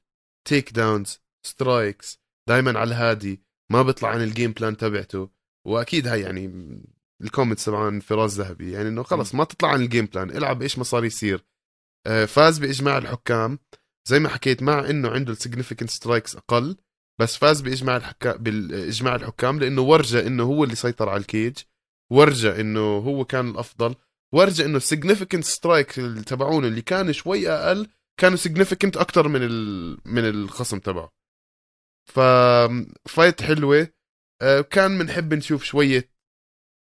takedowns 0.49 1.21
strikes 1.47 2.19
دائما 2.49 2.79
على 2.79 2.89
الهادي. 2.89 3.43
ما 3.73 3.83
بيطلع 3.83 4.09
عن 4.09 4.23
ال 4.23 4.29
game 4.29 4.53
plan 4.53 4.77
تبعته. 4.77 5.31
وأكيد 5.67 6.07
هاي 6.07 6.21
يعني 6.21 6.47
ال 7.23 7.27
comments 7.27 7.65
تبعون 7.65 8.01
فراس 8.01 8.35
ذهابي. 8.35 8.73
يعني 8.73 8.89
إنه 8.89 9.03
خلص 9.03 9.35
ما 9.35 9.45
تطلع 9.45 9.69
عن 9.69 9.83
ال 9.83 9.87
game 9.87 10.07
plan 10.07 10.31
العب 10.31 10.63
إيش 10.63 10.79
ما 10.79 10.85
صار 10.85 11.05
يصير. 11.05 11.45
فاز 12.27 12.59
بإجماع 12.59 12.99
الحكام. 12.99 13.59
زي 14.09 14.19
ما 14.19 14.29
حكيت 14.29 14.63
مع 14.63 14.91
إنه 14.91 15.11
عنده 15.11 15.33
ال 15.33 15.37
significant 15.37 15.91
strikes 15.91 16.37
أقل 16.37 16.77
بس 17.21 17.37
فاز 17.37 17.61
بإجماع 17.61 17.97
الحكام 17.97 18.37
باجماع 18.37 19.15
الحكام 19.15 19.59
لأنه 19.59 19.83
ورجى 19.83 20.27
إنه 20.27 20.43
هو 20.43 20.65
اللي 20.65 20.75
سيطر 20.75 21.09
على 21.09 21.21
ال 21.21 21.28
cage 21.28 21.59
ورجى 22.13 22.61
إنه 22.61 22.81
هو 22.81 23.25
كان 23.25 23.51
الأفضل 23.51 23.95
ورجى 24.35 24.65
إنه 24.65 24.77
ال 24.77 24.82
significant 24.82 25.45
strike 25.45 25.93
تبعونه 26.27 26.67
اللي 26.69 26.83
كان 26.83 27.13
شوي 27.13 27.49
أقل 27.51 27.89
كانوا 28.21 28.37
significant 28.37 28.97
أكثر 28.97 29.29
من 29.29 29.43
ال... 29.43 29.99
من 30.05 30.29
الخصم 30.29 30.79
تبعه. 30.79 31.13
ف 32.13 32.21
fight 33.09 33.43
حلوة. 33.43 33.89
آه، 34.43 34.61
كان 34.61 34.99
بنحب 34.99 35.35
نشوف 35.35 35.65
شوية 35.65 36.11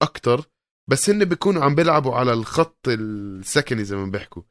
أكثر 0.01 0.45
بس 0.89 1.09
هن 1.09 1.26
بيكونوا 1.26 1.63
عم 1.63 1.76
بيلعبوا 1.76 2.15
على 2.15 2.34
الخط 2.34 2.88
السكني 2.88 3.84
زي 3.84 3.95
ما 3.95 4.05
بيحكوا. 4.05 4.41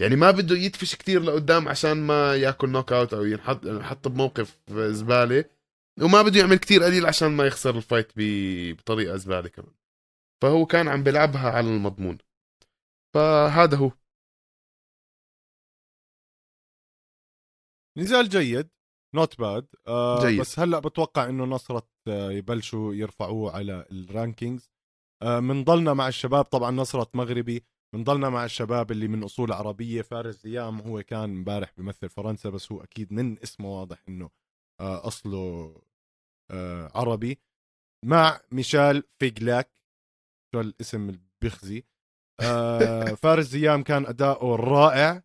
يعني 0.00 0.16
ما 0.16 0.30
بده 0.30 0.56
يدفش 0.56 0.94
كتير 0.94 1.22
لقدام 1.22 1.68
عشان 1.68 2.06
ما 2.06 2.36
ياكل 2.36 2.68
knockout 2.68 3.14
أو 3.14 3.24
ينحط 3.24 3.64
ينحط 3.64 4.08
بموقف 4.08 4.60
زبالة. 4.70 5.44
وما 6.02 6.22
بده 6.22 6.40
يعمل 6.40 6.56
كتير 6.56 6.82
قليل 6.82 7.06
عشان 7.06 7.28
ما 7.28 7.46
يخسر 7.46 7.76
ال 7.76 7.82
fight 7.82 8.12
بطريقة 8.16 9.16
زبالة 9.16 9.48
كمان. 9.48 9.74
فهو 10.42 10.66
كان 10.66 10.88
عم 10.88 11.02
بيلعبها 11.02 11.50
على 11.50 11.68
المضمون. 11.68 12.18
فهذا 13.14 13.76
هو. 13.76 13.92
نزال 17.98 18.28
جيد. 18.28 18.70
Not 19.14 19.38
bad 19.38 19.66
آه 19.86 20.26
جيد. 20.26 20.40
بس 20.40 20.58
هلأ 20.58 20.78
بتوقع 20.78 21.28
إنه 21.28 21.44
نصرة 21.44 21.88
آه 22.08 22.32
يبلشوا 22.32 22.94
يرفعوه 22.94 23.56
على 23.56 23.86
ال 23.92 24.01
rankings 24.01 24.70
آه 25.22 25.40
منضلنا 25.40 25.94
مع 25.94 26.08
الشباب 26.08 26.44
طبعا 26.44 26.70
نصرة 26.70 27.10
مغربي. 27.14 27.64
منضلنا 27.94 28.28
مع 28.30 28.44
الشباب 28.44 28.90
اللي 28.90 29.08
من 29.08 29.22
أصول 29.22 29.52
عربية. 29.52 30.02
فارس 30.02 30.42
زيام 30.42 30.80
هو 30.80 31.02
كان 31.02 31.24
امبارح 31.24 31.72
بيمثل 31.76 32.08
فرنسا 32.08 32.50
بس 32.50 32.72
هو 32.72 32.82
أكيد 32.82 33.12
من 33.12 33.38
اسمه 33.42 33.68
واضح 33.80 34.02
إنه 34.08 34.30
آه 34.80 35.06
أصله 35.06 35.74
آه 36.50 36.90
عربي. 36.94 37.40
مع 38.04 38.40
ميشال 38.52 39.02
فيجلاك 39.18 39.82
شو 40.54 40.60
الاسم 40.60 41.08
البخزي. 41.08 41.84
آه 42.40 43.04
فارس 43.22 43.46
زيام 43.46 43.82
كان 43.82 44.06
أداؤه 44.06 44.56
رائع. 44.56 45.22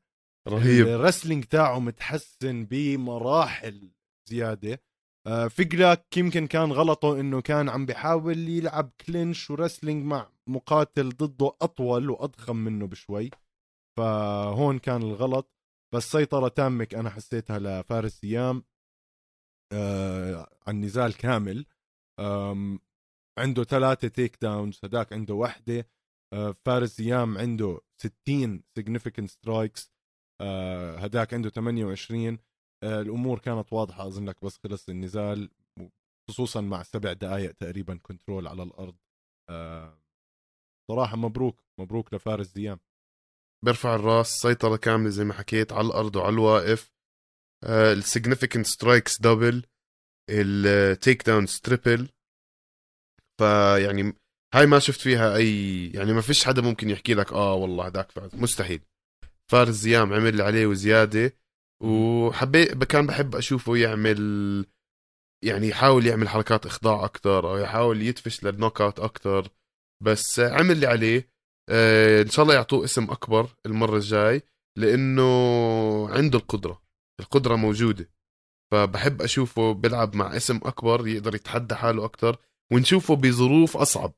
رهيب. 0.47 0.87
ال 0.87 0.93
wrestling 0.93 1.43
تاعه 1.43 1.79
متحسن 1.79 2.65
بمراحل 2.65 3.91
زيادة. 4.29 4.81
آه، 5.27 5.47
فيجلاك 5.47 6.17
يمكن 6.17 6.47
كان 6.47 6.71
غلطه 6.71 7.19
إنه 7.19 7.41
كان 7.41 7.69
عم 7.69 7.85
بيحاول 7.85 8.49
يلعب 8.49 8.91
clinch 9.07 9.49
و 9.51 9.57
wrestling 9.57 10.05
مع 10.05 10.31
مقاتل 10.49 11.09
ضده 11.09 11.53
أطول 11.61 12.09
وأضخم 12.09 12.55
منه 12.55 12.87
بشوي. 12.87 13.29
فهون 13.97 14.79
كان 14.79 15.01
الغلط. 15.01 15.51
بس 15.93 16.11
سيطرة 16.11 16.47
تامة 16.47 16.95
أنا 16.95 17.09
حسيتها 17.09 17.59
لفارس 17.59 18.23
زيام 18.23 18.63
آه 19.73 20.49
عن 20.67 20.81
نزال 20.81 21.17
كامل. 21.17 21.65
عنده 23.39 23.63
ثلاثة 23.63 24.07
takedowns 24.07 24.79
هداك 24.83 25.13
عنده 25.13 25.33
وحدة. 25.33 25.89
آه 26.33 26.55
فارس 26.65 26.99
زيام 26.99 27.37
عنده 27.37 27.79
60 28.01 28.63
significant 28.79 29.25
strikes 29.25 29.91
هداك 30.97 31.33
عنده 31.33 31.49
28 31.49 32.27
آه 32.33 32.39
الأمور 32.83 33.39
كانت 33.39 33.73
واضحة 33.73 34.07
اظن 34.07 34.29
لك 34.29 34.45
بس 34.45 34.57
خلص 34.63 34.89
النزال 34.89 35.49
خصوصا 36.29 36.61
مع 36.61 36.83
سبع 36.83 37.13
دقائق 37.13 37.51
تقريبا 37.51 37.97
control 37.97 38.47
على 38.47 38.63
الأرض. 38.63 38.95
آه 39.49 40.01
صراحة 40.91 41.17
مبروك 41.17 41.63
مبروك 41.79 42.13
لفارس 42.13 42.47
زيام. 42.47 42.79
بيرفع 43.65 43.95
الراس 43.95 44.27
سيطرة 44.27 44.75
كاملة 44.75 45.09
زي 45.09 45.23
ما 45.23 45.33
حكيت 45.33 45.73
على 45.73 45.87
الأرض 45.87 46.15
وعلى 46.15 46.33
الواقف. 46.33 46.91
ال 47.65 47.74
significant 47.74 48.65
strikes 48.65 49.21
double 49.21 49.59
ال 49.59 49.65
takedown 50.29 51.45
triple 51.45 52.09
فيعني 53.39 54.13
هاي 54.53 54.65
ما 54.65 54.79
شفت 54.79 55.01
فيها 55.01 55.35
أي 55.35 55.87
يعني 55.91 56.13
ما 56.13 56.21
فيش 56.21 56.45
حدا 56.45 56.61
ممكن 56.61 56.89
يحكي 56.89 57.13
لك 57.13 57.33
آه 57.33 57.53
والله 57.53 57.85
هداك 57.85 58.11
فاز 58.11 58.35
مستحيل. 58.35 58.81
فارس 59.51 59.75
زيام 59.75 60.13
عمل 60.13 60.27
اللي 60.27 60.43
عليه 60.43 60.67
وزيادة. 60.67 61.37
وحبيت 61.83 62.83
كان 62.83 63.07
بحب 63.07 63.35
أشوفه 63.35 63.75
يعمل 63.77 64.17
يعني 65.43 65.67
يحاول 65.67 66.05
يعمل 66.07 66.29
حركات 66.29 66.65
إخضاع 66.65 67.05
أكتر 67.05 67.49
أو 67.51 67.57
يحاول 67.57 68.01
يدفش 68.01 68.43
لل 68.43 68.81
knockout 68.81 68.99
أكتر 68.99 69.49
بس 70.03 70.39
عمل 70.39 70.71
اللي 70.71 70.87
عليه. 70.87 71.31
آه، 71.69 72.21
إن 72.21 72.29
شاء 72.29 72.43
الله 72.43 72.55
يعطوه 72.55 72.83
اسم 72.83 73.03
أكبر 73.03 73.49
المرة 73.65 73.95
الجاي 73.95 74.41
لأنه 74.77 75.23
عنده 76.09 76.39
القدرة. 76.39 76.81
القدرة 77.19 77.55
موجودة. 77.55 78.09
فبحب 78.71 79.21
أشوفه 79.21 79.71
بيلعب 79.73 80.15
مع 80.15 80.35
اسم 80.35 80.57
أكبر 80.57 81.07
يقدر 81.07 81.35
يتحدى 81.35 81.75
حاله 81.75 82.05
أكتر 82.05 82.37
ونشوفه 82.73 83.15
بظروف 83.15 83.77
أصعب. 83.77 84.13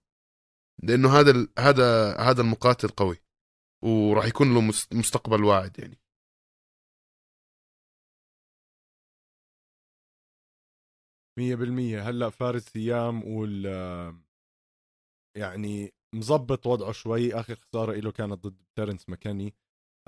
لأنه 0.84 1.20
هذا 1.20 1.48
هذا 1.60 2.16
هذا 2.18 2.42
المقاتل 2.42 2.88
قوي 2.88 3.18
وراح 3.84 4.26
يكون 4.26 4.54
له 4.54 4.62
مس- 4.62 4.88
مستقبل 4.94 5.44
واعد 5.44 5.80
يعني. 5.80 6.00
مية 11.40 11.56
بالمية. 11.56 12.10
هلأ 12.10 12.30
فارس 12.30 12.76
زيام 12.76 13.24
وال 13.28 13.66
يعني 15.38 15.94
مظبط 16.16 16.68
وضعه 16.68 16.92
شوي. 16.92 17.34
اخر 17.34 17.56
خسارة 17.56 17.94
له 17.94 18.12
كانت 18.12 18.34
ضد 18.48 18.64
تيرنس 18.78 19.10
مكيني 19.10 19.54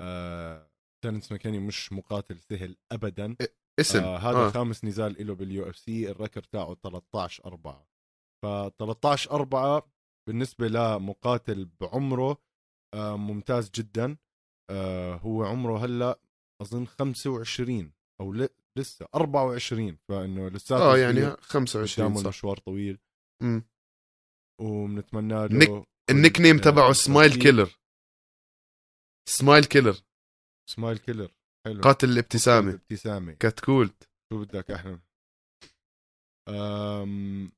آه 0.00 0.70
تيرنس 1.04 1.32
مكيني 1.32 1.58
مش 1.58 1.92
مقاتل 1.92 2.40
سهل 2.40 2.76
ابدا. 2.92 3.36
اسم. 3.80 3.98
آه 3.98 4.16
هذا 4.18 4.38
آه. 4.38 4.50
خامس 4.50 4.84
نزال 4.84 5.26
له 5.26 5.34
بال 5.34 5.68
UFC 5.68 6.10
ال 6.10 6.15
record 6.15 6.42
تاعه 6.42 6.74
13 6.74 7.44
4 7.46 7.88
ف 8.44 8.46
13 8.78 9.30
4 9.30 9.92
بالنسبة 10.28 10.68
لمقاتل 10.68 11.70
بعمره 11.80 12.42
آه 12.94 13.16
ممتاز 13.16 13.70
جدا. 13.70 14.16
آه 14.70 15.14
هو 15.14 15.44
عمره 15.44 15.78
هلأ 15.84 16.20
أظن 16.62 16.86
25 16.86 17.92
أو 18.20 18.32
لسه 18.78 19.06
24 19.14 19.98
فإنه 20.08 20.48
لسه 20.48 20.76
آه 20.76 20.98
يعني 20.98 21.36
25 21.36 22.14
صح. 22.16 22.26
مشوار 22.28 22.56
طويل. 22.58 22.98
امم 23.42 23.64
وبنتمنى 24.60 25.48
له 25.48 25.48
نك... 25.48 25.86
ال 26.10 26.40
nickname 26.40 26.58
تبعه 26.58 26.92
Smile 26.92 27.42
Killer 27.42 27.78
Smile 29.28 29.64
Killer 29.64 30.02
Smile 30.70 30.98
Killer 30.98 31.34
حلو. 31.66 31.80
قاتل 31.80 32.10
الابتسامة. 32.10 32.68
الابتسامة. 32.70 33.32
كتكولت 33.32 34.10
شو 34.32 34.44
بدك 34.44 34.70
إحنا 34.70 35.00
أم... 36.48 37.52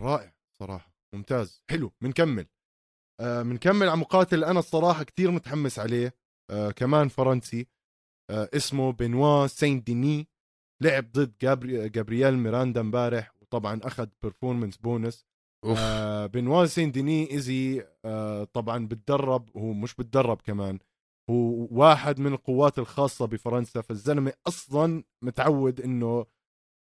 رائع 0.00 0.34
صراحة. 0.62 0.94
ممتاز. 1.14 1.62
حلو. 1.70 1.92
بنكمل 2.02 2.46
بنكمل 3.20 3.88
على 3.88 4.00
مقاتل 4.00 4.44
أنا 4.44 4.58
الصراحة 4.58 5.02
كثير 5.02 5.30
متحمس 5.30 5.78
عليه. 5.78 6.14
أه 6.50 6.70
كمان 6.70 7.08
فرنسي. 7.08 7.60
أه 7.60 7.66
اسمه 8.30 8.92
بنوا 8.92 9.46
سين 9.46 9.82
ديني 9.82 10.28
لعب 10.82 11.12
ضد 11.12 11.34
جابري... 11.42 11.88
جابرييل 11.88 12.38
ميراندا 12.38 12.80
امبارح 12.80 13.32
وطبعا 13.42 13.80
أخذ 13.82 14.08
performance 14.22 14.76
bonus 14.76 15.26
آه 15.64 16.26
بنوا 16.26 16.66
سين 16.66 16.92
ديني 16.92 17.30
easy 17.30 17.86
آه 18.04 18.44
طبعا 18.44 18.86
بتدرب 18.86 19.56
هو 19.56 19.72
مش 19.72 19.94
بتدرب 19.94 20.40
كمان 20.42 20.78
هو 21.30 21.68
واحد 21.70 22.20
من 22.20 22.32
القوات 22.32 22.78
الخاصة 22.78 23.26
بفرنسا 23.26 23.80
فالزلمة 23.80 24.32
أصلا 24.48 25.04
متعود 25.24 25.80
إنه 25.80 26.26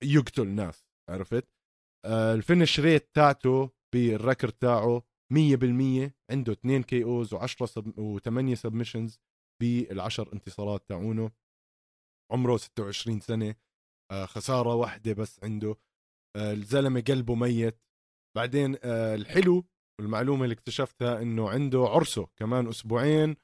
يقتل 0.04 0.48
ناس 0.48 0.86
عرفت؟ 1.10 1.48
آه 2.06 2.34
ال 2.34 2.40
finish 2.40 2.80
rate 2.80 3.10
تاعته 3.16 3.70
بال 3.94 4.08
record 4.08 4.50
تاعه 4.50 5.04
100% 5.34 6.12
عنده 6.32 6.54
2 6.54 6.84
KOs 6.84 7.36
و10 7.36 7.66
sub 7.66 7.92
و8 8.20 8.54
submissions 8.54 9.20
بالعشر 9.62 10.34
انتصارات 10.34 10.90
تاعونه. 10.90 11.32
عمره 12.32 12.58
26 12.58 13.20
سنة. 13.20 13.56
آه 14.12 14.26
خسارة 14.26 14.76
واحدة 14.76 15.14
بس 15.14 15.44
عنده. 15.44 15.76
آه 16.38 16.54
الزلمة 16.54 17.02
قلبه 17.02 17.36
ميت. 17.36 17.80
بعدين 18.38 18.78
آه 18.84 19.16
الحلو 19.16 19.66
والمعلومة 20.02 20.44
اللي 20.44 20.54
اكتشفتها 20.54 21.22
إنه 21.22 21.50
عنده 21.50 21.80
عرسه 21.80 22.28
كمان 22.36 22.68
أسبوعين 22.68 23.36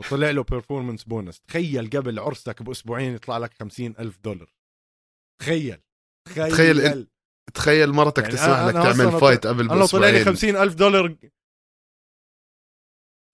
وطلع 0.00 0.30
له 0.30 0.42
performance 0.42 1.04
bonus 1.04 1.40
تخيل 1.40 1.90
قبل 1.90 2.18
عرسك 2.18 2.62
بأسبوعين 2.62 3.14
يطلع 3.14 3.38
لك 3.38 3.54
خمسين 3.54 3.94
ألف 3.98 4.18
دولار. 4.18 4.54
تخيل. 5.40 5.80
تخيل 6.28 6.52
تخيل, 6.52 7.08
تخيل 7.54 7.92
مرتك 7.92 8.22
يعني 8.22 8.34
تسمح 8.34 8.60
لك 8.60 8.74
تعمل 8.74 9.20
فايت 9.20 9.46
قبل 9.46 9.70
أنا 9.70 9.78
لو 9.80 9.86
طلع 9.86 10.08
لي 10.10 10.24
خمسين 10.24 10.56
ألف 10.56 10.74
دولار 10.74 11.16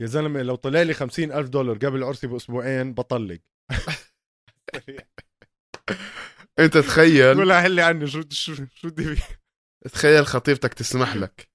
يا 0.01 0.07
زلمة 0.07 0.43
لو 0.43 0.55
طلع 0.55 0.83
لي 0.83 0.95
خمسين 0.95 1.33
ألف 1.33 1.49
دولار 1.49 1.79
قبل 1.79 2.05
عرسي 2.05 2.27
بأسبوعين 2.27 2.95
بطلق. 2.95 3.41
انت 6.59 6.79
تخيل. 6.79 7.37
قول 7.37 7.53
حلي 7.53 7.83
عني 7.83 8.07
شو 8.07 8.23
شو 8.31 8.55
شو 8.75 8.89
بدي 8.89 9.21
تخيل 9.93 10.27
خطيبتك 10.27 10.75
تسمح 10.75 11.17
لك. 11.17 11.49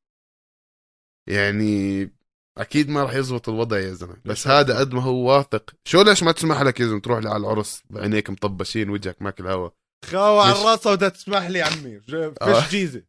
يعني 1.29 2.09
أكيد 2.57 2.89
ما 2.89 3.03
راح 3.03 3.13
يزبط 3.13 3.49
الوضع 3.49 3.79
يا 3.79 3.93
زلمة. 3.93 4.21
بس 4.25 4.47
هذا 4.47 4.79
قد 4.79 4.93
ما 4.93 5.01
هو 5.01 5.15
واثق. 5.15 5.75
شو 5.85 6.01
ليش 6.01 6.23
ما 6.23 6.31
تسمح 6.31 6.61
لك 6.61 6.79
يا 6.79 6.85
زلمة؟ 6.85 6.99
تروح 7.01 7.19
لي 7.19 7.29
على 7.29 7.37
العرس 7.37 7.83
بعينيك 7.89 8.29
مطبشين 8.29 8.89
وجهك 8.89 9.21
ماكل 9.21 9.47
هوا. 9.47 9.69
خاوة 10.05 10.43
على 10.43 10.61
الراس 10.61 10.87
وده 10.87 11.09
تسمح 11.09 11.47
لي 11.47 11.61
عمي. 11.61 11.99
فيش 11.99 12.13
آه. 12.41 12.69
جيزة. 12.69 13.03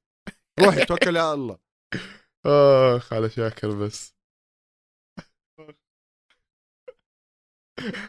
روحي 0.61 0.85
توكل 0.85 1.17
على 1.17 1.33
الله. 1.33 1.59
اخ 2.47 3.13
على 3.13 3.31
شاكر 3.31 3.71
بس. 3.71 4.15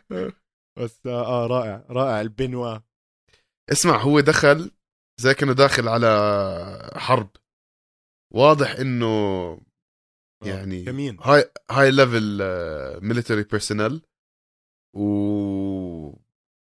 بس 0.80 1.08
آه 1.08 1.48
رائع 1.48 1.86
رائع 1.90 2.22
البنوا 2.22 2.80
اسمع 3.72 3.98
هو 3.98 4.20
دخل 4.20 4.72
زي 5.22 5.34
كأنه 5.34 5.54
داخل 5.54 5.88
على 5.88 6.92
حرب. 6.96 7.30
واضح 8.34 8.72
إنه 8.72 9.06
آه، 9.06 9.62
يعني 10.46 11.18
هاي 11.22 11.52
هاي 11.72 11.92
ليفل 11.92 12.42
ميليتري 13.02 13.44
بيرسونال 13.44 14.02
و 14.96 15.06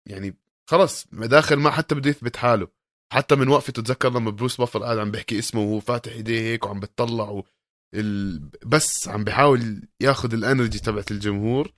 يعني 0.10 0.38
خلص 0.70 1.08
داخل 1.08 1.56
ما 1.56 1.72
حتى 1.72 1.96
بده 1.96 2.10
يثبت 2.10 2.36
حاله. 2.36 2.68
حتى 3.14 3.36
من 3.36 3.48
وقفه 3.48 3.74
تتذكر 3.74 4.10
لما 4.10 4.32
بروس 4.32 4.58
بافر 4.58 4.84
قاعد 4.84 4.98
عم 4.98 5.12
بيحكي 5.12 5.40
اسمه 5.40 5.62
وهو 5.62 5.80
فاتح 5.80 6.12
إيديه 6.12 6.42
هيك 6.42 6.66
وعم 6.66 6.80
بتطلع 6.80 7.30
و... 7.30 7.44
ال... 7.94 8.40
بس 8.66 9.08
عم 9.08 9.24
بيحاول 9.24 9.88
ياخذ 10.02 10.34
ال 10.34 10.40
energy 10.40 10.80
تبعت 10.80 11.12
الجمهور. 11.12 11.74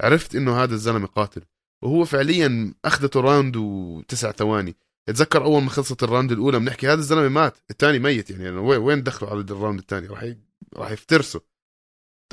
عرفت 0.00 0.36
إنه 0.36 0.62
هذا 0.62 0.74
الزلمة 0.74 1.06
قاتل. 1.06 1.42
وهو 1.82 2.04
فعليا 2.04 2.74
أخذته 2.84 3.20
round 3.20 3.56
وتسع 3.56 4.32
ثواني. 4.32 4.76
اتذكر 5.08 5.44
أول 5.44 5.62
ما 5.62 5.70
خلصت 5.70 6.02
ال 6.02 6.07
round 6.07 6.32
الأولى 6.32 6.58
بنحكي 6.58 6.86
هذا 6.86 6.98
الزلمة 6.98 7.28
مات 7.28 7.58
الثاني 7.70 7.98
ميت 7.98 8.30
يعني. 8.30 8.50
وين 8.58 9.02
دخلوا 9.02 9.30
على 9.30 9.40
ال 9.40 9.46
round 9.46 9.78
الثاني؟ 9.78 10.06
راح 10.06 10.22
ي... 10.22 10.38
راح 10.76 10.90
يفترسوا. 10.90 11.40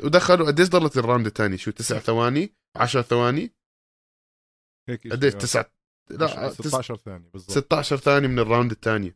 ودخلوا 0.02 0.46
قديش 0.46 0.68
ضلت 0.68 0.98
الراوند 0.98 1.26
الثاني؟ 1.26 1.58
شو 1.58 1.70
تسع 1.70 1.98
ثواني؟ 1.98 2.54
10 2.76 3.02
ثواني؟ 3.02 3.52
هيك 4.88 5.12
قديش 5.12 5.34
تسع؟ 5.34 5.64
لا 6.10 6.50
16 6.50 6.96
ثانية 6.96 7.28
بالضبط. 7.28 7.50
16 7.50 7.96
ثانية 7.96 8.28
من 8.28 8.38
الراوند 8.38 8.70
الثاني. 8.70 9.14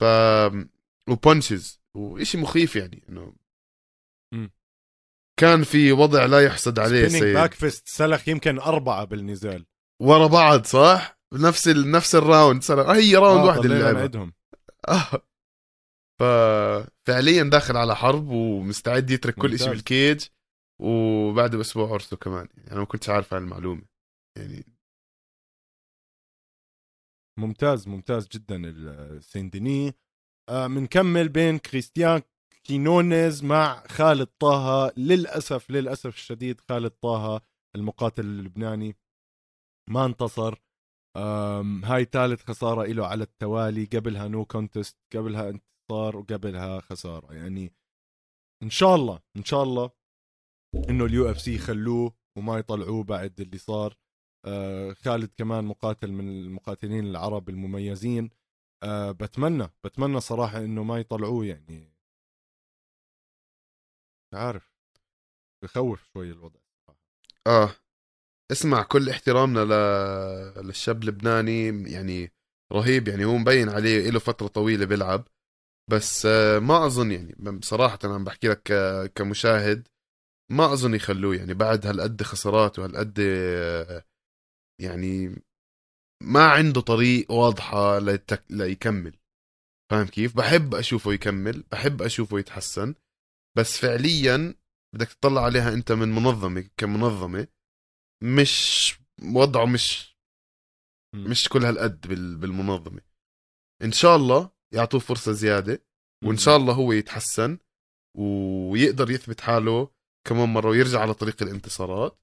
ف 0.00 0.04
وبونشز. 1.08 1.80
وشيء 1.94 2.40
مخيف 2.40 2.76
يعني 2.76 3.02
إنه 3.08 3.32
كان 5.40 5.62
في 5.62 5.92
وضع 5.92 6.26
لا 6.26 6.40
يحسد 6.40 6.78
عليه 6.78 7.08
سيد. 7.08 7.34
باك 7.34 7.54
فيست 7.54 7.88
سلخ 7.88 8.28
يمكن 8.28 8.58
أربعة 8.58 9.04
بالنزال 9.04 9.66
ورا 10.02 10.26
بعض 10.26 10.64
صح؟ 10.64 11.18
نفس 11.34 11.68
ال... 11.68 11.90
نفس 11.90 12.14
الراوند 12.14 12.62
سلخ. 12.62 12.88
هي 12.88 13.16
راوند 13.16 13.40
آه 13.40 13.46
واحدة 13.46 13.62
اللي 13.62 14.00
عندهم 14.00 14.32
آه. 14.88 15.22
ففعليا 16.20 17.42
داخل 17.42 17.76
على 17.76 17.96
حرب 17.96 18.28
ومستعد 18.28 19.10
يترك 19.10 19.34
كل 19.34 19.58
شيء 19.58 19.68
بال 19.68 19.87
cage 19.87 20.26
وبعد 20.80 21.56
باسبوع 21.56 21.92
عرسه 21.92 22.16
كمان. 22.16 22.48
يعني 22.56 22.70
أنا 22.70 22.78
ما 22.80 22.86
كنتش 22.86 23.08
عارف 23.08 23.34
هاي 23.34 23.42
المعلومة. 23.42 23.82
يعني 24.38 24.66
ممتاز 27.38 27.88
ممتاز 27.88 28.28
جدا 28.28 28.56
السينديني 28.56 29.94
بنكمل 30.50 31.26
آه 31.26 31.28
بين 31.28 31.58
كريستيان 31.58 32.22
كينونيز 32.66 33.44
مع 33.44 33.86
خالد 33.86 34.26
طه 34.26 34.92
للاسف 34.96 35.70
للأسف 35.70 36.14
الشديد 36.14 36.60
خالد 36.60 36.90
طه 36.90 37.40
المقاتل 37.76 38.24
اللبناني 38.24 38.96
ما 39.90 40.04
انتصر. 40.04 40.62
هاي 41.84 42.04
ثالث 42.04 42.42
خسارة 42.42 42.86
له 42.86 43.06
على 43.06 43.24
التوالي. 43.24 43.84
قبلها 43.84 44.28
no 44.28 44.44
contest 44.44 44.98
قبلها 45.14 45.50
انتصار 45.50 46.16
وقبلها 46.16 46.80
خسارة. 46.80 47.34
يعني 47.34 47.74
إن 48.62 48.70
شاء 48.70 48.94
الله 48.94 49.20
إن 49.36 49.44
شاء 49.44 49.62
الله 49.62 49.90
إنه 50.90 51.04
ال 51.04 51.30
UFC 51.30 51.54
يخلوه 51.54 52.16
وما 52.38 52.58
يطلعوه 52.58 53.04
بعد 53.04 53.40
اللي 53.40 53.58
صار. 53.58 53.96
آه 54.46 54.92
خالد 54.92 55.34
كمان 55.36 55.64
مقاتل 55.64 56.12
من 56.12 56.28
المقاتلين 56.28 57.06
العرب 57.06 57.48
المميزين. 57.48 58.30
آه 58.82 59.10
بتمنى 59.10 59.68
بتمنى 59.84 60.20
صراحة 60.20 60.58
إنه 60.58 60.82
ما 60.82 60.98
يطلعوه 60.98 61.46
يعني. 61.46 61.93
عارف 64.34 64.72
بخوف 65.64 66.04
شوي 66.12 66.30
الوضع 66.30 66.60
آه. 67.46 67.70
اسمع 68.52 68.82
كل 68.82 69.10
احترامنا 69.10 69.60
ل... 69.64 69.72
للشاب 70.66 71.02
اللبناني 71.02 71.90
يعني 71.92 72.32
رهيب 72.72 73.08
يعني 73.08 73.24
هو 73.24 73.36
مبين 73.36 73.68
عليه 73.68 74.10
له 74.10 74.18
فترة 74.18 74.46
طويلة 74.46 74.84
بيلعب. 74.86 75.28
بس 75.90 76.26
آه، 76.26 76.58
ما 76.58 76.86
أظن 76.86 77.12
يعني 77.12 77.34
بصراحه 77.58 77.98
أنا 78.04 78.14
عم 78.14 78.24
بحكي 78.24 78.48
لك 78.48 78.72
كمشاهد 79.14 79.88
ما 80.52 80.72
أظن 80.72 80.94
يخلوه 80.94 81.36
يعني 81.36 81.54
بعد 81.54 81.86
هالقد 81.86 82.22
خسارات 82.22 82.78
وهالقد 82.78 83.18
يعني 84.80 85.42
ما 86.22 86.44
عنده 86.46 86.80
طريق 86.80 87.32
واضحة 87.32 87.98
لتك... 87.98 88.44
ليكمل. 88.50 89.16
فاهم 89.90 90.06
كيف؟ 90.06 90.36
بحب 90.36 90.74
أشوفه 90.74 91.12
يكمل 91.12 91.64
بحب 91.72 92.02
أشوفه 92.02 92.38
يتحسن. 92.38 92.94
بس 93.56 93.78
فعليا 93.78 94.54
بدك 94.94 95.08
تطلع 95.08 95.44
عليها 95.44 95.72
أنت 95.74 95.92
من 95.92 96.08
منظمة 96.08 96.70
كمنظمة 96.76 97.48
مش 98.22 98.94
وضعه 99.22 99.66
مش 99.66 100.14
مش 101.14 101.48
كل 101.48 101.64
هالقد 101.64 102.00
بالمنظمة. 102.40 103.00
إن 103.82 103.92
شاء 103.92 104.16
الله 104.16 104.50
يعطوه 104.74 105.00
فرصة 105.00 105.32
زيادة 105.32 105.84
وإن 106.24 106.36
شاء 106.36 106.56
الله 106.56 106.74
هو 106.74 106.92
يتحسن 106.92 107.58
ويقدر 108.16 109.10
يثبت 109.10 109.40
حاله 109.40 109.90
كمان 110.26 110.48
مرة 110.48 110.68
ويرجع 110.70 111.00
على 111.00 111.14
طريق 111.14 111.42
الانتصارات. 111.42 112.20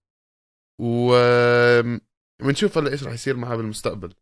و 0.81 1.15
بنشوف 2.43 2.77
هلأ 2.77 2.91
إيش 2.91 3.03
راح 3.03 3.13
يصير 3.13 3.37
معاه 3.37 3.55
بالمستقبل. 3.55 4.13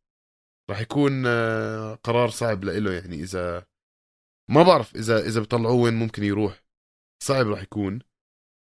راح 0.69 0.81
يكون 0.81 1.23
آه، 1.27 1.95
قرار 1.95 2.29
صعب 2.29 2.63
لإله 2.63 2.93
يعني 2.93 3.15
إذا 3.15 3.67
ما 4.49 4.63
بعرف 4.63 4.95
إذا 4.95 5.19
إذا 5.27 5.39
بيطلعوه 5.39 5.73
وين 5.75 5.93
ممكن 5.93 6.23
يروح. 6.23 6.63
صعب 7.23 7.47
راح 7.47 7.61
يكون. 7.61 7.99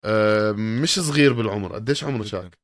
آه، 0.05 0.51
مش 0.51 0.99
صغير 0.99 1.33
بالعمر. 1.33 1.73
قديش 1.75 2.03
عمره 2.03 2.23
شاك؟ 2.23 2.59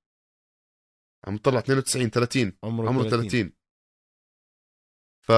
عم 1.28 1.38
طلع 1.38 1.60
92 1.60 2.10
30 2.10 2.54
عمره, 2.64 2.88
عمره 2.88 3.10
30 3.10 3.30
30 3.30 3.52
ف 5.28 5.30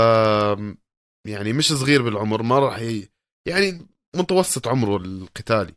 يعني 1.28 1.54
مش 1.54 1.74
صغير 1.74 2.02
بالعمر 2.02 2.44
ما 2.44 2.60
راح 2.60 2.80
ي... 2.80 3.10
يعني 3.48 3.88
متوسط 4.16 4.68
عمره 4.68 4.98
القتالي 4.98 5.76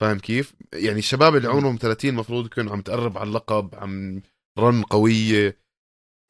فاهم 0.00 0.18
كيف؟ 0.18 0.54
يعني 0.74 0.98
الشباب 0.98 1.36
اللي. 1.36 1.48
عمرهم 1.48 1.76
30 1.76 2.10
المفروض 2.10 2.46
يكونوا 2.46 2.72
عم 2.72 2.80
تقرب 2.80 3.18
على 3.18 3.28
اللقب 3.28 3.74
عم 3.74 4.22
رن 4.58 4.82
قوية. 4.82 5.60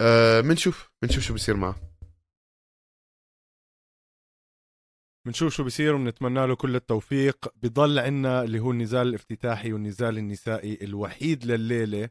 آه 0.00 0.40
بنشوف 0.40 0.90
بنشوف 1.02 1.24
شو 1.24 1.34
بصير 1.34 1.56
معه. 1.56 1.87
بنشوف 5.28 5.54
شو 5.54 5.64
بيصير 5.64 5.94
وبنتمنى 5.94 6.46
له 6.46 6.56
كل 6.56 6.76
التوفيق. 6.76 7.54
بضل 7.56 7.98
عنا 7.98 8.42
اللي 8.42 8.60
هو 8.60 8.70
النزال 8.70 9.08
الافتتاحي 9.08 9.72
والنزال 9.72 10.18
النسائي 10.18 10.78
الوحيد 10.82 11.44
لليلة. 11.44 12.10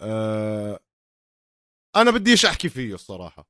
آه 0.00 0.80
أنا 1.96 2.10
بديش 2.10 2.46
أحكي 2.46 2.68
فيه 2.68 2.94
الصراحة. 2.94 3.48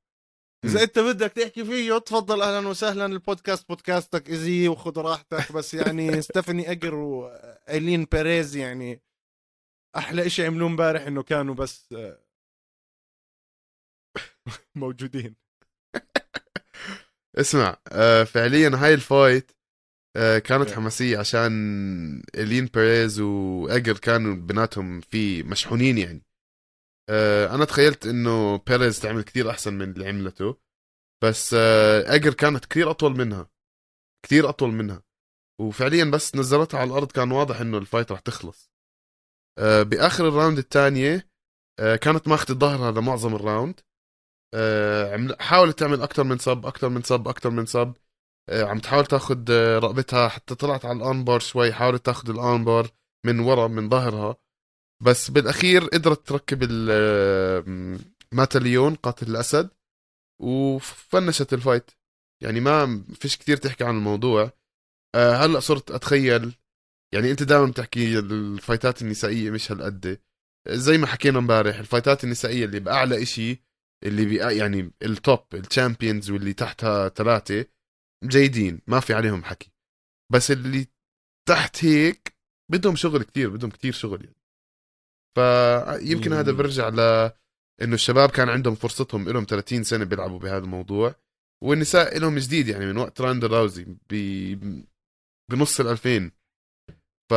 إذا. 0.65 0.83
أنت 0.83 0.99
بدك 0.99 1.31
تحكي 1.31 1.65
فيه 1.65 1.97
تفضل. 1.97 2.41
أهلا 2.41 2.67
وسهلا 2.67 3.05
البودكاست 3.05 3.69
بودكاستك 3.69 4.29
إزي 4.29 4.67
وخذ 4.67 4.99
راحتك. 4.99 5.51
بس 5.51 5.73
يعني 5.73 6.21
ستيفاني 6.21 6.71
أجر 6.71 6.95
وإيلين 6.95 8.05
بيريز 8.11 8.55
يعني 8.55 9.01
أحلى 9.97 10.25
إشي 10.25 10.45
عملوه 10.45 10.69
امبارح 10.69 11.01
إنه 11.01 11.23
كانوا 11.23 11.55
بس 11.55 11.93
آه، 11.93 12.19
موجودين. 14.75 15.35
اسمع 17.37 17.77
آه 17.91 18.23
فعليا 18.23 18.71
هاي 18.75 18.93
ال 18.93 19.03
fight 19.03 19.51
آه 20.17 20.39
كانت 20.39 20.67
إيه. 20.67 20.75
حماسية 20.75 21.17
عشان 21.17 21.51
إلين 22.35 22.65
بيريز 22.65 23.19
وأجر 23.19 23.97
كانوا 23.97 24.35
بيناتهم 24.35 25.01
في 25.01 25.43
مشحونين 25.43 25.97
يعني. 25.97 26.21
آه 27.09 27.55
أنا 27.55 27.65
تخيلت 27.65 28.05
إنه 28.05 28.57
بيريز 28.57 28.99
تعمل 28.99 29.23
كتير 29.23 29.49
أحسن 29.49 29.73
من 29.73 29.91
اللي 29.91 30.07
عملته 30.07 30.57
بس 31.23 31.53
آه 31.53 32.15
أجر 32.15 32.33
كانت 32.33 32.65
كتير 32.65 32.91
أطول 32.91 33.11
منها 33.17 33.49
كتير 34.25 34.49
أطول 34.49 34.71
منها. 34.71 35.03
وفعليا 35.61 36.05
بس 36.05 36.35
نزلتها 36.35 36.79
على 36.79 36.87
الأرض 36.89 37.11
كان 37.11 37.31
واضح 37.31 37.61
إنه 37.61 37.77
ال 37.77 37.83
fight 37.83 38.11
راح 38.11 38.19
تخلص. 38.19 38.71
آه 39.59 39.83
بآخر 39.83 40.27
ال 40.27 40.32
round 40.32 40.57
الثانية 40.57 41.29
آه 41.79 41.95
كانت 41.95 42.27
ماخذة 42.27 42.53
ظهرها 42.53 42.91
لمعظم 42.91 43.35
ال 43.35 43.41
round. 43.41 43.79
حاولت 45.39 45.79
تعمل 45.79 46.01
أكتر 46.01 46.23
من 46.23 46.37
sub 46.37 46.65
أكتر 46.65 46.89
من 46.89 47.01
sub 47.01 47.27
أكتر 47.27 47.49
من 47.49 47.65
sub 47.65 47.93
آه، 48.49 48.63
عم 48.63 48.79
تحاول 48.79 49.05
تاخذ 49.05 49.45
آه، 49.51 49.79
رقبتها 49.79 50.27
حتى 50.29 50.55
طلعت 50.55 50.85
على 50.85 50.97
ال 50.97 51.03
armbar 51.03 51.39
شوي 51.39 51.73
حاولت 51.73 52.05
تاخذ 52.05 52.29
ال 52.29 52.38
armbar 52.38 52.89
من 53.25 53.39
ورا 53.39 53.67
من 53.67 53.89
ظهرها. 53.89 54.35
بس 55.03 55.31
بالأخير 55.31 55.83
قدرت 55.85 56.27
تركب 56.27 56.63
ال- 56.63 56.87
آه، 56.91 57.99
mata 58.31 58.63
león 58.63 58.95
قاتل 58.95 59.27
الأسد 59.31 59.69
وفنشت 60.41 61.53
ال 61.53 61.59
fight 61.59 61.91
يعني 62.43 62.59
ما 62.59 63.03
فيش 63.13 63.37
كتير 63.37 63.57
تحكي 63.57 63.83
عن 63.83 63.97
الموضوع. 63.97 64.51
آه، 65.15 65.35
هلأ 65.35 65.59
صرت 65.59 65.91
أتخيل 65.91 66.55
يعني 67.13 67.31
أنت 67.31 67.43
دائما 67.43 67.65
بتحكي 67.65 68.19
الفايتات 68.19 69.01
النسائية 69.01 69.51
مش 69.51 69.71
هالقد. 69.71 70.19
زي 70.69 70.97
ما 70.97 71.07
حكينا 71.07 71.39
امبارح 71.39 71.75
الفايتات 71.79 72.23
النسائية 72.23 72.65
اللي 72.65 72.79
بأعلى 72.79 73.21
إشي 73.23 73.63
اللي 74.03 74.25
بي 74.25 74.57
يعني 74.57 74.91
ال 75.01 75.12
top 75.12 75.45
ال 75.53 75.61
champions 75.61 76.31
واللي 76.31 76.53
تحتها 76.53 77.09
ثلاثة 77.09 77.65
جيدين 78.23 78.81
ما 78.87 78.99
في 78.99 79.13
عليهم 79.13 79.43
حكي. 79.43 79.71
بس 80.33 80.51
اللي 80.51 80.87
تحت 81.49 81.85
هيك 81.85 82.35
بدهم 82.71 82.95
شغل 82.95 83.23
كتير 83.23 83.49
بدهم 83.49 83.69
كتير 83.69 83.93
شغل 83.93 84.25
يعني. 84.25 84.35
فيمكن 85.35 86.33
هذا. 86.33 86.51
برجع 86.51 86.89
ل 86.89 86.99
إنه 87.81 87.93
الشباب 87.93 88.29
كان 88.29 88.49
عندهم 88.49 88.75
فرصتهم 88.75 89.29
لهم 89.29 89.45
30 89.49 89.83
سنة 89.83 90.05
بيلعبوا 90.05 90.39
بهذا 90.39 90.57
الموضوع 90.63 91.15
والنساء 91.63 92.17
لهم 92.19 92.37
جديد 92.37 92.67
يعني 92.67 92.85
من 92.85 92.97
وقت 92.97 93.21
راندر 93.21 93.51
راوزي 93.51 93.85
ب... 94.09 94.13
بنص 95.51 95.79
ال 95.79 95.87
2000 95.87 96.31
ف. 97.31 97.33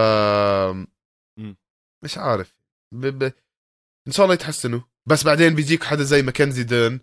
مش 2.04 2.18
عارف. 2.18 2.56
ب... 2.94 3.06
ب... 3.06 3.22
إن 4.08 4.12
شاء 4.12 4.24
الله 4.24 4.34
يتحسنوا. 4.34 4.80
بس 5.08 5.24
بعدين 5.24 5.54
بيجيك 5.54 5.84
حدا 5.84 6.02
زي 6.02 6.22
ماكنزي 6.22 6.62
دين 6.62 7.00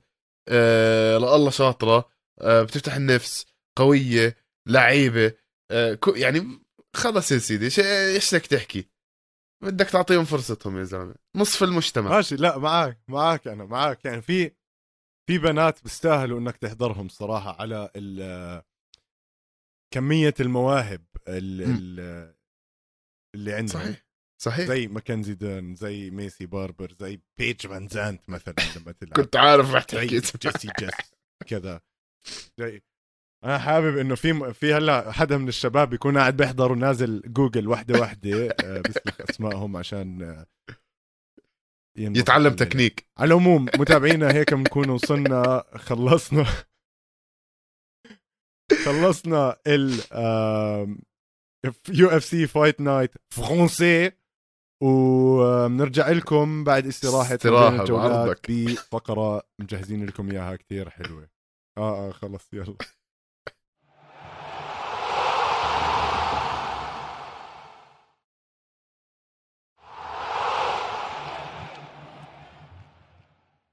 آه... 0.48 1.18
الله 1.18 1.50
شاطرة 1.50 2.10
آه... 2.42 2.64
بتفتح 2.64 2.96
النفس 2.96 3.46
قوية 3.78 4.38
لعيبة 4.68 5.34
آه... 5.72 6.00
يعني 6.16 6.60
خلص 6.96 7.32
يا 7.32 7.38
سيدي 7.38 7.66
إيش 7.66 8.36
بدك 8.36 8.46
تحكي؟ 8.46 8.90
بدك 9.64 9.90
تعطيهم 9.90 10.26
فرصتهم 10.26 10.78
يا 10.78 10.84
زلمة. 10.84 11.16
نصف 11.36 11.64
المجتمع. 11.64 12.10
ماشي 12.12 12.36
لا 12.36 12.58
معك 12.58 13.00
معك 13.08 13.48
أنا 13.48 13.66
معك 13.66 14.06
يعني 14.06 14.22
في 14.22 14.52
في 15.30 15.38
بنات 15.38 15.84
بيستاهلوا 15.84 16.40
إنك 16.40 16.58
تحضرهم 16.58 17.10
صراحة 17.10 17.62
على 17.62 17.90
ال 17.96 18.62
كمية 19.94 20.34
المواهب 20.40 21.06
ال- 21.28 21.68
مم. 21.70 21.76
ال- 21.80 22.36
اللي 23.36 23.54
عندهم. 23.54 23.82
صحيح. 23.82 24.05
صحيح. 24.42 24.68
زي 24.68 24.88
ماكنزي 24.88 25.34
ديرن 25.34 25.76
زي 25.76 26.10
مايسي 26.10 26.46
باربر 26.46 26.94
زي 27.00 27.20
بيج 27.38 27.68
فان 27.68 27.88
زانت 27.88 28.30
مثلا 28.30 28.56
لما 28.76 28.92
تلعب. 28.92 29.14
كنت 29.14 29.36
عارف 29.36 29.74
رح 29.74 29.84
تحكي. 29.84 30.06
جيسي 30.08 30.38
جيس 30.80 30.92
كذا. 31.48 31.82
زي 32.60 32.82
أنا 33.44 33.60
حابب 33.60 33.98
إنه 33.98 34.16
في 34.16 34.54
في 34.54 34.74
هلأ 34.74 35.12
حدا 35.12 35.38
من 35.38 35.48
الشباب 35.48 35.94
يكون 35.94 36.18
قاعد 36.18 36.38
بيحضر 36.38 36.72
ونازل 36.72 37.22
جوجل 37.26 37.68
وحدة 37.68 38.00
وحدة 38.00 38.56
آه، 38.64 38.82
بيسلخ 38.82 39.22
أسمائهم 39.30 39.78
عشان 39.78 40.22
آه، 40.22 40.46
يتعلم. 41.98 42.56
تكنيك. 42.56 43.08
على 43.18 43.28
العموم 43.28 43.66
متابعينا 43.66 44.34
هيك 44.34 44.54
بنكون 44.54 44.90
وصلنا 44.90 45.64
خلصنا. 45.76 46.46
خلصنا 48.86 49.58
ال 49.68 49.92
UFC 51.90 52.48
Fight 52.48 52.82
Night 52.82 53.12
فرونسي 53.34 54.12
وبنرجع 54.82 56.10
لكم 56.10 56.64
بعد 56.64 56.88
استراحة 56.88 57.36
استراحة. 57.36 57.84
بفقرة 58.66 59.44
مجهزين 59.60 60.06
لكم 60.06 60.32
إياها 60.32 60.56
كتير 60.56 60.90
حلوة. 60.90 61.30
آه 61.78 62.08
آه 62.08 62.12
خلص 62.12 62.54
يلا. 62.54 62.76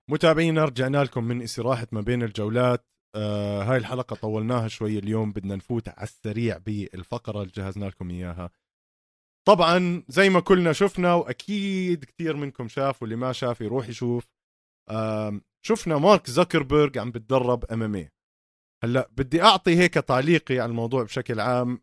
متابعينا 0.08 0.64
رجعنا 0.64 1.04
لكم 1.04 1.24
من 1.24 1.42
استراحة 1.42 1.86
ما 1.92 2.00
بين 2.00 2.22
الجولات. 2.22 2.86
آه 3.16 3.62
هاي 3.62 3.76
الحلقة 3.76 4.16
طولناها 4.16 4.68
شوي 4.68 4.98
اليوم 4.98 5.32
بدنا 5.32 5.56
نفوت 5.56 5.88
على 5.88 6.02
السريع 6.02 6.58
بالفقرة 6.58 7.40
اللي 7.42 7.52
جهزنا 7.56 7.84
لكم 7.84 8.10
إياها. 8.10 8.50
طبعا 9.48 10.02
زي 10.08 10.28
ما 10.30 10.40
كلنا 10.40 10.72
شفنا 10.72 11.14
وأكيد 11.14 12.04
كتير 12.04 12.36
منكم 12.36 12.68
شاف 12.68 13.02
واللي 13.02 13.16
ما 13.16 13.32
شاف 13.32 13.60
يروح 13.60 13.88
يشوف. 13.88 14.28
شفنا 15.66 15.98
مارك 15.98 16.30
زكربرج 16.30 16.98
عم 16.98 17.10
بتدرب 17.10 17.64
إم 17.64 17.82
إم 17.82 18.08
هلأ 18.84 19.08
بدي 19.12 19.42
أعطي 19.42 19.76
هيك 19.78 19.94
تعليقي 19.94 20.58
على 20.58 20.70
الموضوع 20.70 21.02
بشكل 21.02 21.40
عام. 21.40 21.82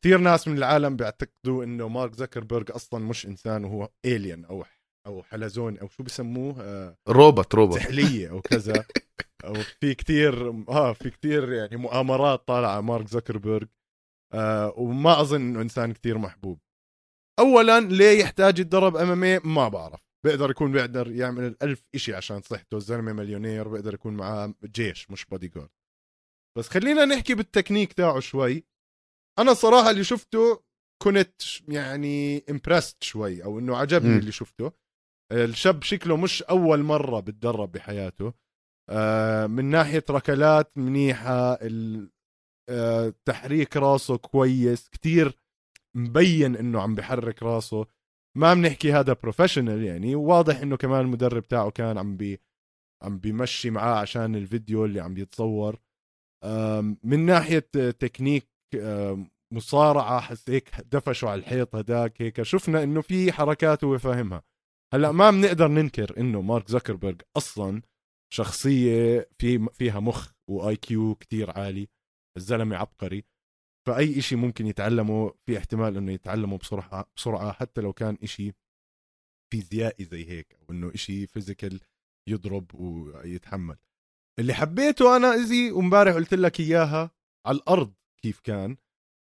كثير 0.00 0.18
ناس 0.18 0.48
من 0.48 0.58
العالم 0.58 0.96
بيعتقدوا 0.96 1.64
إنه 1.64 1.88
مارك 1.88 2.14
زكربرج 2.14 2.70
أصلا 2.70 3.04
مش 3.04 3.26
إنسان 3.26 3.64
وهو 3.64 3.88
الين 4.04 4.44
أو 4.44 4.64
أو 5.06 5.22
حلزون 5.22 5.78
أو 5.78 5.88
شو 5.88 6.02
بسموه 6.02 6.60
آه 6.60 6.96
روبوت 7.08 7.54
روبوت. 7.54 7.78
سحلية 7.78 8.30
أو 8.30 8.40
كذا. 8.40 8.84
أو 9.44 9.54
في 9.54 9.94
كتير 9.94 10.50
آه 10.68 10.92
في 10.92 11.10
كتير 11.10 11.52
يعني 11.52 11.76
مؤامرات 11.76 12.48
طالعة 12.48 12.80
مارك 12.80 13.08
زكربرج 13.08 13.68
آه 14.34 14.74
وما 14.76 15.20
أظن 15.20 15.40
إنه 15.40 15.60
إنسان 15.62 15.92
كتير 15.92 16.18
محبوب. 16.18 16.58
اولا 17.38 17.80
ليه 17.80 18.20
يحتاج 18.20 18.58
يتدرب 18.58 18.96
MMA 18.96 19.54
ما 19.54 19.68
بعرف. 19.68 20.00
بيقدر 20.26 20.50
يكون 20.50 20.72
بيقدر 20.72 21.10
يعمل 21.12 21.44
الألف 21.44 21.82
إشي 21.94 22.14
عشان 22.14 22.40
صحته 22.40 22.76
الزلمة 22.76 23.12
مليونير 23.12 23.68
بيقدر 23.68 23.94
يكون 23.94 24.16
معاه 24.16 24.54
جيش 24.64 25.10
مش 25.10 25.24
بودي 25.24 25.48
جارد. 25.48 25.70
بس 26.58 26.68
خلينا 26.68 27.04
نحكي 27.04 27.34
بالتكنيك 27.34 27.92
تاعه 27.92 28.20
شوي. 28.20 28.64
أنا 29.38 29.54
صراحة 29.54 29.90
اللي 29.90 30.04
شفته 30.04 30.62
كنت 31.02 31.42
يعني 31.68 32.44
impressed 32.50 33.02
شوي 33.02 33.44
أو 33.44 33.58
إنه 33.58 33.76
عجبني. 33.76 34.18
اللي 34.18 34.32
شفته. 34.32 34.72
الشاب 35.32 35.82
شكله 35.82 36.16
مش 36.16 36.42
أول 36.42 36.82
مرة 36.82 37.20
بتدرب 37.20 37.72
بحياته. 37.72 38.32
آه، 38.90 39.46
من 39.46 39.64
ناحية 39.64 40.04
ركلات 40.10 40.78
منيحة 40.78 41.52
ال- 41.54 42.10
آه، 42.68 43.14
تحريك 43.24 43.76
راسه 43.76 44.16
كويس 44.16 44.88
كتير 44.88 45.38
مبين 45.96 46.56
إنه 46.56 46.80
عم 46.80 46.94
بحرك 46.94 47.42
راسه. 47.42 47.86
ما 48.36 48.54
بنحكي 48.54 48.92
هذا 48.92 49.12
professional 49.12 49.84
يعني 49.84 50.14
واضح 50.14 50.60
إنه 50.60 50.76
كمان 50.76 51.00
المدرب 51.00 51.48
تاعه 51.48 51.70
كان 51.70 51.98
عم 51.98 52.16
بي 52.16 52.40
عم 53.02 53.18
بيمشي 53.18 53.70
معاه 53.70 53.94
عشان 54.00 54.36
الفيديو 54.36 54.84
اللي 54.84 55.00
عم 55.00 55.16
يتصور 55.18 55.80
من 57.04 57.26
ناحية 57.26 57.68
تكنيك 57.98 58.48
مصارعة 59.52 60.20
حس 60.20 60.50
هيك 60.50 60.70
دفشوا 60.80 61.30
على 61.30 61.38
الحيط 61.38 61.74
هداك 61.74 62.22
هيك 62.22 62.42
شفنا 62.42 62.82
إنه 62.82 63.00
في 63.00 63.32
حركات 63.32 63.84
هو 63.84 63.98
فاهمها. 63.98 64.42
هلأ 64.94 65.12
ما 65.12 65.30
بنقدر 65.30 65.68
ننكر 65.68 66.20
إنه 66.20 66.40
مارك 66.40 66.68
زكربرج 66.68 67.22
أصلا 67.36 67.82
شخصية 68.34 69.28
في 69.38 69.68
فيها 69.72 70.00
مخ 70.00 70.32
و 70.50 70.76
IQ 70.76 71.14
كثير 71.14 71.50
عالي 71.50 71.88
الزلمة 72.36 72.76
عبقري. 72.76 73.24
فأي 73.86 74.18
إشي 74.18 74.36
ممكن 74.36 74.66
يتعلمه 74.66 75.34
في 75.46 75.58
احتمال 75.58 75.96
إنه 75.96 76.12
يتعلمه 76.12 76.58
بسرعة 76.58 77.10
بسرعة 77.16 77.52
حتى 77.52 77.80
لو 77.80 77.92
كان 77.92 78.18
إشي 78.22 78.52
فيزيائي 79.52 80.04
زي 80.04 80.28
هيك 80.28 80.56
أو 80.60 80.74
إنه 80.74 80.94
إشي 80.94 81.26
physical 81.26 81.80
يضرب 82.28 82.74
ويتحمل. 82.74 83.76
اللي 84.38 84.54
حبيته 84.54 85.16
أنا 85.16 85.34
إزي 85.34 85.70
ومبارح 85.70 86.14
قلت 86.14 86.34
لك 86.34 86.60
إياها 86.60 87.10
على 87.46 87.56
الأرض 87.56 87.92
كيف 88.22 88.40
كان 88.40 88.76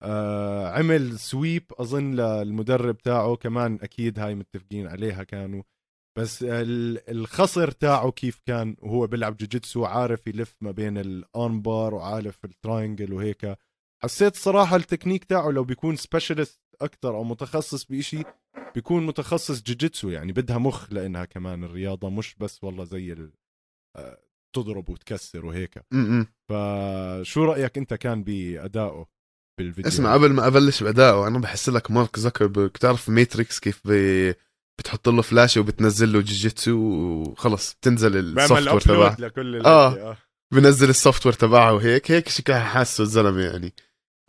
آه 0.03 0.67
عمل 0.77 1.19
sweep 1.19 1.63
أظن 1.73 2.15
للمدرب 2.15 2.97
تاعه 2.97 3.35
كمان 3.35 3.79
أكيد 3.81 4.19
هاي 4.19 4.35
متفقين 4.35 4.87
عليها 4.87 5.23
كانوا. 5.23 5.63
بس 6.17 6.45
الخصر 6.47 7.71
تاعه 7.71 8.11
كيف 8.11 8.39
كان 8.45 8.75
وهو 8.79 9.07
بيلعب 9.07 9.37
جوجيتسو 9.37 9.85
عارف 9.85 10.27
يلف 10.27 10.55
ما 10.61 10.71
بين 10.71 10.97
ال 10.97 11.61
armbar 11.61 11.93
وعارف 11.93 12.45
ال 12.45 12.53
triangle 12.53 13.13
وهيك. 13.13 13.57
حسيت 14.03 14.35
صراحة 14.35 14.75
التكنيك 14.75 15.23
تاعه 15.23 15.49
لو 15.49 15.63
بيكون 15.63 15.95
specialist 15.95 16.61
أكثر 16.81 17.09
أو 17.15 17.23
متخصص 17.23 17.85
بشيء 17.85 18.27
بيكون 18.75 19.05
متخصص 19.05 19.63
جوجيتسو 19.63 20.09
يعني 20.09 20.33
بدها 20.33 20.57
مخ 20.57 20.93
لإنها 20.93 21.25
كمان 21.25 21.63
الرياضة 21.63 22.09
مش 22.09 22.35
بس 22.35 22.63
والله 22.63 22.83
زي 22.83 23.29
آه، 23.95 24.17
تضرب 24.55 24.89
وتكسر 24.89 25.45
وهيك. 25.45 25.83
فشو 26.49 27.43
رأيك 27.43 27.77
أنت 27.77 27.93
كان 27.93 28.23
بادائه 28.23 29.05
بالفيديو؟ 29.57 29.91
اسمع 29.91 30.13
قبل 30.13 30.33
ما 30.33 30.47
أبلش 30.47 30.83
بادائه 30.83 31.27
أنا 31.27 31.39
بحس 31.39 31.69
لك 31.69 31.91
مارك 31.91 32.19
زكربرج 32.19 32.69
بتعرف 32.69 33.09
ماتريكس 33.09 33.59
كيف 33.59 33.87
بي 33.87 34.33
بتحط 34.79 35.09
له 35.09 35.21
فلاشه 35.21 35.61
وبتنزل 35.61 36.13
له 36.13 36.19
جوجيتسو 36.19 36.77
وخلص 36.77 37.73
بتنزل 37.73 38.17
ال 38.17 38.67
software 38.67 38.81
تبعه. 38.81 39.15
لكل 39.19 39.65
آه, 39.65 39.93
آه. 39.93 40.17
بنزل 40.53 40.89
ال 40.89 41.25
software 41.25 41.33
تبعه 41.33 41.73
وهيك 41.73 42.11
هيك 42.11 42.29
شكلها 42.29 42.59
حاسه 42.59 43.01
الزلمة 43.01 43.41
يعني. 43.41 43.73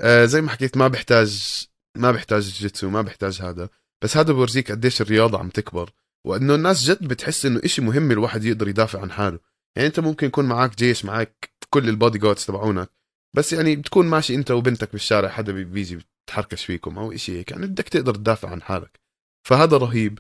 آه 0.01 0.25
زي 0.25 0.41
ما 0.41 0.51
حكيت 0.51 0.77
ما 0.77 0.89
بيحتاج 0.89 1.65
ما 1.97 2.13
بيحتاج 2.13 2.43
جوجيتسو 2.43 2.91
ما 2.91 3.03
بيحتاج 3.03 3.43
هذا. 3.43 3.69
بس 4.05 4.17
هذا 4.17 4.33
بورجيك 4.33 4.73
قديش 4.73 5.01
الرياضة 5.01 5.39
عم 5.39 5.49
تكبر 5.49 5.91
وإنه 6.27 6.55
الناس 6.55 6.85
جد 6.85 7.09
بتحس 7.09 7.47
إنه 7.47 7.61
إشي 7.65 7.83
مهم 7.83 8.11
الواحد 8.11 8.45
يقدر 8.45 8.69
يدافع 8.69 9.01
عن 9.01 9.11
حاله. 9.11 9.39
يعني 9.77 9.89
أنت 9.89 10.01
ممكن 10.01 10.27
يكون 10.27 10.45
معك 10.45 10.77
جيش 10.77 11.05
معك 11.05 11.51
كل 11.71 11.89
ال 11.89 12.19
bodyguards 12.19 12.45
تبعونك 12.47 12.91
بس 13.37 13.53
يعني 13.53 13.77
بتكون 13.77 14.07
ماشي 14.07 14.35
أنت 14.35 14.51
وبنتك 14.51 14.93
بالشارع 14.93 15.29
حدا 15.29 15.53
بيجي 15.53 15.99
بتحركش 16.27 16.65
فيكم 16.65 16.99
أو 16.99 17.13
إشي 17.13 17.39
هيك. 17.39 17.51
يعني 17.51 17.67
بدك 17.67 17.89
تقدر 17.89 18.15
تدافع 18.15 18.51
عن 18.51 18.63
حالك. 18.63 19.01
فهذا 19.47 19.77
رهيب. 19.77 20.19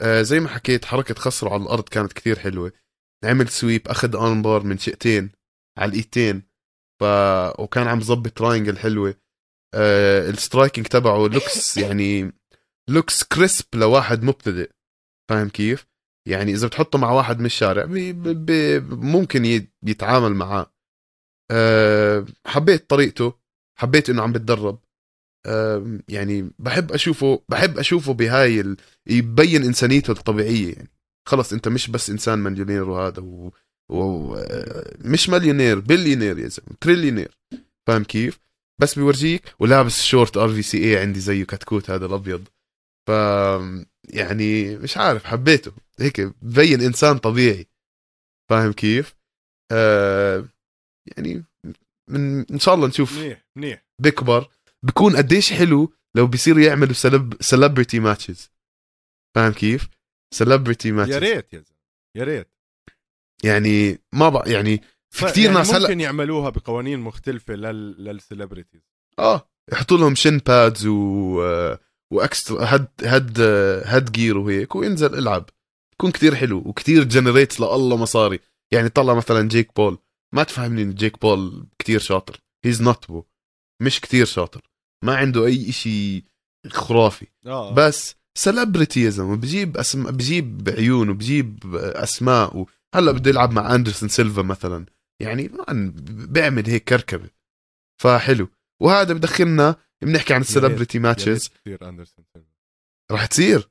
آه 0.00 0.22
زي 0.22 0.40
ما 0.40 0.48
حكيت 0.48 0.84
حركة 0.84 1.14
خصره 1.14 1.50
على 1.50 1.62
الأرض 1.62 1.88
كانت 1.88 2.12
كثير 2.12 2.38
حلوة. 2.38 2.72
عمل 3.24 3.48
sweep 3.48 3.88
أخذ 3.88 4.16
armbar 4.16 4.62
من 4.62 4.78
شقتين 4.78 5.30
على 5.78 5.88
الايتين 5.90 6.42
ف 7.00 7.04
وكان 7.60 7.88
عم 7.88 8.00
ظبط 8.00 8.28
triangle 8.38 8.78
حلوة. 8.78 9.14
آه 9.74 10.30
ال 10.30 10.36
striking 10.36 10.86
تبعه 10.86 11.28
looks 11.28 11.76
يعني 11.84 12.32
looks 12.90 13.24
crisp 13.24 13.66
لواحد 13.74 14.22
مبتدئ. 14.22 14.70
فاهم 15.30 15.48
كيف؟ 15.48 15.86
يعني 16.28 16.52
إذا 16.52 16.66
بتحطه 16.66 16.98
مع 16.98 17.10
واحد 17.12 17.38
من 17.40 17.46
الشارع 17.46 17.84
بي 17.84 18.12
بي 18.12 18.80
ممكن 18.80 19.68
يتعامل 19.82 20.34
معاه. 20.34 20.72
أه 21.50 22.26
حبيت 22.46 22.90
طريقته. 22.90 23.32
حبيت 23.78 24.10
إنه 24.10 24.22
عم 24.22 24.32
بتدرب. 24.32 24.78
أه 25.46 26.00
يعني 26.08 26.50
بحب 26.58 26.92
أشوفه 26.92 27.42
بحب 27.48 27.78
أشوفه 27.78 28.14
بهاي 28.14 28.60
ال... 28.60 28.76
يبين 29.06 29.64
إنسانيته 29.64 30.10
الطبيعية 30.10 30.72
يعني. 30.74 30.90
خلص 31.28 31.52
أنت 31.52 31.68
مش 31.68 31.90
بس 31.90 32.10
إنسان 32.10 32.38
مليونير 32.38 32.90
وهذا 32.90 33.20
و... 33.88 33.96
و... 33.96 34.34
آه، 34.36 34.96
مش 34.98 35.28
مليونير 35.28 35.80
بليونير 35.80 36.38
يا 36.38 36.48
زلمة 36.48 36.76
trillionaire. 36.80 37.38
فاهم 37.86 38.04
كيف؟ 38.04 38.38
بس 38.80 38.94
بيورجيك 38.94 39.54
ولابس 39.58 40.02
شورت 40.02 40.36
RVCA 40.36 40.98
عندي 40.98 41.20
زيه 41.20 41.44
كتكوت 41.44 41.90
هذا 41.90 42.06
الأبيض. 42.06 42.48
ف 43.08 43.10
يعني 44.08 44.76
مش 44.76 44.96
عارف 44.96 45.24
حبيته. 45.24 45.72
هيك 46.00 46.20
ببين 46.20 46.80
إنسان 46.80 47.18
طبيعي. 47.18 47.66
فاهم 48.50 48.72
كيف؟ 48.72 49.14
آه 49.72 50.48
يعني 51.06 51.44
من 52.08 52.46
إن 52.50 52.58
شاء 52.58 52.74
الله 52.74 52.86
نشوف 52.88 53.18
منيح 53.18 53.44
منيح. 53.56 53.84
بيكبر 54.02 54.48
بكون 54.82 55.16
قديش 55.16 55.52
حلو 55.52 55.92
لو 56.14 56.26
بيصيروا 56.26 56.62
يعملوا 56.62 56.92
celeb 56.92 57.42
celebrity 57.42 58.00
matches 58.00 58.50
فاهم 59.34 59.52
كيف؟ 59.52 59.88
celebrity 60.34 60.92
matches 60.92 61.14
يا 61.14 61.18
ريت 61.18 61.52
يا 61.52 61.58
زلمة 61.58 61.78
يا 62.16 62.24
ريت. 62.24 62.48
يعني 63.44 63.98
ما 64.12 64.28
بقى 64.28 64.52
يعني 64.52 64.82
في 65.10 65.24
كثير 65.24 65.44
يعني 65.44 65.56
ناس 65.56 65.74
هلأ 65.74 65.80
ممكن 65.80 66.00
يعملوها 66.00 66.50
بقوانين 66.50 67.00
مختلفة 67.00 67.54
لل 67.54 68.04
لل 68.04 68.16
celebrities 68.16 68.80
آه 69.18 69.48
يحطوا 69.72 69.98
لهم 69.98 70.14
shin 70.14 70.38
pads 70.38 70.86
و 70.86 71.76
و 72.12 72.21
extra 72.21 72.64
head 72.64 72.88
head 73.02 73.40
head 73.84 74.12
gear 74.12 74.38
وهيك 74.38 74.76
وينزل 74.76 75.18
اللعب 75.18 75.50
يكون 75.92 76.10
كتير 76.10 76.34
حلو 76.34 76.58
وكتير 76.66 77.04
generate 77.04 77.60
لله 77.60 77.96
مصاري. 77.96 78.40
يعني 78.72 78.88
طلع 78.88 79.14
مثلا 79.14 79.48
جيك 79.48 79.76
بول 79.76 79.98
ما 80.34 80.42
تفهمني 80.42 80.82
إن 80.82 80.94
جيك 80.94 81.20
بول 81.20 81.66
كتير 81.78 82.00
شاطر. 82.00 82.40
he's 82.64 82.82
not 82.82 83.08
بو 83.08 83.24
مش 83.82 84.00
كتير 84.00 84.26
شاطر. 84.26 84.70
ما 85.04 85.16
عنده 85.16 85.46
أي 85.46 85.68
إشي 85.68 86.24
خرافي. 86.68 87.26
آه. 87.46 87.74
بس 87.74 88.14
celebrity 88.38 89.00
يا 89.02 89.10
زلمه 89.10 89.36
بجيب 89.36 89.76
اسم 89.76 90.10
بجيب 90.10 90.74
عيون 90.78 91.08
وبجيب 91.08 91.76
أسماء 91.76 92.56
و... 92.56 92.66
هلا 92.96 93.12
بده 93.12 93.30
يلعب 93.30 93.52
مع 93.52 93.74
أندرسون 93.74 94.08
سيلفا 94.08 94.42
مثلا. 94.42 94.86
يعني 95.20 95.50
بيعمل 96.08 96.66
هيك 96.66 96.84
كركبة. 96.84 97.30
فحلو. 98.02 98.48
وهذا 98.82 99.14
بدخلنا 99.14 99.76
بنحكي 100.02 100.34
عن 100.34 100.40
ال 100.40 100.46
celebrity 100.46 100.98
matches 100.98 101.50
راح 103.10 103.26
تصير 103.26 103.70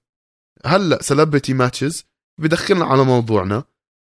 هلا 0.65 1.01
celebrity 1.01 1.53
matches 1.53 2.03
بدخلنا 2.41 2.85
على 2.85 3.03
موضوعنا 3.03 3.63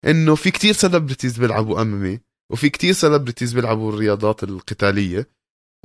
إنه 0.05 0.36
في 0.36 0.51
كتير 0.51 0.74
celebrities 0.74 1.39
بيلعبوا 1.39 1.82
M 1.82 2.20
وفي 2.51 2.70
كتير 2.70 2.93
celebrities 2.93 3.53
بيلعبوا 3.53 3.93
الرياضات 3.93 4.43
القتالية. 4.43 5.30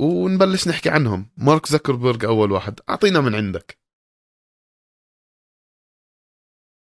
ونبلش 0.00 0.68
نحكي 0.68 0.90
عنهم. 0.90 1.30
مارك 1.36 1.66
زكربرج 1.66 2.24
أول 2.24 2.52
واحد. 2.52 2.80
أعطينا 2.88 3.20
من 3.20 3.34
عندك. 3.34 3.83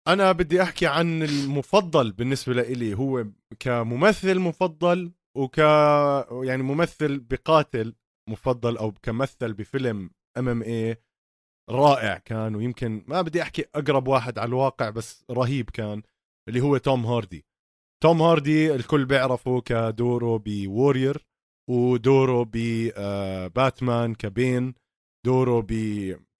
أنا 0.08 0.32
بدي 0.32 0.62
أحكي 0.62 0.86
عن 0.86 1.22
المفضل 1.22 2.12
بالنسبة 2.12 2.52
لي 2.52 2.94
هو 2.94 3.26
كممثل 3.58 4.38
مفضل 4.38 5.12
وك 5.36 5.58
يعني 6.42 6.62
ممثل 6.62 7.20
بقاتل 7.20 7.94
مفضل 8.28 8.76
أو 8.76 8.92
كمثل 8.92 9.52
بفيلم 9.52 10.10
MMA 10.38 10.96
رائع 11.70 12.18
كان 12.18 12.54
ويمكن 12.54 13.04
ما 13.06 13.22
بدي 13.22 13.42
أحكي 13.42 13.64
أقرب 13.74 14.08
واحد 14.08 14.38
على 14.38 14.48
الواقع 14.48 14.90
بس 14.90 15.24
رهيب 15.30 15.70
كان 15.70 16.02
اللي 16.48 16.60
هو 16.60 16.76
توم 16.76 17.06
هاردي. 17.06 17.44
توم 18.02 18.22
هاردي 18.22 18.74
الكل 18.74 19.04
بيعرفه 19.04 19.60
كدوره 19.60 20.36
ب 20.38 20.49
Warrior 20.49 21.26
ودوره 21.70 22.50
بباتمان 22.52 24.14
ك 24.14 24.26
Bane 24.26 24.74
دوره 25.26 25.66
ب 25.68 25.72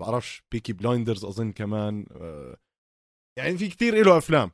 بعرفش 0.01 0.43
Peaky 0.53 0.73
Blinders 0.73 1.25
أظن 1.25 1.53
كمان 1.53 2.07
آه، 2.11 2.57
يعني 3.39 3.59
في 3.59 3.69
كتير 3.69 4.05
له 4.05 4.19
أفلام. 4.19 4.51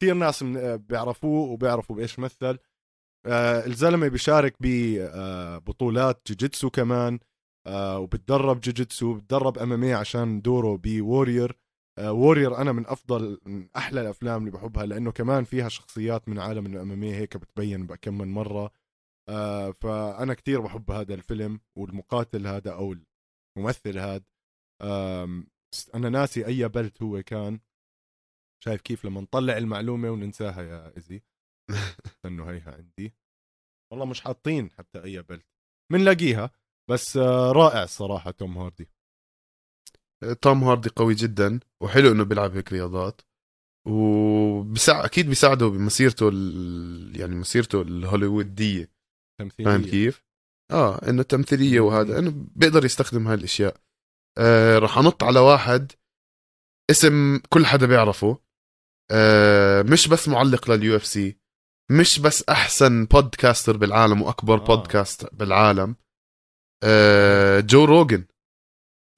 كثير 0.00 0.14
ناس 0.14 0.42
بيعرفوه 0.42 1.50
وبيعرفوا 1.50 1.96
بإيش 1.96 2.18
مثل. 2.18 2.58
آه 3.26 3.66
الزلمة 3.66 4.08
بيشارك 4.08 4.56
ببطولات 4.60 6.22
جوجيتسو 6.28 6.70
كمان. 6.70 7.18
آه 7.66 7.98
وبتدرب 7.98 8.60
جوجيتسو 8.60 9.14
بتدرب 9.14 9.58
MMA 9.58 9.94
عشان 9.94 10.40
دوره 10.40 10.76
ب 10.76 10.86
Warrior 10.86 11.58
آه 11.98 12.12
Warrior 12.12 12.56
أنا 12.58 12.72
من 12.72 12.86
أفضل 12.86 13.40
من 13.46 13.68
أحلى 13.76 14.00
الأفلام 14.00 14.40
اللي 14.40 14.50
بحبها 14.50 14.86
لأنه 14.86 15.12
كمان 15.12 15.44
فيها 15.44 15.68
شخصيات 15.68 16.28
من 16.28 16.38
عالم 16.38 16.66
ال 16.66 16.92
MMA 16.92 17.02
هيك 17.02 17.36
بتبين 17.36 17.86
كم 17.86 18.18
من 18.18 18.28
مرة. 18.28 18.70
آه 19.28 19.70
فأنا 19.70 20.34
كتير 20.34 20.60
بحب 20.60 20.90
هذا 20.90 21.14
الفيلم 21.14 21.60
والمقاتل 21.78 22.46
هذا 22.46 22.72
أو 22.72 22.96
الممثل 23.56 23.98
هذا. 23.98 24.24
آه 24.80 25.42
أنا 25.94 26.08
ناسي 26.08 26.46
أي 26.46 26.68
بلد 26.68 26.92
هو 27.02 27.22
كان. 27.22 27.60
شايف 28.64 28.80
كيف 28.80 29.04
لما 29.04 29.20
نطلع 29.20 29.56
المعلومة 29.56 30.10
وننساها 30.10 30.62
يا 30.62 30.96
ايزي 30.96 31.22
انه 32.26 32.50
هيها 32.50 32.74
عندي. 32.74 33.14
والله 33.92 34.06
مش 34.06 34.20
حاطين 34.20 34.70
حتى 34.70 35.04
أي 35.04 35.22
بلد 35.22 35.42
بنلاقيها 35.92 36.50
بس 36.90 37.16
آه، 37.16 37.52
رائع 37.52 37.82
الصراحه 37.82 38.30
توم 38.30 38.58
هاردي. 38.58 38.88
توم 40.42 40.64
هاردي 40.64 40.88
قوي 40.88 41.14
جدا 41.14 41.60
وحلو 41.82 42.12
إنه 42.12 42.24
بيلعب 42.24 42.56
هيك 42.56 42.72
رياضات. 42.72 43.20
وبسع... 43.88 45.04
أكيد 45.04 45.26
بيساعده 45.26 45.66
بمسيرته 45.66 46.28
ال... 46.28 47.20
يعني 47.20 47.34
مسيرته 47.34 47.82
الهوليوودية. 47.82 48.90
فاهم 49.64 49.82
كيف؟ 49.82 50.24
آه 50.70 51.08
إنه 51.08 51.22
تمثيلية 51.22 51.80
وهذا 51.80 52.18
إنه 52.18 52.46
بيقدر 52.56 52.84
يستخدم 52.84 53.28
هاي 53.28 53.34
الأشياء. 53.34 53.80
آه 54.38 54.78
راح 54.78 54.98
أنط 54.98 55.24
على 55.24 55.40
واحد 55.40 55.92
اسم 56.90 57.38
كل 57.52 57.66
حدا 57.66 57.86
بيعرفه. 57.86 58.47
آه 59.10 59.82
مش 59.82 60.08
بس 60.08 60.28
معلق 60.28 60.70
لل 60.70 60.96
UFC 60.96 61.36
مش 61.90 62.18
بس 62.18 62.44
أحسن 62.48 63.04
podcaster 63.04 63.76
بالعالم 63.76 64.22
وأكبر 64.22 64.54
آه. 64.54 64.64
بودكاست 64.64 65.34
بالعالم. 65.34 65.96
آه 66.84 67.60
جو 67.60 67.84
روجن 67.84 68.24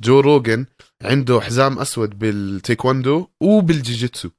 جو 0.02 0.20
روجن 0.20 0.66
عنده 1.02 1.40
حزام 1.40 1.78
أسود 1.78 2.18
بالتايكوندو 2.18 3.28
وبالجيجيتسو. 3.42 4.30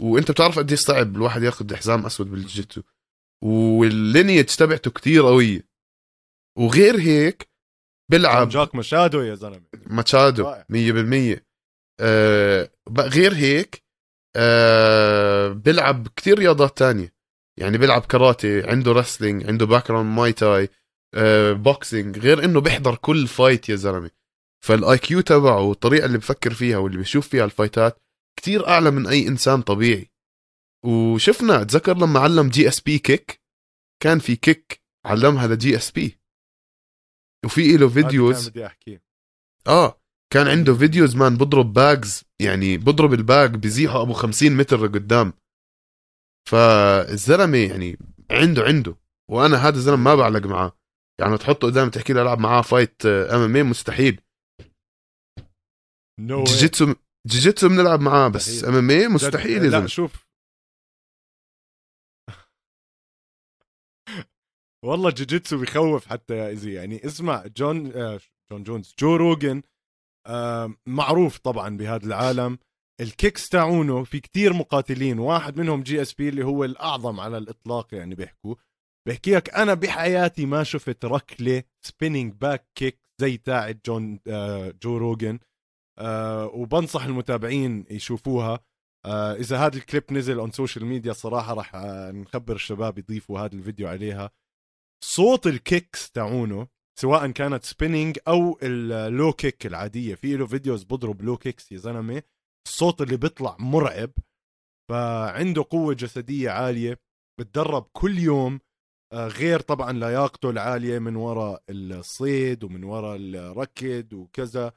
وأنت 0.00 0.30
بتعرف 0.30 0.58
قديش 0.58 0.80
صعب 0.80 1.16
الواحد 1.16 1.42
ياخذ 1.42 1.76
حزام 1.76 2.06
أسود 2.06 2.30
بالجيجيتسو. 2.30 2.82
وال 3.44 3.66
lineage 3.66 4.44
تبعته 4.44 4.90
كتير 4.90 5.22
قويه 5.22 5.68
وغير 6.58 7.00
هيك 7.00 7.50
بيلعب 8.10 8.48
جاك 8.48 8.74
مشادو 8.74 9.20
يا 9.20 9.34
زلمة. 9.34 9.66
رائع. 10.14 10.66
100% 10.68 11.40
آه 12.00 12.70
غير 12.98 13.34
هيك 13.34 13.82
آه 14.36 15.48
بيلعب 15.48 16.08
كتير 16.16 16.38
رياضات 16.38 16.78
تانية. 16.78 17.14
يعني 17.58 17.78
بيلعب 17.78 18.02
كاراتي 18.04 18.62
عنده 18.70 18.92
wrestling 18.92 19.46
عنده 19.46 19.66
background 19.66 20.16
Muay 20.18 20.32
Thai 20.32 20.68
آه 21.14 21.52
boxing 21.52 22.18
غير 22.18 22.44
إنه 22.44 22.60
بيحضر 22.60 22.94
كل 22.94 23.26
fight 23.26 23.68
يا 23.68 23.76
زلمة. 23.76 24.10
فال 24.64 24.98
IQ 24.98 25.20
تبعه 25.20 25.60
والطريقة 25.60 26.06
اللي 26.06 26.18
بفكر 26.18 26.54
فيها 26.54 26.78
واللي 26.78 26.98
بيشوف 26.98 27.28
فيها 27.28 27.44
الفايتات 27.44 28.02
كتير 28.38 28.68
أعلى 28.68 28.90
من 28.90 29.06
أي 29.06 29.28
إنسان 29.28 29.62
طبيعي. 29.62 30.10
وشفنا 30.84 31.62
اتذكر 31.62 31.96
لما 31.96 32.20
علم 32.20 32.48
GSP 32.48 32.98
kick 32.98 33.40
كان 34.02 34.18
في 34.18 34.36
kick 34.36 34.82
علمها 35.04 35.46
ل 35.46 35.76
GSP 35.76 36.18
وفي 37.44 37.76
له 37.76 37.88
videos 37.88 38.48
بدي 38.48 38.66
أحكيه. 38.66 39.02
آه. 39.66 40.01
كان 40.32 40.48
عنده 40.48 40.74
videos 40.74 41.16
man 41.16 41.36
بضرب 41.36 41.72
bags 41.72 42.24
يعني 42.42 42.78
بضرب 42.78 43.12
ال 43.12 43.23
bag 43.23 43.56
بزيحه 43.56 44.02
أبو 44.02 44.12
50 44.12 44.56
متر 44.56 44.76
لقدام. 44.84 45.32
فالزلمة 46.50 47.58
يعني 47.58 47.98
عنده 48.30 48.62
عنده. 48.62 48.96
وأنا 49.30 49.56
هذا 49.56 49.76
الزلمة 49.76 49.96
ما 49.96 50.14
بعلق 50.14 50.46
معاه. 50.46 50.72
يعني 51.20 51.38
تحطه 51.38 51.66
قدام 51.66 51.90
تحكي 51.90 52.12
له 52.12 52.22
ألعب 52.22 52.38
معاه 52.38 52.62
fight 52.62 53.06
MMA 53.06 53.62
مستحيل. 53.62 54.20
no 56.20 56.44
جيجيتسو 56.44 56.94
جيجيتسو 57.26 57.68
بنلعب 57.68 58.00
معاه 58.00 58.28
بس 58.28 58.64
MMA 58.64 59.08
مستحيل 59.08 59.70
لا 59.70 59.86
شوف. 59.86 60.26
والله 64.84 65.10
جوجيتسو 65.10 65.58
بيخوف 65.58 66.06
حتى 66.06 66.34
يا 66.36 66.48
easy 66.48 66.72
يعني 66.72 67.06
اسمع 67.06 67.46
جون 67.46 67.92
آه 67.92 68.20
جون 68.52 68.62
جونز 68.62 68.94
جو 68.98 69.16
روجان 69.16 69.56
آه 69.56 69.71
معروف 70.86 71.38
طبعا 71.38 71.76
بهذا 71.76 72.06
العالم. 72.06 72.58
ال 73.00 73.08
kicks 73.08 73.48
تاعونه 73.48 74.04
في 74.04 74.20
كتير 74.20 74.52
مقاتلين 74.52 75.18
واحد 75.18 75.56
منهم 75.56 75.82
GSP 75.82 76.28
اللي 76.28 76.44
هو 76.44 76.64
الأعظم 76.64 77.20
على 77.20 77.38
الإطلاق 77.38 77.94
يعني 77.94 78.14
بيحكوا. 78.14 78.54
بحكي 79.08 79.34
لك 79.34 79.54
أنا 79.54 79.74
بحياتي 79.74 80.46
ما 80.46 80.62
شفت 80.62 81.04
ركلة 81.04 81.62
spinning 81.86 82.32
back 82.32 82.66
kick 82.74 82.98
زي 83.20 83.36
تاعت 83.36 83.86
جون 83.86 84.20
آه 84.28 84.74
جو 84.82 84.96
روجان 84.96 85.38
آه 85.98 86.46
وبنصح 86.46 87.04
المتابعين 87.04 87.86
يشوفوها. 87.90 88.60
آه 89.06 89.34
إذا 89.34 89.58
هذا 89.58 89.76
الكليب 89.76 90.12
نزل 90.12 90.38
on 90.38 90.50
social 90.50 90.86
media 90.86 91.12
صراحة 91.12 91.54
راح 91.54 91.74
آه 91.74 92.10
نخبر 92.10 92.54
الشباب 92.54 92.98
يضيفوا 92.98 93.40
هذا 93.40 93.54
الفيديو 93.54 93.88
عليها. 93.88 94.30
صوت 95.04 95.46
ال 95.46 95.57
kicks 95.57 96.10
تاعونه 96.10 96.68
سواء 96.98 97.30
كانت 97.30 97.64
spinning 97.64 98.18
أو 98.28 98.58
ال 98.62 98.80
low 98.80 99.32
kick 99.32 99.66
العادية. 99.66 100.14
في 100.14 100.36
له 100.36 100.46
videos 100.46 100.84
بضرب 100.84 101.22
low 101.22 101.36
kicks 101.36 101.72
يا 101.72 101.78
زلمة. 101.78 102.22
الصوت 102.68 103.02
اللي 103.02 103.16
بيطلع 103.16 103.56
مرعب. 103.60 104.10
فعنده 104.90 105.64
قوة 105.70 105.94
جسدية 105.94 106.50
عالية. 106.50 107.00
بتدرب 107.40 107.88
كل 107.92 108.18
يوم. 108.18 108.60
آه، 109.12 109.28
غير 109.28 109.60
طبعا 109.60 109.92
لياقته 109.92 110.50
العالية 110.50 110.98
من 110.98 111.16
وراء 111.16 111.62
الصيد 111.70 112.64
ومن 112.64 112.84
وراء 112.84 113.16
الركض 113.16 114.12
وكذا. 114.12 114.72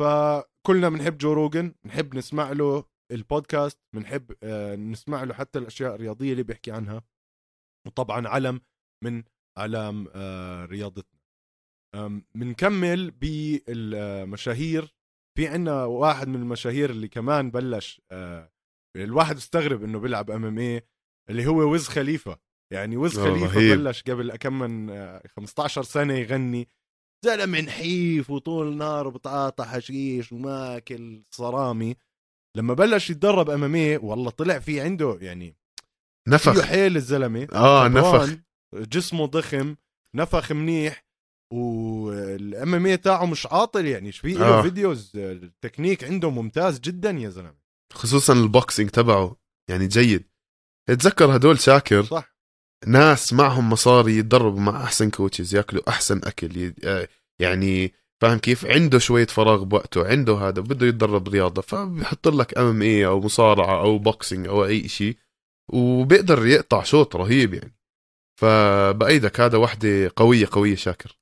فكلنا 0.00 0.88
بنحب 0.88 1.18
جو 1.18 1.32
روجن 1.32 1.74
بنحب 1.84 2.16
نسمع 2.16 2.52
له 2.52 2.84
البودكاست. 3.12 3.78
بنحب 3.94 4.36
آه، 4.42 4.76
نسمع 4.76 5.24
له 5.24 5.34
حتى 5.34 5.58
الأشياء 5.58 5.94
الرياضية 5.94 6.32
اللي 6.32 6.42
بيحكي 6.42 6.72
عنها. 6.72 7.02
وطبعا 7.86 8.28
علم 8.28 8.60
من 9.04 9.22
أعلام 9.58 10.08
آه، 10.14 10.64
أم، 10.64 11.02
بنكمل 12.34 13.10
بالمشاهير. 13.10 14.94
في 15.36 15.48
عنا 15.48 15.84
واحد 15.84 16.28
من 16.28 16.34
المشاهير 16.36 16.90
اللي 16.90 17.08
كمان 17.08 17.50
بلش 17.50 18.00
آه، 18.10 18.50
الواحد 18.96 19.36
استغرب 19.36 19.84
إنه 19.84 19.98
بيلعب 19.98 20.30
MMA 20.30 20.82
اللي 21.30 21.46
هو 21.46 21.70
ويز 21.72 21.88
خليفة. 21.88 22.38
يعني 22.72 22.96
ويز 22.96 23.18
آه، 23.18 23.24
خليفة 23.24 23.46
رهيب. 23.58 23.78
بلش 23.78 24.02
قبل 24.02 24.36
كم 24.36 24.58
من 24.58 24.90
آه، 24.90 25.22
15 25.36 25.82
سنة 25.82 26.14
يغني. 26.14 26.68
زلمة 27.24 27.60
نحيف 27.60 28.30
وطول 28.30 28.76
نهار 28.76 29.08
بتقاطع 29.08 29.64
حشيش 29.64 30.32
وماكل 30.32 31.22
صرامي. 31.30 31.96
لما 32.56 32.74
بلش 32.74 33.10
يتدرب 33.10 33.50
MMA 33.50 33.96
والله 33.96 34.30
طلع 34.30 34.58
في 34.58 34.80
عنده 34.80 35.18
يعني 35.20 35.56
فيه 36.28 36.34
نفخ 36.34 36.60
حيل 36.60 36.96
الزلمة. 36.96 37.48
آه 37.52 37.88
نفخ. 37.88 38.36
جسمه 38.74 39.26
ضخم 39.26 39.76
نفخ 40.14 40.52
منيح. 40.52 41.03
وال 41.54 42.74
MMA 42.74 42.96
تاعه 42.96 43.26
مش 43.26 43.46
عاطل 43.46 43.86
يعني 43.86 44.12
في 44.12 44.32
له 44.32 44.46
آه. 44.46 44.62
videos 44.62 45.12
ال 45.16 45.25
technique 45.25 46.04
عنده 46.04 46.30
ممتاز 46.30 46.80
جدا 46.80 47.10
يا 47.10 47.28
زلمة. 47.28 47.64
خصوصا 47.92 48.32
ال 48.32 48.40
boxing 48.40 48.90
تبعه 48.90 49.36
يعني 49.70 49.86
جيد. 49.86 50.24
اتذكر 50.88 51.36
هدول 51.36 51.60
شاكر؟ 51.60 52.02
صح. 52.02 52.34
ناس 52.86 53.32
معهم 53.32 53.70
مصاري 53.70 54.16
يتدربوا 54.16 54.60
مع 54.60 54.84
أحسن 54.84 55.10
coaches 55.10 55.54
ياكلوا 55.54 55.88
أحسن 55.88 56.20
أكل 56.24 56.74
آه، 56.84 57.08
يعني 57.40 57.92
فاهم 58.22 58.38
كيف؟ 58.38 58.66
عنده 58.66 58.98
شوية 58.98 59.26
فراغ 59.26 59.64
بوقته 59.64 60.06
عنده 60.06 60.34
هذا 60.34 60.60
بده 60.60 60.86
يتدرب 60.86 61.28
رياضة 61.28 61.62
فبيحط 61.62 62.28
لك 62.28 62.58
MMA 62.58 63.06
أو 63.06 63.20
مصارعة 63.20 63.80
أو 63.80 63.98
boxing 63.98 64.48
أو 64.48 64.64
أي 64.64 64.88
شيء 64.88 65.16
وبيقدر 65.72 66.46
يقطع 66.46 66.82
شوط 66.82 67.16
رهيب 67.16 67.54
يعني. 67.54 67.76
فبأيدك 68.40 69.40
هذا 69.40 69.58
وحدة 69.58 70.10
قوية 70.16 70.48
قوية 70.52 70.74
شاكر. 70.74 71.18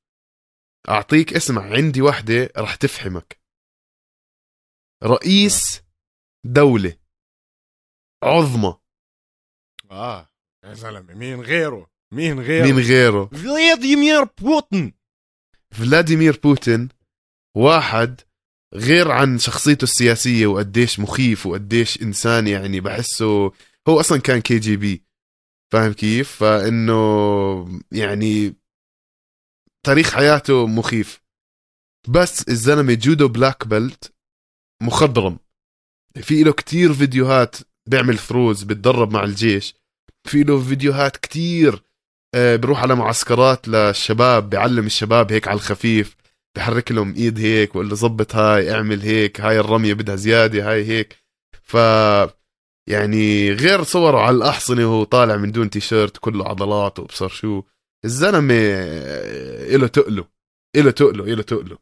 أعطيك 0.88 1.32
اسمع 1.34 1.62
عندي 1.62 2.02
وحده 2.02 2.52
رح 2.56 2.74
تفحمك 2.74 3.40
رئيس 5.04 5.82
دولة. 6.44 6.96
عظمى. 8.24 8.76
آه 9.90 10.28
يا 10.64 10.74
زلمة 10.74 11.14
مين 11.14 11.40
غيره؟ 11.40 11.90
مين 12.12 12.40
غيره؟ 12.40 12.64
مين 12.66 12.78
غيره؟ 12.78 13.26
فلاديمير 13.26 14.24
بوتين. 14.24 14.94
فلاديمير 15.70 16.40
بوتين 16.44 16.88
واحد 17.56 18.20
غير 18.74 19.10
عن 19.10 19.38
شخصيته 19.38 19.84
السياسية 19.84 20.46
وقديش 20.46 21.00
مخيف 21.00 21.46
وقديش 21.46 22.02
إنسان 22.02 22.46
يعني 22.46 22.80
بحسه 22.80 23.52
هو 23.88 24.00
أصلا 24.00 24.20
كان 24.20 24.40
KGB. 24.40 25.04
فاهم 25.72 25.92
كيف؟ 25.92 26.30
فإنه 26.36 27.80
يعني 27.92 28.61
تاريخ 29.86 30.14
حياته 30.14 30.66
مخيف. 30.66 31.22
بس 32.08 32.48
الزلمة 32.48 32.94
جودو 32.94 33.28
black 33.28 33.66
belt 33.66 34.12
مخضرم. 34.82 35.38
في 36.22 36.42
له 36.42 36.52
كتير 36.52 36.92
فيديوهات 36.92 37.56
بيعمل 37.88 38.18
throws 38.18 38.62
بتدرب 38.62 39.12
مع 39.12 39.24
الجيش. 39.24 39.74
في 40.24 40.42
له 40.42 40.62
فيديوهات 40.62 41.16
كتير 41.16 41.82
آه، 42.34 42.56
بروح 42.56 42.82
على 42.82 42.94
معسكرات 42.94 43.68
للشباب 43.68 44.50
بيعلم 44.50 44.86
الشباب 44.86 45.32
هيك 45.32 45.48
على 45.48 45.56
الخفيف. 45.56 46.16
بحرك 46.56 46.92
لهم 46.92 47.14
إيد 47.14 47.38
هيك 47.38 47.76
له 47.76 47.94
زبط 47.94 48.34
هاي 48.34 48.74
اعمل 48.74 49.00
هيك 49.02 49.40
هاي 49.40 49.60
الرمية 49.60 49.94
بدها 49.94 50.16
زيادة 50.16 50.70
هاي 50.70 50.84
هيك. 50.84 51.16
ف 51.62 51.76
يعني 52.88 53.52
غير 53.52 53.82
صوره 53.82 54.18
على 54.18 54.36
الأحصنة 54.36 54.86
وهو 54.86 55.04
طالع 55.04 55.36
من 55.36 55.52
دون 55.52 55.70
تيشيرت 55.70 56.16
كله 56.16 56.48
عضلات 56.48 56.98
وأبصر 56.98 57.28
شو. 57.28 57.62
الزلمة 58.04 58.54
آه، 58.54 59.76
إله 59.76 59.86
تقله 59.86 60.28
إله 60.76 60.90
تقله 60.90 61.24
إله 61.24 61.42
تقله. 61.42 61.78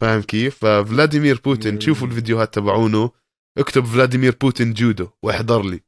فاهم 0.00 0.22
كيف؟ 0.22 0.58
ففلاديمير 0.64 1.40
بوتين. 1.44 1.80
شوفوا 1.80 2.06
الفيديوهات 2.08 2.54
تبعونه. 2.54 3.10
اكتب 3.58 3.84
فلاديمير 3.84 4.36
بوتين 4.40 4.72
جودو 4.72 5.08
واحضر 5.22 5.62
لي. 5.62 5.80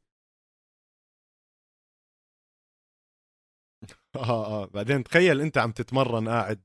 آه 4.15 4.63
آه. 4.63 4.65
بعدين 4.65 5.03
تخيل 5.03 5.41
أنت 5.41 5.57
عم 5.57 5.71
تتمرن 5.71 6.29
قاعد 6.29 6.63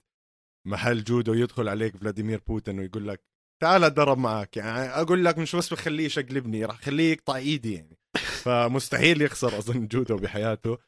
محل 0.66 1.04
جودو 1.04 1.34
يدخل 1.34 1.68
عليك 1.68 1.96
فلاديمير 1.96 2.40
بوتين 2.46 2.78
ويقول 2.78 3.08
لك 3.08 3.24
تعال 3.62 3.84
أتدرب 3.84 4.18
معك. 4.18 4.56
يعني 4.56 4.88
أقول 4.88 5.24
لك 5.24 5.38
مش 5.38 5.56
بس 5.56 5.72
بخليه 5.72 6.06
يشقلبني 6.06 6.64
راح 6.64 6.80
خليه 6.80 7.12
يقطع 7.12 7.36
ايدي 7.36 7.74
يعني. 7.74 7.98
فمستحيل 8.42 9.22
يخسر 9.22 9.58
أظن 9.58 9.86
جودو 9.86 10.16
بحياته. 10.16 10.78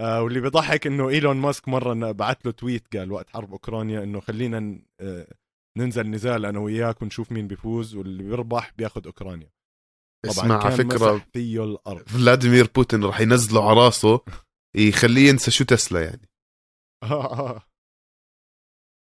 آه 0.00 0.22
واللي 0.22 0.40
بيضحك 0.40 0.86
إنه 0.86 1.08
إيلون 1.08 1.36
ماسك 1.36 1.68
مرة 1.68 2.12
بعت 2.12 2.46
له 2.46 2.52
تويت 2.52 2.96
قال 2.96 3.12
وقت 3.12 3.30
حرب 3.30 3.52
أوكرانيا 3.52 4.02
إنه 4.02 4.20
خلينا 4.20 4.78
آه 5.00 5.26
ننزل 5.78 6.10
نزال 6.10 6.46
أنا 6.46 6.58
وياك 6.58 7.02
ونشوف 7.02 7.32
مين 7.32 7.48
بيفوز 7.48 7.94
واللي 7.94 8.22
بيربح 8.22 8.72
بياخذ 8.78 9.06
أوكرانيا. 9.06 9.50
اسمع 10.26 10.64
على 10.64 10.76
فكرة 10.76 11.26
فيه 11.32 11.64
الأرض. 11.64 12.08
فلاديمير 12.08 12.70
بوتين 12.74 13.04
راح 13.04 13.20
ينزله 13.20 13.70
على 13.70 13.80
راسه 13.80 14.20
يخليه 14.76 15.28
ينسى 15.28 15.50
شو 15.50 15.64
تسلا 15.64 16.04
يعني. 16.04 16.28
آه 17.02 17.38
آه. 17.50 17.62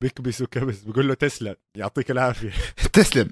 بيكبس 0.02 0.42
وكبس 0.42 0.80
بيقول 0.80 1.08
له 1.08 1.14
تسلم 1.14 1.56
يعطيك 1.76 2.10
العافية. 2.10 2.50
تسلم. 2.92 3.30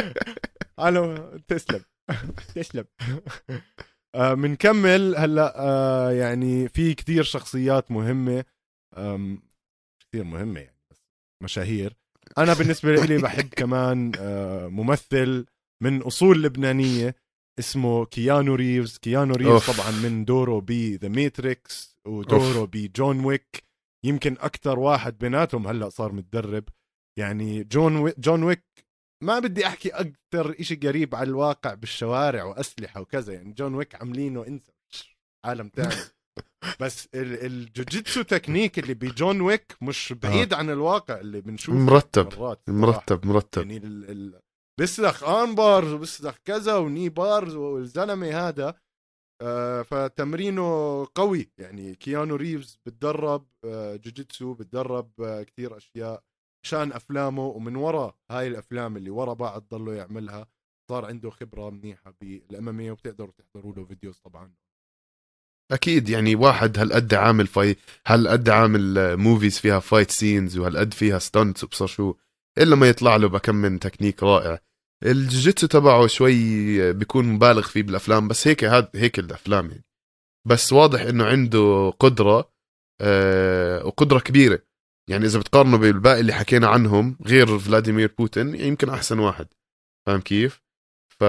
ألو 0.86 1.36
تسلم. 1.48 1.84
تسلم. 2.54 2.84
بنكمل 4.16 5.16
هلا 5.16 5.54
آه 5.56 6.12
يعني 6.12 6.68
في 6.68 6.94
كثير 6.94 7.22
شخصيات 7.22 7.90
مهمة 7.90 8.44
كثير 10.02 10.24
مهمة 10.24 10.60
يعني 10.60 10.80
بس 10.90 11.02
مشاهير. 11.42 11.96
أنا 12.38 12.54
بالنسبة 12.54 12.94
لي 12.94 13.18
بحب 13.18 13.48
كمان 13.60 14.12
آه 14.18 14.68
ممثل 14.68 15.46
من 15.82 16.02
أصول 16.02 16.42
لبنانية 16.42 17.14
اسمه 17.58 18.04
كيانو 18.04 18.54
ريفز. 18.54 18.98
كيانو 18.98 19.34
ريفز 19.34 19.50
أوف. 19.50 19.80
طبعا 19.80 19.90
من 19.90 20.24
دوره 20.24 20.60
ب 20.60 20.70
The 20.72 21.08
Matrix 21.08 21.98
ودوره 22.06 22.64
بجون 22.72 23.24
ويك 23.24 23.64
يمكن 24.06 24.36
أكثر 24.40 24.78
واحد 24.78 25.18
بيناتهم 25.18 25.66
هلا 25.66 25.88
صار 25.88 26.12
متدرب. 26.12 26.64
يعني 27.18 27.64
جون 27.64 27.96
ويك 27.96 28.20
جون 28.20 28.42
ويك 28.42 28.64
ما 29.22 29.38
بدي 29.38 29.66
أحكي 29.66 29.88
أكثر 29.88 30.62
شيء 30.62 30.88
قريب 30.88 31.14
على 31.14 31.28
الواقع 31.28 31.74
بالشوارع 31.74 32.44
وأسلحة 32.44 33.00
وكذا 33.00 33.32
يعني 33.32 33.52
جون 33.52 33.74
ويك 33.74 33.94
عاملينه 33.94 34.46
إنسى 34.46 34.72
عالم 35.44 35.70
ثاني 35.76 35.94
بس 36.80 37.08
الجوجيتسو 37.14 38.22
تكنيك 38.22 38.78
اللي 38.78 38.94
بجون 38.94 39.40
ويك 39.40 39.76
مش 39.80 40.12
بعيد 40.12 40.52
آه. 40.52 40.56
عن 40.56 40.70
الواقع 40.70 41.20
اللي 41.20 41.40
بنشوفه 41.40 41.78
مرتب 41.78 42.34
مرات 42.38 42.68
مرتب 42.68 43.26
مرتب. 43.26 43.62
يعني 43.62 43.76
ال... 43.76 44.10
ال... 44.10 44.40
بيسلخ 44.80 45.24
armbars 45.24 45.92
وبيسلخ 45.92 46.36
كذا 46.44 46.76
و 46.76 46.82
knee 46.82 47.08
bars 47.08 47.54
والزلمة 47.54 48.48
هذا 48.48 48.74
آه 49.42 49.82
فتمرينه 49.82 51.06
قوي. 51.14 51.52
يعني 51.58 51.94
كيانو 51.94 52.36
ريفز 52.36 52.78
بتدرب 52.86 53.46
آه 53.64 53.96
جوجيتسو 53.96 54.54
بتدرب 54.54 55.20
آه 55.20 55.42
كثير 55.42 55.76
أشياء. 55.76 56.22
عشان 56.64 56.92
أفلامه 56.92 57.46
ومن 57.46 57.76
وراء 57.76 58.16
هاي 58.30 58.46
الأفلام 58.46 58.96
اللي 58.96 59.10
ورا 59.10 59.32
بعض 59.32 59.64
ضلوا 59.70 59.94
يعملها 59.94 60.46
صار 60.90 61.04
عنده 61.04 61.30
خبرة 61.30 61.70
منيحة 61.70 62.14
بال 62.20 62.49
MMA 62.49 62.92
وبتقدروا 62.92 63.32
تحضروا 63.32 63.74
له 63.74 63.84
videos 63.84 64.18
طبعا. 64.18 64.52
أكيد 65.72 66.08
يعني 66.08 66.34
واحد 66.34 66.78
هالقد 66.78 67.14
عامل 67.14 67.46
fi- 67.46 67.76
هالقد 68.06 68.48
عامل 68.48 69.16
movies 69.16 69.58
فيها 69.58 69.80
fight 69.80 70.10
scenes 70.10 70.58
وهالقد 70.58 70.94
فيها 70.94 71.18
stunts 71.18 71.64
وبصر 71.64 71.86
شو 71.86 72.14
إلا 72.58 72.76
ما 72.76 72.88
يطلع 72.88 73.16
له 73.16 73.28
بكم 73.28 73.54
من 73.54 73.78
تكنيك 73.80 74.22
رائع. 74.22 74.58
الجوجيتسو 75.04 75.66
تبعه 75.66 76.06
شوي 76.06 76.92
بيكون 76.92 77.24
مبالغ 77.24 77.62
فيه 77.62 77.82
بالأفلام 77.82 78.28
بس 78.28 78.48
هيك 78.48 78.64
هاد 78.64 78.88
هيك 78.94 79.18
الأفلام 79.18 79.70
يعني. 79.70 79.84
بس 80.48 80.72
واضح 80.72 81.00
إنه 81.00 81.24
عنده 81.24 81.90
قدرة 81.90 82.52
آه 83.00 83.86
وقدرة 83.86 84.18
كبيرة. 84.18 84.62
يعني 85.10 85.26
إذا 85.26 85.38
بتقارنه 85.38 85.76
بالباقي 85.76 86.20
اللي 86.20 86.32
حكينا 86.32 86.68
عنهم 86.68 87.18
غير 87.26 87.58
فلاديمير 87.58 88.14
بوتين 88.18 88.54
يمكن 88.54 88.88
أحسن 88.88 89.18
واحد 89.18 89.46
فاهم 90.06 90.20
كيف؟ 90.20 90.62
ف 91.20 91.24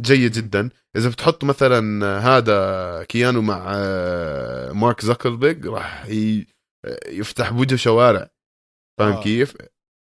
جيد 0.00 0.32
جدا 0.32 0.70
إذا 0.96 1.08
بتحط 1.10 1.44
مثلا 1.44 2.06
هذا 2.18 3.04
كيانو 3.04 3.42
مع 3.42 3.64
آه، 3.74 4.72
مارك 4.72 5.00
زكربيج 5.00 5.66
راح 5.66 6.06
يفتح 7.08 7.52
بوجهه 7.52 7.76
شوارع 7.76 8.30
فاهم 8.98 9.12
آه. 9.12 9.22
كيف؟ 9.22 9.56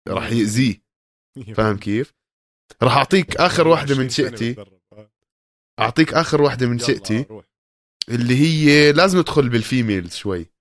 راح 0.07 0.31
يأذيه 0.31 0.81
فاهم 1.57 1.77
كيف؟ 1.77 2.13
راح 2.83 2.97
أعطيك 2.97 3.37
آخر 3.37 3.67
واحدة 3.67 3.95
من 3.95 4.09
شئتي 4.09 4.55
آه. 4.93 5.11
أعطيك 5.79 6.13
آخر 6.13 6.41
واحدة 6.41 6.67
من 6.67 6.79
شئتي 6.79 7.25
اللي 8.09 8.35
هي 8.35 8.91
لازم 8.91 9.19
ندخل 9.19 9.49
بالفيميلز 9.49 10.15
شوي 10.15 10.58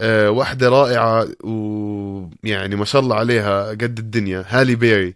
أه 0.00 0.30
واحدة 0.30 0.68
رائعة 0.68 1.28
ويعني 1.44 2.76
ما 2.76 2.84
شاء 2.84 3.02
الله 3.02 3.16
عليها 3.16 3.68
قد 3.70 3.98
الدنيا 3.98 4.44
هالي 4.48 4.74
بيري. 4.74 5.14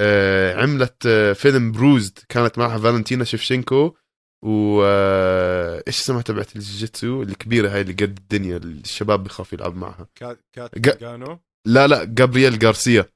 أه 0.00 0.54
عملت 0.62 1.06
أه 1.06 1.32
فيلم 1.32 1.72
بروزد 1.72 2.18
كانت 2.28 2.58
معها 2.58 2.78
فالنتينا 2.78 3.24
شيفشينكو 3.24 3.96
و 4.44 4.82
آه، 4.84 5.82
إيش 5.86 6.00
اسمها 6.00 6.22
تبعت 6.22 6.56
الجيتسو 6.56 7.22
الكبيرة 7.22 7.68
هاي 7.68 7.80
اللي 7.80 7.92
قد 7.92 8.18
الدنيا 8.18 8.56
الشباب 8.56 9.24
بخاف 9.24 9.52
يلعب 9.52 9.76
معها؟ 9.76 10.08
كات 10.14 10.40
كات 10.52 10.78
جا... 10.78 11.18
لا 11.66 11.86
لا 11.86 12.04
جابرييل 12.04 12.66
غارسيا. 12.66 13.06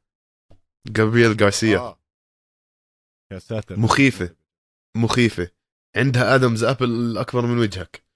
جابرييل 0.87 1.43
غارسيا. 1.43 1.79
آه. 1.79 2.01
يا 3.33 3.39
ساتر. 3.39 3.79
مخيفة. 3.79 4.37
مخيفة. 4.97 5.51
عندها 5.97 6.35
Adam's 6.35 6.65
apple 6.65 7.19
أكبر 7.19 7.47
من 7.47 7.59
وجهك. 7.59 8.08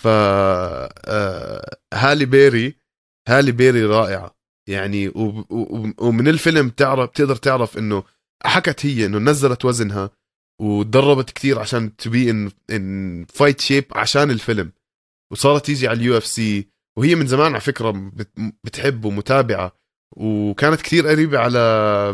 ف 0.00 0.06
آه، 0.06 1.76
هالي 1.94 2.24
بيري 2.24 2.76
هالي 3.28 3.52
بيري 3.52 3.84
رائعة. 3.84 4.36
يعني 4.68 5.08
ومن 5.98 6.28
الفيلم 6.28 6.68
تعرف 6.70 7.10
تقدر 7.10 7.36
تعرف 7.36 7.78
إنه 7.78 8.04
حكت 8.44 8.86
هي 8.86 9.06
إنه 9.06 9.18
نزلت 9.18 9.64
وزنها 9.64 10.10
وتدربت 10.60 11.30
كثير 11.30 11.58
عشان 11.58 11.96
to 11.96 12.13
be 12.13 12.30
in 12.30 12.50
in 12.70 13.24
fight 13.24 13.60
shape 13.60 13.84
عشان 13.92 14.30
الفيلم. 14.30 14.72
وصارت 15.32 15.66
تيجي 15.66 15.88
على 15.88 15.98
ال 15.98 16.16
UFC. 16.18 16.68
وهي 16.98 17.14
من 17.14 17.26
زمان 17.26 17.52
على 17.52 17.60
فكرة 17.60 18.12
بتحب 18.64 19.04
ومتابعة. 19.04 19.72
وكانت 20.16 20.82
كثير 20.82 21.06
قريبة 21.08 21.38
على 21.38 21.58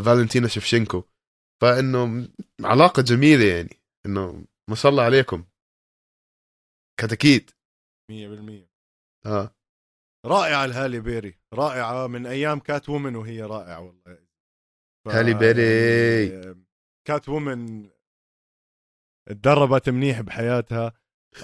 فالنتينا 0.05 0.47
شفشنكو 0.47 1.03
فإنه 1.61 2.27
علاقة 2.63 3.01
جميلة 3.01 3.45
يعني. 3.45 3.79
إنه 4.05 4.45
ما 4.69 4.75
شاء 4.75 4.91
الله 4.91 5.03
عليكم. 5.03 5.43
كتأكيد. 6.99 7.51
100% 8.11 8.67
آه. 9.25 9.55
رائعة 10.25 10.65
الهالي 10.65 10.99
بيري 10.99 11.39
رائعة 11.53 12.07
من 12.07 12.25
أيام 12.25 12.59
Catwoman 12.59 13.15
وهي 13.15 13.41
رائعة 13.41 13.79
والله. 13.79 14.17
ف... 15.05 15.09
هالي 15.09 15.33
بيري. 15.33 16.55
Catwoman 17.07 17.89
تدربت 19.29 19.89
منيح 19.89 20.21
بحياتها. 20.21 20.93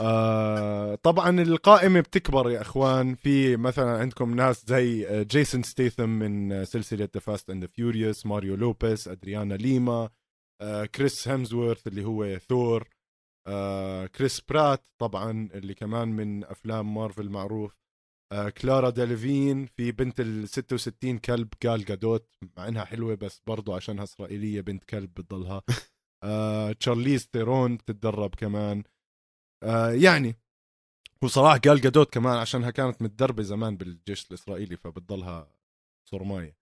آه 0.01 0.95
طبعا 0.95 1.41
القائمة 1.41 1.99
بتكبر 1.99 2.49
يا 2.49 2.61
إخوان. 2.61 3.15
في 3.15 3.57
مثلا 3.57 3.97
عندكم 3.97 4.35
ناس 4.35 4.65
زي 4.67 5.07
جيسون 5.23 5.63
ستيثم 5.63 6.09
من 6.09 6.65
سلسلة 6.65 7.09
The 7.13 7.19
Fast 7.19 7.49
and 7.49 7.65
Furious 7.65 8.25
ماريو 8.25 8.55
لوبيس 8.55 9.07
أدريانا 9.07 9.53
ليما 9.53 10.09
آه 10.61 10.85
كريس 10.85 11.27
هيمزورث 11.27 11.87
اللي 11.87 12.03
هو 12.05 12.37
ثور. 12.37 12.87
آه 13.47 14.05
كريس 14.05 14.41
برات 14.41 14.85
طبعا 15.01 15.49
اللي 15.53 15.73
كمان 15.73 16.07
من 16.07 16.43
أفلام 16.43 16.93
مارفل 16.93 17.29
معروف. 17.29 17.77
آه 18.31 18.49
كارا 18.49 18.89
ديلفين 18.89 19.65
في 19.65 19.91
بنت 19.91 20.19
ال 20.19 20.49
66 20.49 21.17
كلب 21.17 21.49
جال 21.65 21.85
جادوت 21.85 22.29
مع 22.57 22.67
إنها 22.67 22.85
حلوة 22.85 23.15
بس 23.15 23.41
برضو 23.47 23.73
عشانها 23.73 24.03
إسرائيلية 24.03 24.61
بنت 24.61 24.83
كلب 24.83 25.13
بتضلها. 25.13 25.61
آه 26.23 26.71
تشارليز 26.71 27.27
تيرون 27.27 27.77
تتدرب 27.77 28.35
كمان. 28.35 28.83
آه 29.63 29.91
يعني 29.91 30.35
وصراحة 31.23 31.57
جال 31.57 31.81
جادوت 31.81 32.13
كمان 32.13 32.37
عشانها 32.37 32.71
كانت 32.71 33.01
متدربة 33.01 33.43
زمان 33.43 33.77
بالجيش 33.77 34.27
الإسرائيلي 34.27 34.77
فبتضلها 34.77 35.53
صرماية. 36.09 36.57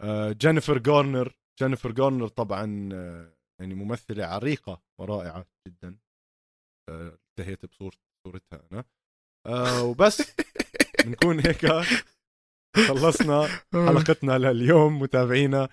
آه 0.00 0.32
جينيفر 0.32 0.78
جارنر 0.78 1.38
جينيفر 1.60 1.92
جارنر 1.92 2.28
طبعا 2.28 2.88
آه 2.92 3.34
يعني 3.60 3.74
ممثلة 3.74 4.24
عريقة 4.26 4.82
ورائعة 5.00 5.46
جدا. 5.68 5.98
انتهيت 6.90 7.66
بصورة 7.66 7.96
صورتها 8.26 8.62
أنا. 8.72 8.84
آه 9.46 9.82
وبس. 9.82 10.34
بنكون 11.04 11.40
هيك. 11.40 11.66
خلصنا 12.88 13.48
حلقتنا 13.72 14.38
لليوم 14.38 14.98
متابعينا. 14.98 15.68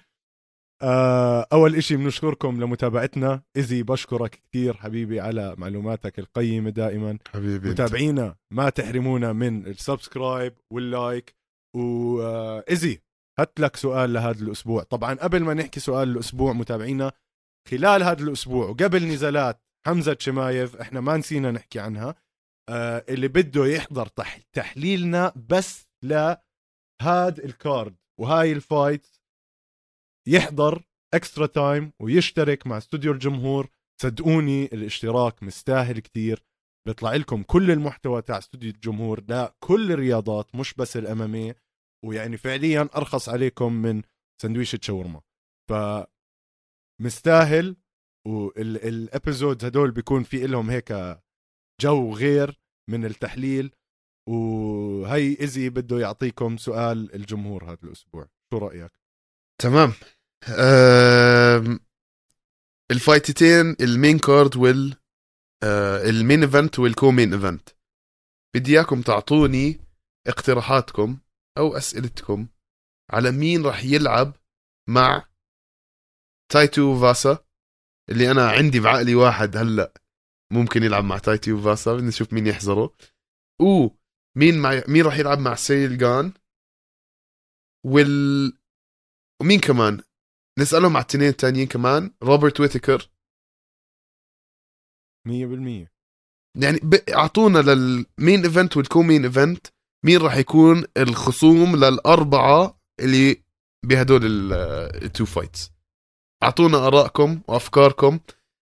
آه 0.84 1.48
أول 1.54 1.76
إشي 1.76 1.96
بنشكركم 1.96 2.62
لمتابعتنا. 2.64 3.44
ايزي 3.58 3.84
بشكرك 3.84 4.36
كثير 4.36 4.78
حبيبي 4.78 5.20
على 5.20 5.56
معلوماتك 5.58 6.20
القيمة 6.20 6.70
دائما. 6.70 7.18
حبيبي 7.28 7.70
متابعينا 7.70 8.36
ما 8.54 8.70
تحرمونا 8.70 9.34
من 9.34 9.68
ال 9.68 9.76
subscribe 9.76 10.53
وال 10.73 10.91
like. 10.91 11.36
وايزي 11.76 12.94
آه، 12.94 13.02
هات 13.40 13.60
لك 13.60 13.76
سؤال 13.76 14.14
لهذا 14.14 14.42
الأسبوع. 14.42 14.84
طبعا 14.84 15.14
قبل 15.14 15.44
ما 15.44 15.54
نحكي 15.54 15.80
سؤال 15.80 16.10
الأسبوع 16.10 16.54
متابعينا 16.54 17.12
خلال 17.70 18.04
هذا 18.04 18.24
الأسبوع 18.24 18.70
وقبل 18.70 19.08
نزالات 19.08 19.62
حمزة 19.88 20.18
شمايف 20.20 20.76
إحنا 20.76 21.02
ما 21.02 21.18
نسينا 21.18 21.52
نحكي 21.52 21.80
عنها 21.80 22.16
آه 22.70 23.06
اللي 23.10 23.28
بده 23.28 23.66
يحضر 23.66 24.08
تح... 24.08 24.38
تحليلنا 24.38 25.34
بس 25.49 25.88
ل 26.03 26.36
هاد 27.02 27.40
ال 27.40 27.51
card 27.51 27.95
وهاي 28.20 28.52
ال 28.52 28.60
fight. 28.60 29.07
يحضر 30.28 30.84
Extra 31.14 31.45
Time 31.45 31.94
ويشترك 31.99 32.68
مع 32.68 32.78
استوديو 32.78 33.12
الجمهور. 33.12 33.70
صدقوني 34.02 34.66
الاشتراك 34.66 35.44
مستاهل 35.44 35.99
كتير. 35.99 36.44
بيطلع 36.88 37.16
لكم 37.16 37.44
كل 37.44 37.72
المحتوى 37.72 38.22
تاع 38.22 38.38
استوديو 38.38 38.72
الجمهور 38.72 39.24
لكل 39.30 39.91
الرياضات 39.91 40.56
مش 40.56 40.74
بس 40.74 40.98
ال 40.98 41.09
MMA. 41.09 41.56
ويعني 42.06 42.38
فعليا 42.38 42.90
أرخص 42.95 43.30
عليكم 43.30 43.74
من 43.74 44.02
سندويشة 44.41 44.80
شاورما 44.82 45.22
ف 45.70 45.74
مستاهل 47.02 47.76
وال 48.28 48.58
episode 48.58 49.65
هدول 49.65 49.91
بيكون 49.91 50.23
في 50.23 50.48
لهم 50.48 50.69
هيك 50.69 51.19
جو 51.81 52.14
غير 52.14 52.60
من 52.89 53.06
التحليل. 53.06 53.72
وهي 54.30 55.38
ايزي 55.39 55.69
بده 55.69 55.99
يعطيكم 55.99 56.57
سؤال 56.57 57.15
الجمهور 57.15 57.65
هذا 57.65 57.77
الأسبوع. 57.84 58.27
شو 58.53 58.57
رأيك؟ 58.57 58.91
تمام. 59.61 59.93
أم... 60.48 61.80
الفايتتين 62.91 63.76
ال 63.82 63.89
main 63.89 64.19
card 64.19 64.57
وال 64.57 64.95
آه، 65.64 66.10
ال 66.10 66.16
main 66.16 66.44
event 66.44 66.80
وال 66.80 67.11
co-main 67.11 67.34
event. 67.34 67.69
بدي 68.56 68.72
إياكم 68.72 69.02
تعطوني 69.02 69.80
اقتراحاتكم 70.27 71.19
أو 71.57 71.77
أسئلتكم 71.77 72.48
على 73.11 73.31
مين 73.31 73.65
راح 73.65 73.84
يلعب 73.84 74.35
مع 74.89 75.26
تاي 76.52 76.99
توفاسا. 77.02 77.45
اللي 78.12 78.32
أنا 78.32 78.50
عندي 78.50 78.80
بعقلي 78.80 79.16
واحد 79.16 79.58
هلأ 79.58 79.94
ممكن 80.54 80.84
يلعب 80.84 81.04
مع 81.04 81.18
تاي 81.18 81.61
توفاسا 81.61 81.94
بدنا 81.94 82.08
نشوف 82.08 82.34
مين 82.34 82.48
يحضره. 82.48 82.96
و 83.62 83.88
مين 84.38 84.62
مع 84.62 84.84
مين 84.88 85.06
راح 85.06 85.18
يلعب 85.18 85.40
مع 85.40 85.56
سيريل 85.56 85.98
جان؟ 85.98 86.34
وال 87.86 88.54
ومين 89.42 89.60
كمان؟ 89.60 90.02
نسألهم 90.60 90.96
على 90.98 91.02
التنين 91.04 91.30
التانيين 91.30 91.68
كمان 91.68 92.12
روبرت 92.24 92.60
ويتكر. 92.60 93.10
100% 95.28 95.88
يعني 96.62 96.80
ب- 96.84 97.10
أعطونا 97.10 97.60
لل 97.60 97.88
main 97.88 98.44
event 98.45 98.78
وال 98.78 99.02
co-main 99.03 99.26
event 99.26 99.68
مين 100.06 100.18
راح 100.22 100.36
يكون 100.36 100.84
الخصوم 100.98 101.76
للأربعة 101.76 102.80
اللي 103.00 103.44
بهدول 103.86 104.54
ال 104.53 104.72
two 104.72 105.26
fights 105.26 105.72
أعطونا 106.43 106.88
آرائكم 106.88 107.41
وأفكاركم 107.47 108.19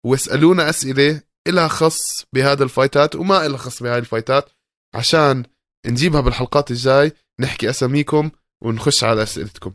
واسألونا 0.05 0.69
أسئلة 0.69 1.21
إلها 1.47 1.67
خص 1.67 2.25
بهذا 2.33 2.63
الفايتات 2.63 3.15
وما 3.15 3.45
إلها 3.45 3.57
خص 3.57 3.83
بهاي 3.83 3.97
الفايتات 3.99 4.49
عشان 4.95 5.43
نجيبها 5.85 6.21
بالحلقات 6.21 6.71
الجاي 6.71 7.11
نحكي 7.39 7.69
أساميكم 7.69 8.31
ونخش 8.63 9.03
على 9.03 9.23
أسئلتكم. 9.23 9.73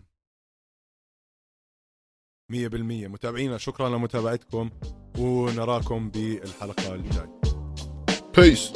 100% 2.52 3.09
متابعينا 3.09 3.59
شكرا 3.59 3.89
لمتابعتكم 3.89 4.70
ونراكم 5.18 6.10
بالحلقة 6.10 6.94
الجاية. 6.94 7.40
Peace. 8.37 8.73